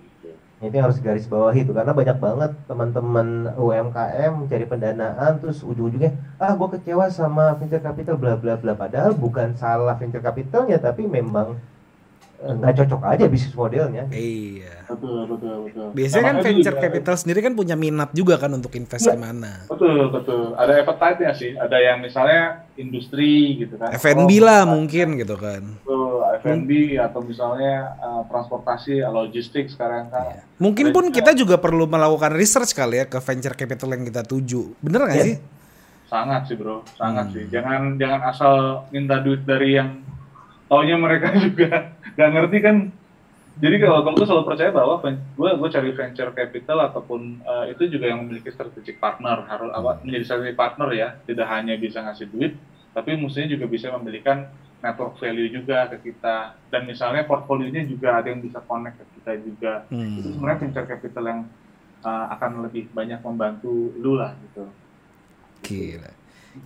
Itu 0.59 0.75
harus 0.75 0.99
garis 0.99 1.23
bawah 1.23 1.55
itu 1.55 1.71
karena 1.71 1.95
banyak 1.95 2.17
banget 2.19 2.51
teman-teman 2.67 3.55
UMKM 3.55 4.33
cari 4.51 4.65
pendanaan 4.67 5.39
terus 5.39 5.63
ujung-ujungnya 5.63 6.11
ah 6.35 6.51
gue 6.51 6.67
kecewa 6.75 7.07
sama 7.07 7.55
venture 7.55 7.79
capital 7.79 8.19
bla 8.19 8.35
bla 8.35 8.59
bla 8.59 8.75
padahal 8.75 9.15
bukan 9.15 9.55
salah 9.55 9.95
venture 9.95 10.19
capitalnya 10.19 10.75
tapi 10.75 11.07
memang 11.07 11.55
nggak 12.39 12.73
cocok 12.83 13.01
aja 13.03 13.25
bisnis 13.27 13.51
modelnya. 13.51 14.03
Iya. 14.15 14.87
Betul, 14.87 15.27
betul, 15.27 15.55
betul. 15.67 15.87
Biasanya 15.91 16.23
kan 16.23 16.37
venture 16.39 16.75
juga, 16.79 16.83
capital 16.87 17.15
sendiri 17.19 17.39
kan 17.43 17.53
punya 17.53 17.75
minat 17.75 18.15
juga 18.15 18.39
kan 18.39 18.51
untuk 18.55 18.71
invest 18.79 19.11
ya, 19.11 19.19
mana. 19.19 19.67
Betul, 19.67 20.07
betul. 20.07 20.55
Ada 20.55 20.87
appetite-nya 20.87 21.31
sih. 21.35 21.51
Ada 21.59 21.77
yang 21.83 21.99
misalnya 21.99 22.63
industri 22.79 23.59
gitu 23.59 23.75
kan. 23.75 23.91
F&B 23.91 24.31
oh, 24.39 24.39
lah 24.47 24.63
mungkin 24.63 25.19
gitu 25.19 25.35
kan. 25.35 25.67
Betul, 25.83 26.15
F&B 26.39 26.69
hmm. 26.95 27.05
atau 27.11 27.19
misalnya 27.27 27.75
uh, 27.99 28.23
transportasi, 28.31 29.03
logistik 29.03 29.67
sekarang 29.67 30.07
kan. 30.07 30.39
Ya. 30.39 30.41
Mungkin 30.63 30.95
pun 30.95 31.11
kita 31.11 31.35
juga 31.35 31.59
perlu 31.59 31.91
melakukan 31.91 32.31
research 32.31 32.71
kali 32.71 33.03
ya 33.03 33.05
ke 33.11 33.19
venture 33.19 33.55
capital 33.59 33.91
yang 33.99 34.07
kita 34.07 34.23
tuju. 34.23 34.79
Bener 34.79 35.03
nggak 35.03 35.19
ya. 35.19 35.25
sih? 35.27 35.35
Sangat 36.09 36.49
sih 36.49 36.57
bro, 36.57 36.87
sangat 36.95 37.29
hmm. 37.29 37.33
sih. 37.35 37.43
Jangan 37.51 37.81
jangan 37.99 38.21
asal 38.31 38.53
minta 38.89 39.21
duit 39.21 39.45
dari 39.45 39.77
yang 39.77 40.01
taunya 40.69 40.95
mereka 40.95 41.33
juga 41.45 41.97
nggak 42.15 42.29
ngerti 42.31 42.57
kan. 42.61 42.77
Jadi 43.59 43.75
kalau 43.83 44.07
kamu 44.07 44.23
selalu 44.23 44.45
percaya 44.47 44.71
bahwa 44.71 45.03
gue 45.03 45.49
gue 45.59 45.69
cari 45.75 45.91
venture 45.91 46.31
capital 46.31 46.79
ataupun 46.87 47.43
uh, 47.43 47.67
itu 47.67 47.91
juga 47.91 48.07
yang 48.07 48.23
memiliki 48.23 48.55
strategic 48.55 49.03
partner 49.03 49.43
harus 49.51 49.67
apa 49.75 49.99
menjadi 49.99 50.23
strategic 50.23 50.55
partner 50.55 50.89
ya. 50.95 51.07
Tidak 51.27 51.43
hanya 51.43 51.75
bisa 51.75 51.99
ngasih 51.99 52.31
duit 52.31 52.55
tapi 52.95 53.19
mestinya 53.19 53.51
juga 53.51 53.65
bisa 53.69 53.91
memberikan 53.93 54.47
network 54.79 55.19
value 55.19 55.51
juga 55.51 55.91
ke 55.91 56.11
kita. 56.11 56.55
Dan 56.71 56.87
misalnya 56.87 57.27
portfolionya 57.27 57.83
juga 57.83 58.15
ada 58.15 58.31
yang 58.31 58.39
bisa 58.39 58.63
connect 58.63 58.95
ke 58.95 59.05
kita 59.19 59.31
juga. 59.43 59.73
Hmm. 59.91 60.23
itu 60.23 60.31
sebenarnya 60.31 60.59
venture 60.63 60.87
capital 60.87 61.23
yang 61.27 61.41
uh, 62.07 62.25
akan 62.39 62.63
lebih 62.63 62.87
banyak 62.95 63.19
membantu 63.19 63.91
lu 63.99 64.15
lah 64.15 64.39
gitu. 64.39 64.71
Gila 65.67 66.18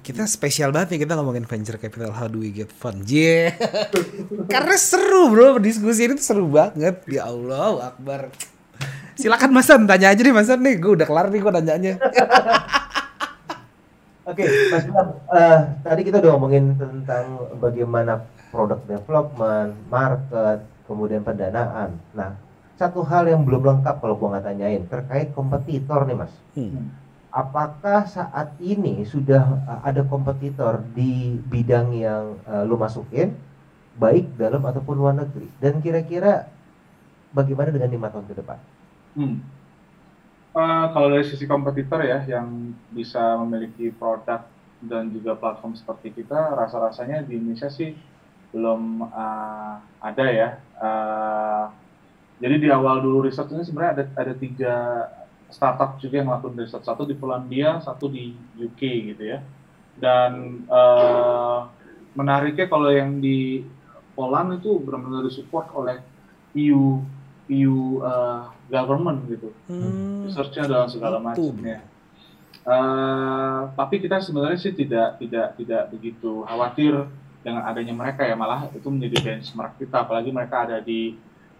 kita 0.04 0.24
spesial 0.24 0.72
banget 0.72 0.96
nih 0.96 1.00
kita 1.04 1.14
ngomongin 1.20 1.44
venture 1.44 1.76
capital. 1.76 2.16
How 2.16 2.32
do 2.32 2.40
we 2.40 2.56
get 2.56 2.72
fun? 2.72 3.04
Yeah. 3.04 3.56
karena 4.54 4.76
seru 4.80 5.28
bro. 5.32 5.60
Diskusi 5.60 6.08
ini 6.08 6.16
tuh 6.16 6.26
seru 6.26 6.48
banget. 6.48 7.04
Ya 7.08 7.28
Allah 7.28 7.92
Akbar. 7.92 8.32
Silakan 9.20 9.52
Mas 9.54 9.68
tanya 9.68 10.08
aja 10.10 10.22
nih 10.24 10.34
Mas 10.34 10.48
nih. 10.48 10.76
Gue 10.80 10.96
udah 10.96 11.08
kelar 11.08 11.28
nih 11.28 11.40
gue 11.44 11.52
nanyanya. 11.52 11.94
Oke, 14.24 14.40
okay, 14.40 14.72
Mas 14.72 14.88
Bram, 14.88 15.20
uh, 15.36 15.60
tadi 15.84 16.08
kita 16.08 16.24
udah 16.24 16.32
ngomongin 16.40 16.80
tentang 16.80 17.44
bagaimana 17.60 18.24
product 18.56 18.88
development, 18.88 19.76
market, 19.92 20.64
kemudian 20.88 21.28
pendanaan. 21.28 22.00
Nah, 22.16 22.32
satu 22.80 23.04
hal 23.04 23.28
yang 23.28 23.44
belum 23.44 23.68
lengkap 23.68 24.00
kalau 24.00 24.16
gua 24.16 24.40
nggak 24.40 24.48
tanyain 24.48 24.88
terkait 24.88 25.36
kompetitor 25.36 26.08
nih, 26.08 26.16
Mas. 26.16 26.32
Hmm 26.56 27.03
apakah 27.34 28.06
saat 28.06 28.54
ini 28.62 29.02
sudah 29.10 29.42
uh, 29.66 29.82
ada 29.82 30.06
kompetitor 30.06 30.86
di 30.94 31.42
bidang 31.50 31.90
yang 31.98 32.38
uh, 32.46 32.62
lu 32.62 32.78
masukin 32.78 33.34
baik 33.98 34.30
dalam 34.38 34.62
ataupun 34.62 34.94
luar 34.94 35.18
negeri 35.18 35.50
dan 35.58 35.82
kira-kira 35.82 36.46
bagaimana 37.34 37.74
dengan 37.74 37.90
lima 37.90 38.08
tahun 38.14 38.26
ke 38.30 38.34
depan? 38.38 38.58
Hmm. 39.18 39.38
Uh, 40.54 40.86
kalau 40.94 41.10
dari 41.10 41.26
sisi 41.26 41.50
kompetitor 41.50 42.06
ya 42.06 42.22
yang 42.30 42.78
bisa 42.94 43.42
memiliki 43.42 43.90
produk 43.90 44.46
dan 44.86 45.10
juga 45.10 45.34
platform 45.34 45.74
seperti 45.74 46.14
kita, 46.14 46.54
rasa-rasanya 46.54 47.26
di 47.26 47.42
Indonesia 47.42 47.74
sih 47.74 47.98
belum 48.54 49.10
uh, 49.10 49.82
ada 49.98 50.26
ya. 50.30 50.50
Uh, 50.78 51.66
jadi 52.38 52.62
di 52.62 52.70
awal 52.70 53.02
dulu 53.02 53.26
riset 53.26 53.50
ini 53.50 53.66
sebenarnya 53.66 53.92
ada 53.98 54.04
ada 54.14 54.34
tiga 54.38 54.76
startup 55.54 56.02
juga 56.02 56.20
yang 56.20 56.34
melakukan 56.34 56.58
riset. 56.58 56.82
Satu 56.82 57.06
di 57.06 57.14
Polandia 57.14 57.78
satu 57.86 58.10
di 58.10 58.34
UK 58.58 59.14
gitu 59.14 59.24
ya. 59.24 59.40
Dan 59.94 60.66
uh, 60.66 61.70
menariknya 62.18 62.66
kalau 62.66 62.90
yang 62.90 63.22
di 63.22 63.62
Poland 64.18 64.58
itu 64.58 64.82
benar-benar 64.82 65.22
disupport 65.30 65.70
oleh 65.78 65.98
EU 66.58 67.02
EU 67.54 68.02
uh, 68.02 68.50
government 68.66 69.30
gitu. 69.30 69.54
Hmm. 69.70 70.26
researchnya 70.26 70.66
dalam 70.66 70.90
segala 70.90 71.22
macamnya. 71.22 71.86
Uh, 72.64 73.70
tapi 73.76 74.00
kita 74.00 74.24
sebenarnya 74.24 74.58
sih 74.58 74.72
tidak 74.72 75.20
tidak 75.20 75.60
tidak 75.60 75.84
begitu 75.92 76.48
khawatir 76.48 77.06
dengan 77.46 77.70
adanya 77.70 77.94
mereka 77.94 78.26
ya. 78.26 78.34
Malah 78.34 78.74
itu 78.74 78.88
menjadi 78.90 79.22
benchmark 79.22 79.78
kita. 79.78 80.02
Apalagi 80.02 80.34
mereka 80.34 80.66
ada 80.66 80.82
di 80.82 81.14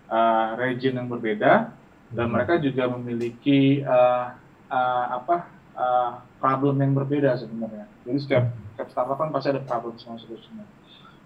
uh, 0.10 0.58
region 0.58 0.98
yang 0.98 1.06
berbeda 1.12 1.83
dan 2.14 2.30
mereka 2.30 2.62
juga 2.62 2.86
memiliki 2.94 3.82
uh, 3.82 4.38
uh, 4.70 5.06
apa 5.18 5.50
uh, 5.74 6.12
problem 6.38 6.82
yang 6.82 6.94
berbeda 6.94 7.34
sebenarnya. 7.42 7.90
Jadi 8.06 8.18
setiap, 8.22 8.46
setiap 8.74 8.90
startup 8.94 9.18
kan 9.18 9.30
pasti 9.34 9.50
ada 9.50 9.62
problem 9.66 9.98
sama 9.98 10.22
solusinya. 10.22 10.66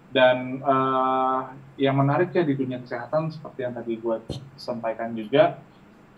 Dan 0.08 0.64
uh, 0.64 1.52
yang 1.76 2.00
menarik 2.00 2.32
ya 2.32 2.40
di 2.40 2.56
dunia 2.56 2.80
kesehatan 2.80 3.28
seperti 3.28 3.68
yang 3.68 3.76
tadi 3.76 4.00
gue 4.00 4.16
sampaikan 4.56 5.12
juga, 5.12 5.60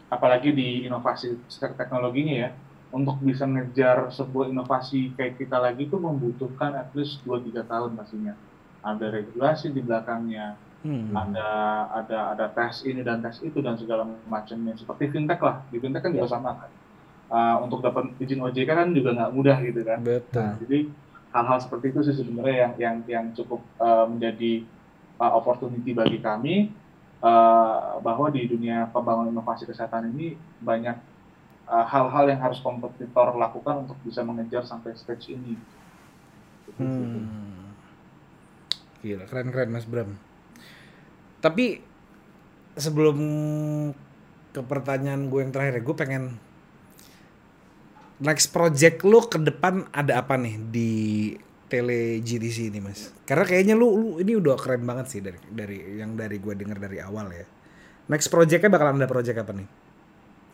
apalagi 0.07 0.55
di 0.55 0.87
inovasi 0.87 1.35
teknologinya 1.75 2.35
ya, 2.47 2.51
untuk 2.95 3.18
bisa 3.18 3.51
ngejar 3.51 4.14
sebuah 4.14 4.51
inovasi 4.51 5.14
kayak 5.18 5.43
kita 5.43 5.59
lagi 5.59 5.91
itu 5.91 5.99
membutuhkan 5.99 6.79
at 6.79 6.95
least 6.95 7.18
2-3 7.27 7.66
tahun 7.66 7.91
pastinya. 7.99 8.35
Ada 8.81 9.11
regulasi 9.11 9.75
di 9.75 9.83
belakangnya, 9.83 10.55
hmm. 10.85 11.12
ada 11.12 11.49
ada 11.93 12.18
ada 12.37 12.47
tes 12.53 12.85
ini 12.89 13.05
dan 13.05 13.20
tes 13.20 13.41
itu 13.45 13.61
dan 13.61 13.76
segala 13.76 14.09
macamnya 14.28 14.76
seperti 14.76 15.12
fintech 15.12 15.41
lah 15.41 15.64
di 15.68 15.76
fintech 15.81 16.03
kan 16.05 16.12
juga 16.12 16.28
ya. 16.28 16.33
sama 16.33 16.51
kan 16.57 16.70
uh, 17.31 17.57
untuk 17.64 17.81
dapat 17.85 18.12
izin 18.20 18.41
OJK 18.41 18.70
kan 18.70 18.89
juga 18.93 19.16
nggak 19.16 19.33
mudah 19.33 19.59
gitu 19.64 19.81
kan 19.87 19.99
Betul. 20.03 20.41
Nah, 20.41 20.55
jadi 20.61 20.78
hal-hal 21.31 21.59
seperti 21.62 21.95
itu 21.95 22.01
sih 22.03 22.14
sebenarnya 22.18 22.57
yang 22.57 22.72
yang 22.76 22.97
yang 23.07 23.26
cukup 23.37 23.62
uh, 23.78 24.07
menjadi 24.11 24.66
uh, 25.22 25.33
opportunity 25.39 25.95
bagi 25.95 26.18
kami 26.18 26.74
uh, 27.22 28.03
bahwa 28.03 28.33
di 28.35 28.51
dunia 28.51 28.91
pembangunan 28.91 29.31
inovasi 29.31 29.68
kesehatan 29.68 30.11
ini 30.16 30.35
banyak 30.61 30.99
hal-hal 31.70 32.26
uh, 32.26 32.31
yang 32.35 32.43
harus 32.43 32.59
kompetitor 32.59 33.31
lakukan 33.39 33.87
untuk 33.87 33.95
bisa 34.03 34.26
mengejar 34.26 34.66
sampai 34.66 34.91
stage 34.99 35.31
ini. 35.39 35.55
Hmm. 36.74 37.70
Gila, 39.07 39.24
keren-keren 39.31 39.70
Mas 39.70 39.87
Bram. 39.87 40.30
Tapi 41.41 41.80
sebelum 42.76 43.18
ke 44.53 44.61
pertanyaan 44.61 45.32
gue 45.32 45.41
yang 45.41 45.53
terakhir, 45.53 45.80
gue 45.80 45.97
pengen 45.97 46.24
next 48.20 48.53
project 48.53 49.01
lu 49.03 49.24
ke 49.24 49.41
depan 49.41 49.88
ada 49.91 50.20
apa 50.20 50.36
nih 50.36 50.61
di 50.68 50.91
tele 51.70 52.20
GTC 52.20 52.68
ini 52.68 52.80
mas? 52.84 53.14
Karena 53.24 53.49
kayaknya 53.49 53.74
lu, 53.78 53.88
lu 53.97 54.09
ini 54.20 54.36
udah 54.36 54.59
keren 54.61 54.84
banget 54.84 55.07
sih 55.09 55.20
dari 55.24 55.41
dari 55.49 56.03
yang 56.03 56.18
dari 56.18 56.36
gue 56.36 56.53
denger 56.53 56.78
dari 56.82 56.99
awal 57.01 57.32
ya. 57.32 57.47
Next 58.11 58.28
projectnya 58.28 58.68
bakalan 58.68 59.01
ada 59.01 59.09
project 59.09 59.38
apa 59.41 59.53
nih? 59.55 59.68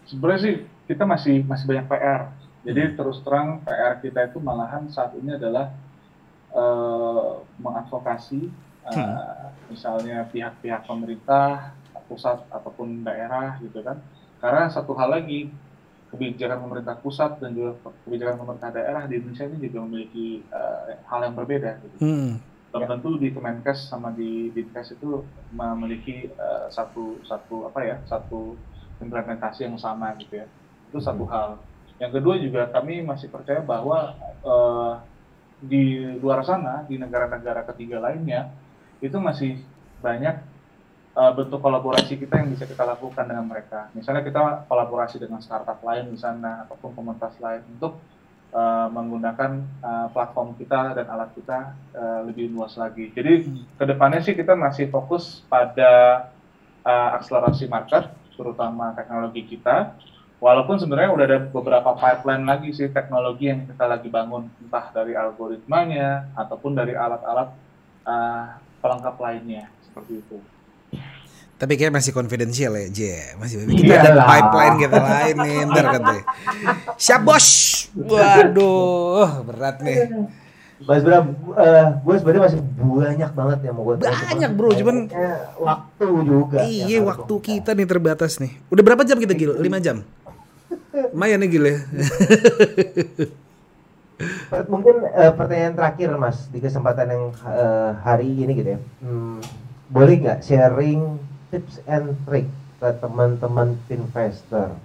Sebenarnya 0.06 0.40
sih 0.44 0.54
kita 0.86 1.02
masih 1.08 1.42
masih 1.42 1.64
banyak 1.66 1.86
PR. 1.88 2.22
Jadi 2.62 2.80
hmm. 2.84 2.94
terus 2.94 3.18
terang 3.24 3.64
PR 3.64 3.98
kita 3.98 4.28
itu 4.28 4.38
malahan 4.38 4.86
saat 4.92 5.16
ini 5.16 5.34
adalah 5.34 5.72
uh, 6.52 7.42
mengadvokasi 7.58 8.52
uh, 8.92 9.50
misalnya 9.70 10.26
pihak-pihak 10.30 10.86
pemerintah 10.86 11.74
pusat 12.06 12.38
ataupun 12.54 13.02
daerah 13.02 13.58
gitu 13.58 13.82
kan 13.82 13.98
karena 14.38 14.70
satu 14.70 14.94
hal 14.94 15.10
lagi 15.10 15.50
kebijakan 16.14 16.62
pemerintah 16.62 16.94
pusat 17.02 17.42
dan 17.42 17.52
juga 17.52 17.76
kebijakan 18.06 18.38
pemerintah 18.38 18.70
daerah 18.70 19.02
di 19.10 19.18
Indonesia 19.18 19.46
ini 19.50 19.58
juga 19.66 19.78
memiliki 19.84 20.28
uh, 20.54 21.02
hal 21.10 21.20
yang 21.26 21.34
berbeda 21.34 21.70
gitu. 21.82 21.96
Hmm. 21.98 22.38
Belum 22.70 22.86
tentu 22.86 23.10
di 23.18 23.28
Kemenkes 23.34 23.90
sama 23.90 24.14
di 24.14 24.54
Dinkes 24.54 24.94
itu 24.94 25.26
memiliki 25.50 26.30
uh, 26.38 26.70
satu 26.70 27.18
satu 27.26 27.66
apa 27.66 27.80
ya 27.82 27.96
satu 28.06 28.54
implementasi 29.02 29.66
yang 29.66 29.76
sama 29.76 30.14
gitu 30.22 30.40
ya. 30.40 30.46
Itu 30.88 31.02
satu 31.02 31.26
hmm. 31.26 31.32
hal. 31.34 31.50
Yang 31.98 32.12
kedua 32.20 32.34
juga 32.38 32.62
kami 32.70 33.02
masih 33.02 33.26
percaya 33.32 33.64
bahwa 33.64 34.14
uh, 34.46 35.02
di 35.56 36.04
luar 36.20 36.44
sana 36.44 36.84
di 36.84 37.00
negara-negara 37.00 37.64
ketiga 37.72 37.98
lainnya 37.98 38.52
itu 39.00 39.16
masih 39.20 39.60
banyak 40.00 40.40
uh, 41.16 41.32
bentuk 41.32 41.58
kolaborasi 41.58 42.20
kita 42.20 42.44
yang 42.44 42.52
bisa 42.52 42.68
kita 42.68 42.84
lakukan 42.84 43.24
dengan 43.24 43.48
mereka. 43.48 43.88
Misalnya 43.96 44.22
kita 44.22 44.68
kolaborasi 44.68 45.16
dengan 45.16 45.40
startup 45.40 45.80
lain 45.80 46.12
di 46.12 46.18
sana 46.20 46.68
ataupun 46.68 46.92
komunitas 46.92 47.34
lain 47.40 47.64
untuk 47.76 47.98
uh, 48.52 48.88
menggunakan 48.92 49.64
uh, 49.80 50.06
platform 50.12 50.54
kita 50.60 51.00
dan 51.00 51.06
alat 51.08 51.32
kita 51.32 51.72
uh, 51.96 52.20
lebih 52.28 52.52
luas 52.52 52.76
lagi. 52.76 53.10
Jadi 53.16 53.48
hmm. 53.48 53.80
ke 53.80 53.84
depannya 53.88 54.20
sih 54.20 54.36
kita 54.36 54.52
masih 54.52 54.92
fokus 54.92 55.42
pada 55.48 56.28
uh, 56.84 57.08
akselerasi 57.16 57.66
market, 57.66 58.12
terutama 58.36 58.92
teknologi 58.92 59.42
kita. 59.48 59.96
Walaupun 60.36 60.76
sebenarnya 60.76 61.16
udah 61.16 61.26
ada 61.32 61.40
beberapa 61.48 61.96
pipeline 61.96 62.44
lagi 62.44 62.68
sih 62.68 62.92
teknologi 62.92 63.48
yang 63.48 63.64
kita 63.64 63.88
lagi 63.88 64.12
bangun, 64.12 64.52
entah 64.60 64.92
dari 64.92 65.16
algoritmanya 65.16 66.28
ataupun 66.36 66.76
dari 66.76 66.92
alat-alat 66.92 67.56
uh, 68.04 68.60
pelengkap 68.86 69.16
lainnya 69.18 69.66
seperti 69.82 70.22
itu. 70.22 70.36
Tapi 71.56 71.72
kayak 71.80 71.88
masih 71.96 72.12
konfidensial 72.12 72.76
ya, 72.76 72.86
J. 72.92 73.00
Masih 73.40 73.64
kita 73.64 73.96
ada 73.96 74.28
pipeline 74.28 74.76
kita 74.76 74.98
lain 75.00 75.36
nih, 75.40 75.56
ntar 75.72 75.84
katanya. 75.88 76.22
Siap 77.00 77.20
bos. 77.24 77.48
Waduh, 77.96 79.40
berat 79.48 79.80
nih. 79.80 79.96
Mas 80.76 81.00
Bram, 81.00 81.32
uh, 81.56 81.86
gue 82.04 82.14
sebenarnya 82.20 82.42
masih 82.52 82.60
banyak 82.76 83.30
banget 83.32 83.58
yang 83.64 83.74
mau 83.80 83.88
gue 83.88 83.96
Banyak 83.96 84.50
bro, 84.52 84.76
cuman 84.76 84.96
waktu 85.56 86.06
juga. 86.28 86.58
Iya, 86.68 87.00
waktu 87.00 87.34
kita 87.40 87.72
nih 87.72 87.88
terbatas 87.88 88.36
nih. 88.36 88.52
Udah 88.68 88.84
berapa 88.84 89.00
jam 89.08 89.16
kita 89.16 89.32
gil? 89.32 89.56
5 89.56 89.64
jam. 89.80 90.04
Lumayan 91.16 91.40
nih 91.40 91.48
gil 91.48 91.64
ya. 91.64 91.78
Mungkin 94.72 94.96
uh, 95.12 95.32
pertanyaan 95.36 95.76
terakhir 95.76 96.08
Mas 96.16 96.48
di 96.48 96.58
kesempatan 96.62 97.06
yang 97.12 97.24
uh, 97.44 97.96
hari 98.00 98.32
ini 98.32 98.52
gitu 98.56 98.70
ya. 98.76 98.80
Hmm, 99.04 99.44
boleh 99.92 100.14
nggak 100.24 100.40
sharing 100.40 101.20
tips 101.52 101.84
and 101.84 102.16
trick 102.24 102.48
ke 102.76 102.88
teman-teman 103.00 103.76
investor 103.88 104.76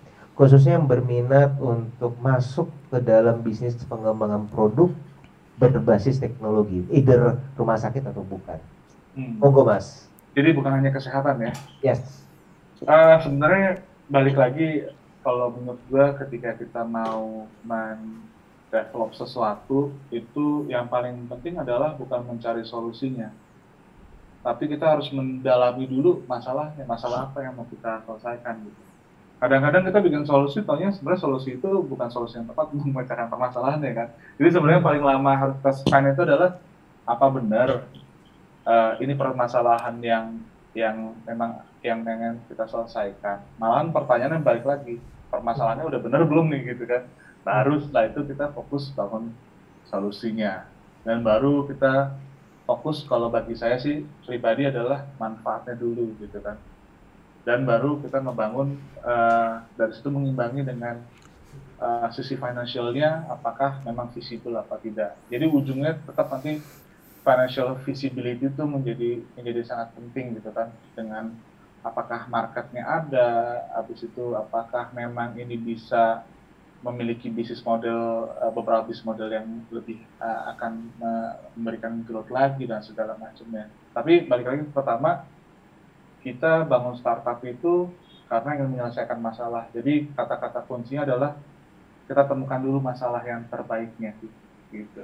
khususnya 0.41 0.79
yang 0.79 0.89
berminat 0.89 1.53
untuk 1.61 2.17
masuk 2.17 2.71
ke 2.89 2.97
dalam 3.03 3.45
bisnis 3.45 3.77
pengembangan 3.85 4.47
produk 4.49 4.89
berbasis 5.61 6.17
teknologi, 6.17 6.81
either 6.89 7.37
rumah 7.53 7.77
sakit 7.77 8.01
atau 8.01 8.25
bukan. 8.25 8.57
Hmm. 9.13 9.37
Monggo 9.37 9.61
Mas. 9.61 10.09
Jadi 10.33 10.49
bukan 10.57 10.73
hanya 10.73 10.89
kesehatan 10.89 11.37
ya? 11.37 11.53
Yes. 11.85 12.25
Uh, 12.81 13.21
sebenarnya 13.21 13.85
balik 14.09 14.33
lagi 14.33 14.89
kalau 15.21 15.53
menurut 15.53 15.77
gua 15.85 16.17
ketika 16.17 16.57
kita 16.57 16.81
mau 16.81 17.45
men 17.61 18.25
develop 18.71 19.11
sesuatu 19.11 19.91
itu 20.09 20.65
yang 20.71 20.87
paling 20.87 21.27
penting 21.27 21.59
adalah 21.59 21.91
bukan 21.93 22.23
mencari 22.23 22.63
solusinya. 22.63 23.27
Tapi 24.41 24.65
kita 24.71 24.97
harus 24.97 25.11
mendalami 25.13 25.85
dulu 25.85 26.23
masalahnya 26.25 26.87
masalah 26.87 27.29
apa 27.29 27.45
yang 27.45 27.53
mau 27.53 27.67
kita 27.67 28.01
selesaikan 28.07 28.63
gitu. 28.65 28.81
Kadang-kadang 29.37 29.85
kita 29.85 29.99
bikin 30.01 30.23
solusi 30.25 30.63
taunya 30.63 30.89
sebenarnya 30.89 31.21
solusi 31.21 31.59
itu 31.59 31.69
bukan 31.85 32.09
solusi 32.09 32.39
yang 32.39 32.47
tepat 32.49 32.65
untuk 32.73 32.89
memecahkan 32.89 33.27
permasalahan 33.27 33.83
ya 33.83 33.93
kan? 33.93 34.07
Jadi 34.39 34.49
sebenarnya 34.49 34.81
paling 34.81 35.03
lama 35.03 35.31
harus 35.35 35.57
kita 35.61 35.99
itu 36.07 36.21
adalah 36.25 36.57
apa 37.05 37.25
benar 37.27 37.69
uh, 38.65 38.93
ini 39.03 39.13
permasalahan 39.13 39.99
yang 39.99 40.25
yang 40.71 41.11
memang 41.27 41.61
yang 41.83 42.01
pengen 42.01 42.39
kita 42.47 42.65
selesaikan? 42.65 43.43
Malahan 43.59 43.91
pertanyaannya 43.93 44.41
balik 44.41 44.65
lagi 44.65 44.97
permasalahannya 45.31 45.85
udah 45.87 45.99
benar 46.03 46.21
belum 46.27 46.51
nih 46.51 46.75
gitu 46.75 46.83
kan 46.85 47.07
baru 47.41 47.81
setelah 47.81 48.05
itu 48.09 48.21
kita 48.25 48.53
fokus 48.53 48.89
bangun 48.93 49.33
solusinya. 49.89 50.65
Dan 51.01 51.25
baru 51.25 51.65
kita 51.65 52.13
fokus 52.69 53.03
kalau 53.09 53.33
bagi 53.33 53.57
saya 53.57 53.81
sih 53.81 54.05
pribadi 54.23 54.69
adalah 54.69 55.09
manfaatnya 55.17 55.75
dulu 55.75 56.13
gitu 56.21 56.37
kan. 56.39 56.57
Dan 57.41 57.65
baru 57.65 57.97
kita 57.97 58.21
ngebangun 58.21 58.77
uh, 59.01 59.65
dari 59.73 59.91
situ 59.97 60.13
mengimbangi 60.13 60.61
dengan 60.61 61.01
uh, 61.81 62.07
sisi 62.13 62.37
finansialnya 62.37 63.25
apakah 63.33 63.81
memang 63.81 64.13
visible 64.13 64.53
apa 64.53 64.77
tidak. 64.77 65.17
Jadi 65.25 65.45
ujungnya 65.49 65.97
tetap 66.05 66.29
nanti 66.29 66.61
financial 67.25 67.77
visibility 67.81 68.49
itu 68.49 68.63
menjadi 68.65 69.25
menjadi 69.37 69.61
sangat 69.65 69.93
penting 69.97 70.37
gitu 70.37 70.49
kan 70.53 70.69
dengan 70.93 71.33
apakah 71.81 72.29
marketnya 72.29 72.85
ada, 72.85 73.29
habis 73.73 74.05
itu 74.05 74.37
apakah 74.37 74.93
memang 74.93 75.33
ini 75.33 75.57
bisa 75.57 76.21
memiliki 76.81 77.29
bisnis 77.29 77.61
model 77.61 78.29
uh, 78.41 78.49
beberapa 78.49 78.89
bisnis 78.89 79.05
model 79.05 79.29
yang 79.29 79.45
lebih 79.69 80.01
uh, 80.17 80.53
akan 80.57 80.89
memberikan 81.53 82.01
growth 82.05 82.33
lagi 82.33 82.65
dan 82.65 82.81
segala 82.81 83.13
macamnya. 83.17 83.69
Tapi 83.93 84.25
balik 84.25 84.45
lagi 84.49 84.61
pertama 84.73 85.25
kita 86.21 86.65
bangun 86.65 86.97
startup 86.97 87.41
itu 87.45 87.89
karena 88.29 88.49
ingin 88.57 88.69
menyelesaikan 88.77 89.19
masalah. 89.19 89.67
Jadi 89.75 90.09
kata-kata 90.13 90.63
kuncinya 90.65 91.03
adalah 91.03 91.31
kita 92.07 92.23
temukan 92.27 92.59
dulu 92.61 92.79
masalah 92.79 93.21
yang 93.23 93.43
terbaiknya 93.47 94.15
gitu. 94.71 95.03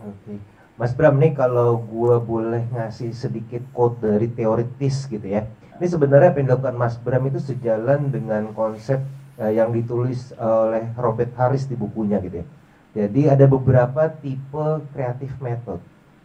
Oke. 0.00 0.40
Mas 0.76 0.92
Bram 0.92 1.16
nih 1.16 1.32
kalau 1.32 1.80
gue 1.80 2.16
boleh 2.20 2.68
ngasih 2.68 3.16
sedikit 3.16 3.64
quote 3.72 4.04
dari 4.04 4.28
teoritis 4.28 5.08
gitu 5.08 5.24
ya. 5.24 5.48
Ini 5.76 5.86
sebenarnya 5.88 6.36
dilakukan 6.36 6.76
Mas 6.76 7.00
Bram 7.00 7.24
itu 7.28 7.40
sejalan 7.40 8.12
dengan 8.12 8.52
konsep 8.52 9.00
uh, 9.40 9.52
yang 9.52 9.72
ditulis 9.72 10.32
oleh 10.36 10.92
Robert 10.96 11.32
Harris 11.36 11.68
di 11.68 11.76
bukunya 11.76 12.20
gitu 12.20 12.42
ya. 12.42 12.46
Jadi 12.96 13.28
ada 13.28 13.44
beberapa 13.44 14.08
tipe 14.08 14.66
kreatif 14.96 15.36
method. 15.40 15.80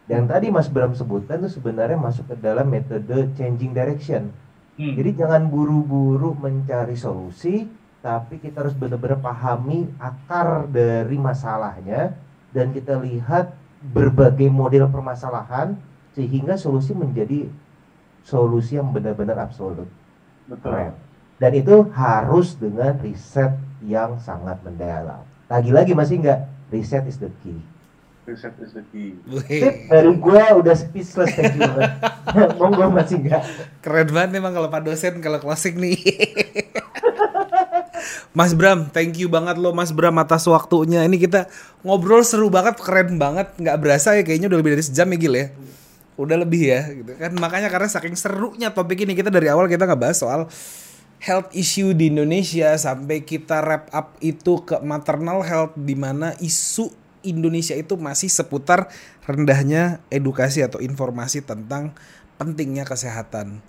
Dan 0.08 0.28
tadi 0.28 0.52
Mas 0.52 0.68
Bram 0.72 0.96
sebutkan 0.96 1.40
itu 1.44 1.60
sebenarnya 1.60 2.00
masuk 2.00 2.32
ke 2.32 2.36
dalam 2.40 2.68
metode 2.68 3.32
changing 3.36 3.72
direction. 3.72 4.32
Hmm. 4.80 4.94
Jadi 4.96 5.20
jangan 5.20 5.52
buru-buru 5.52 6.36
mencari 6.36 6.96
solusi, 6.96 7.68
tapi 8.00 8.40
kita 8.40 8.66
harus 8.66 8.76
benar-benar 8.76 9.20
pahami 9.20 9.88
akar 10.00 10.68
dari 10.72 11.16
masalahnya 11.20 12.18
dan 12.50 12.74
kita 12.74 12.98
lihat 12.98 13.56
berbagai 13.94 14.50
model 14.50 14.90
permasalahan 14.90 15.78
sehingga 16.12 16.58
solusi 16.60 16.92
menjadi 16.92 17.48
solusi 18.26 18.78
yang 18.78 18.90
benar-benar 18.90 19.38
absolut. 19.44 19.88
Betul. 20.50 20.92
Dan 21.42 21.58
itu 21.58 21.90
harus 21.98 22.54
dengan 22.54 22.94
riset 23.02 23.58
yang 23.82 24.22
sangat 24.22 24.62
mendalam. 24.62 25.26
Lagi-lagi 25.50 25.98
masih 25.98 26.22
enggak 26.22 26.46
riset 26.70 27.02
is 27.10 27.18
the 27.18 27.34
key. 27.42 27.58
Riset 28.30 28.54
is 28.62 28.78
the 28.78 28.86
key. 28.94 29.18
Tip 29.50 29.90
dari 29.90 30.14
gua 30.22 30.62
udah 30.62 30.78
speechless 30.78 31.34
thank 31.34 31.58
you 31.58 31.66
banget. 31.66 31.98
Monggo 32.62 32.94
masih 32.94 33.26
enggak. 33.26 33.42
Keren 33.82 34.14
banget 34.14 34.38
emang 34.38 34.54
kalau 34.54 34.70
Pak 34.70 34.86
dosen 34.86 35.18
kalau 35.18 35.42
klasik 35.42 35.82
nih. 35.82 35.98
Mas 38.38 38.54
Bram, 38.54 38.94
thank 38.94 39.18
you 39.18 39.26
banget 39.26 39.58
lo 39.58 39.74
Mas 39.74 39.90
Bram 39.90 40.14
atas 40.22 40.46
waktunya. 40.46 41.02
Ini 41.10 41.18
kita 41.18 41.50
ngobrol 41.82 42.22
seru 42.22 42.54
banget, 42.54 42.78
keren 42.78 43.18
banget. 43.18 43.50
Nggak 43.58 43.82
berasa 43.82 44.14
ya 44.14 44.22
kayaknya 44.22 44.46
udah 44.46 44.62
lebih 44.62 44.78
dari 44.78 44.86
sejam 44.86 45.10
ya 45.10 45.18
Gil 45.18 45.34
ya. 45.34 45.50
Udah 46.22 46.38
lebih 46.38 46.70
ya 46.70 46.86
gitu 46.86 47.18
kan. 47.18 47.34
Makanya 47.34 47.74
karena 47.74 47.90
saking 47.90 48.14
serunya 48.14 48.70
topik 48.70 49.02
ini 49.02 49.18
kita 49.18 49.34
dari 49.34 49.50
awal 49.50 49.66
kita 49.66 49.90
nggak 49.90 49.98
bahas 49.98 50.22
soal 50.22 50.46
health 51.22 51.54
issue 51.54 51.94
di 51.94 52.10
Indonesia 52.10 52.74
sampai 52.74 53.22
kita 53.22 53.62
wrap 53.62 53.94
up 53.94 54.18
itu 54.26 54.66
ke 54.66 54.82
maternal 54.82 55.46
health 55.46 55.78
di 55.78 55.94
mana 55.94 56.34
isu 56.42 56.90
Indonesia 57.22 57.78
itu 57.78 57.94
masih 57.94 58.26
seputar 58.26 58.90
rendahnya 59.30 60.02
edukasi 60.10 60.66
atau 60.66 60.82
informasi 60.82 61.46
tentang 61.46 61.94
pentingnya 62.42 62.82
kesehatan. 62.90 63.62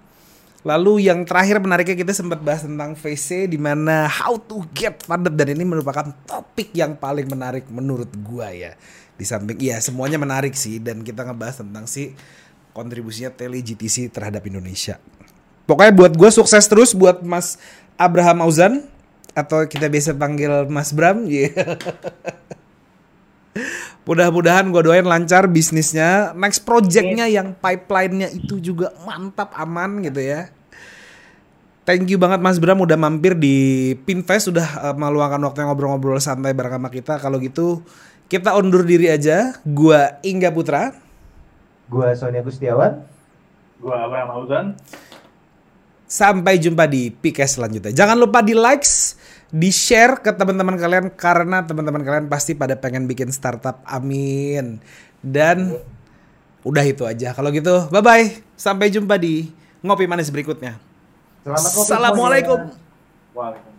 Lalu 0.65 1.11
yang 1.11 1.29
terakhir 1.29 1.61
menariknya 1.61 1.99
kita 1.99 2.17
sempat 2.17 2.41
bahas 2.41 2.65
tentang 2.65 2.97
VC 2.97 3.51
di 3.51 3.61
mana 3.61 4.09
how 4.09 4.41
to 4.41 4.65
get 4.73 5.05
funded 5.05 5.37
dan 5.37 5.53
ini 5.53 5.67
merupakan 5.69 6.09
topik 6.25 6.73
yang 6.73 6.97
paling 6.97 7.29
menarik 7.29 7.69
menurut 7.69 8.09
gua 8.25 8.49
ya. 8.49 8.79
Di 9.19 9.29
samping 9.29 9.61
iya 9.61 9.83
semuanya 9.85 10.17
menarik 10.17 10.57
sih 10.57 10.81
dan 10.81 11.05
kita 11.05 11.29
ngebahas 11.29 11.61
tentang 11.61 11.85
si 11.85 12.17
kontribusinya 12.73 13.35
tele 13.35 13.61
GTC 13.61 14.09
terhadap 14.09 14.41
Indonesia. 14.49 14.97
Pokoknya 15.65 15.93
buat 15.95 16.13
gua 16.19 16.31
sukses 16.35 16.67
terus 16.67 16.93
buat 16.93 17.23
Mas 17.23 17.57
Abraham 17.95 18.43
Auzan 18.43 18.83
atau 19.33 19.65
kita 19.65 19.89
biasa 19.89 20.17
panggil 20.17 20.69
Mas 20.69 20.93
Bram. 20.93 21.25
Yeah. 21.33 21.77
Mudah-mudahan 24.03 24.67
gue 24.73 24.83
doain 24.83 25.07
lancar 25.07 25.47
bisnisnya. 25.47 26.35
Next 26.35 26.67
projectnya 26.67 27.31
yang 27.31 27.55
pipeline-nya 27.55 28.35
itu 28.35 28.59
juga 28.59 28.91
mantap 29.07 29.55
aman 29.55 30.03
gitu 30.03 30.19
ya. 30.19 30.51
Thank 31.87 32.11
you 32.11 32.19
banget 32.19 32.43
Mas 32.43 32.59
Bram 32.59 32.83
udah 32.83 32.99
mampir 32.99 33.39
di 33.39 33.93
Pinfest 34.03 34.51
sudah 34.51 34.67
uh, 34.91 34.95
meluangkan 34.95 35.43
waktu 35.47 35.67
ngobrol-ngobrol 35.67 36.19
santai 36.19 36.55
bareng 36.55 36.83
sama 36.83 36.91
kita. 36.91 37.19
Kalau 37.23 37.39
gitu 37.39 37.87
kita 38.27 38.55
undur 38.59 38.83
diri 38.83 39.07
aja. 39.07 39.55
Gua 39.63 40.19
Ingga 40.27 40.51
Putra. 40.51 40.95
Gua 41.87 42.11
Sonia 42.19 42.43
Gustiawan. 42.43 43.07
Gua 43.79 44.07
Abraham 44.09 44.31
Auzan. 44.35 44.67
Sampai 46.13 46.61
jumpa 46.61 46.85
di 46.85 47.09
PKS 47.09 47.57
selanjutnya. 47.57 47.89
Jangan 47.97 48.21
lupa 48.21 48.45
di 48.45 48.53
likes, 48.53 49.17
di 49.49 49.73
share 49.73 50.21
ke 50.21 50.29
teman-teman 50.37 50.77
kalian 50.77 51.09
karena 51.17 51.65
teman-teman 51.65 52.05
kalian 52.05 52.29
pasti 52.29 52.53
pada 52.53 52.77
pengen 52.77 53.09
bikin 53.09 53.33
startup. 53.33 53.81
Amin. 53.89 54.77
Dan 55.25 55.73
udah 56.69 56.85
itu 56.85 57.09
aja. 57.09 57.33
Kalau 57.33 57.49
gitu, 57.49 57.89
bye 57.89 58.05
bye. 58.05 58.29
Sampai 58.61 58.93
jumpa 58.93 59.17
di 59.17 59.57
ngopi 59.81 60.05
manis 60.05 60.29
berikutnya. 60.29 60.77
Selamat 61.49 61.73
Assalamualaikum. 61.81 62.61
Waalaikumsalam. 63.33 63.72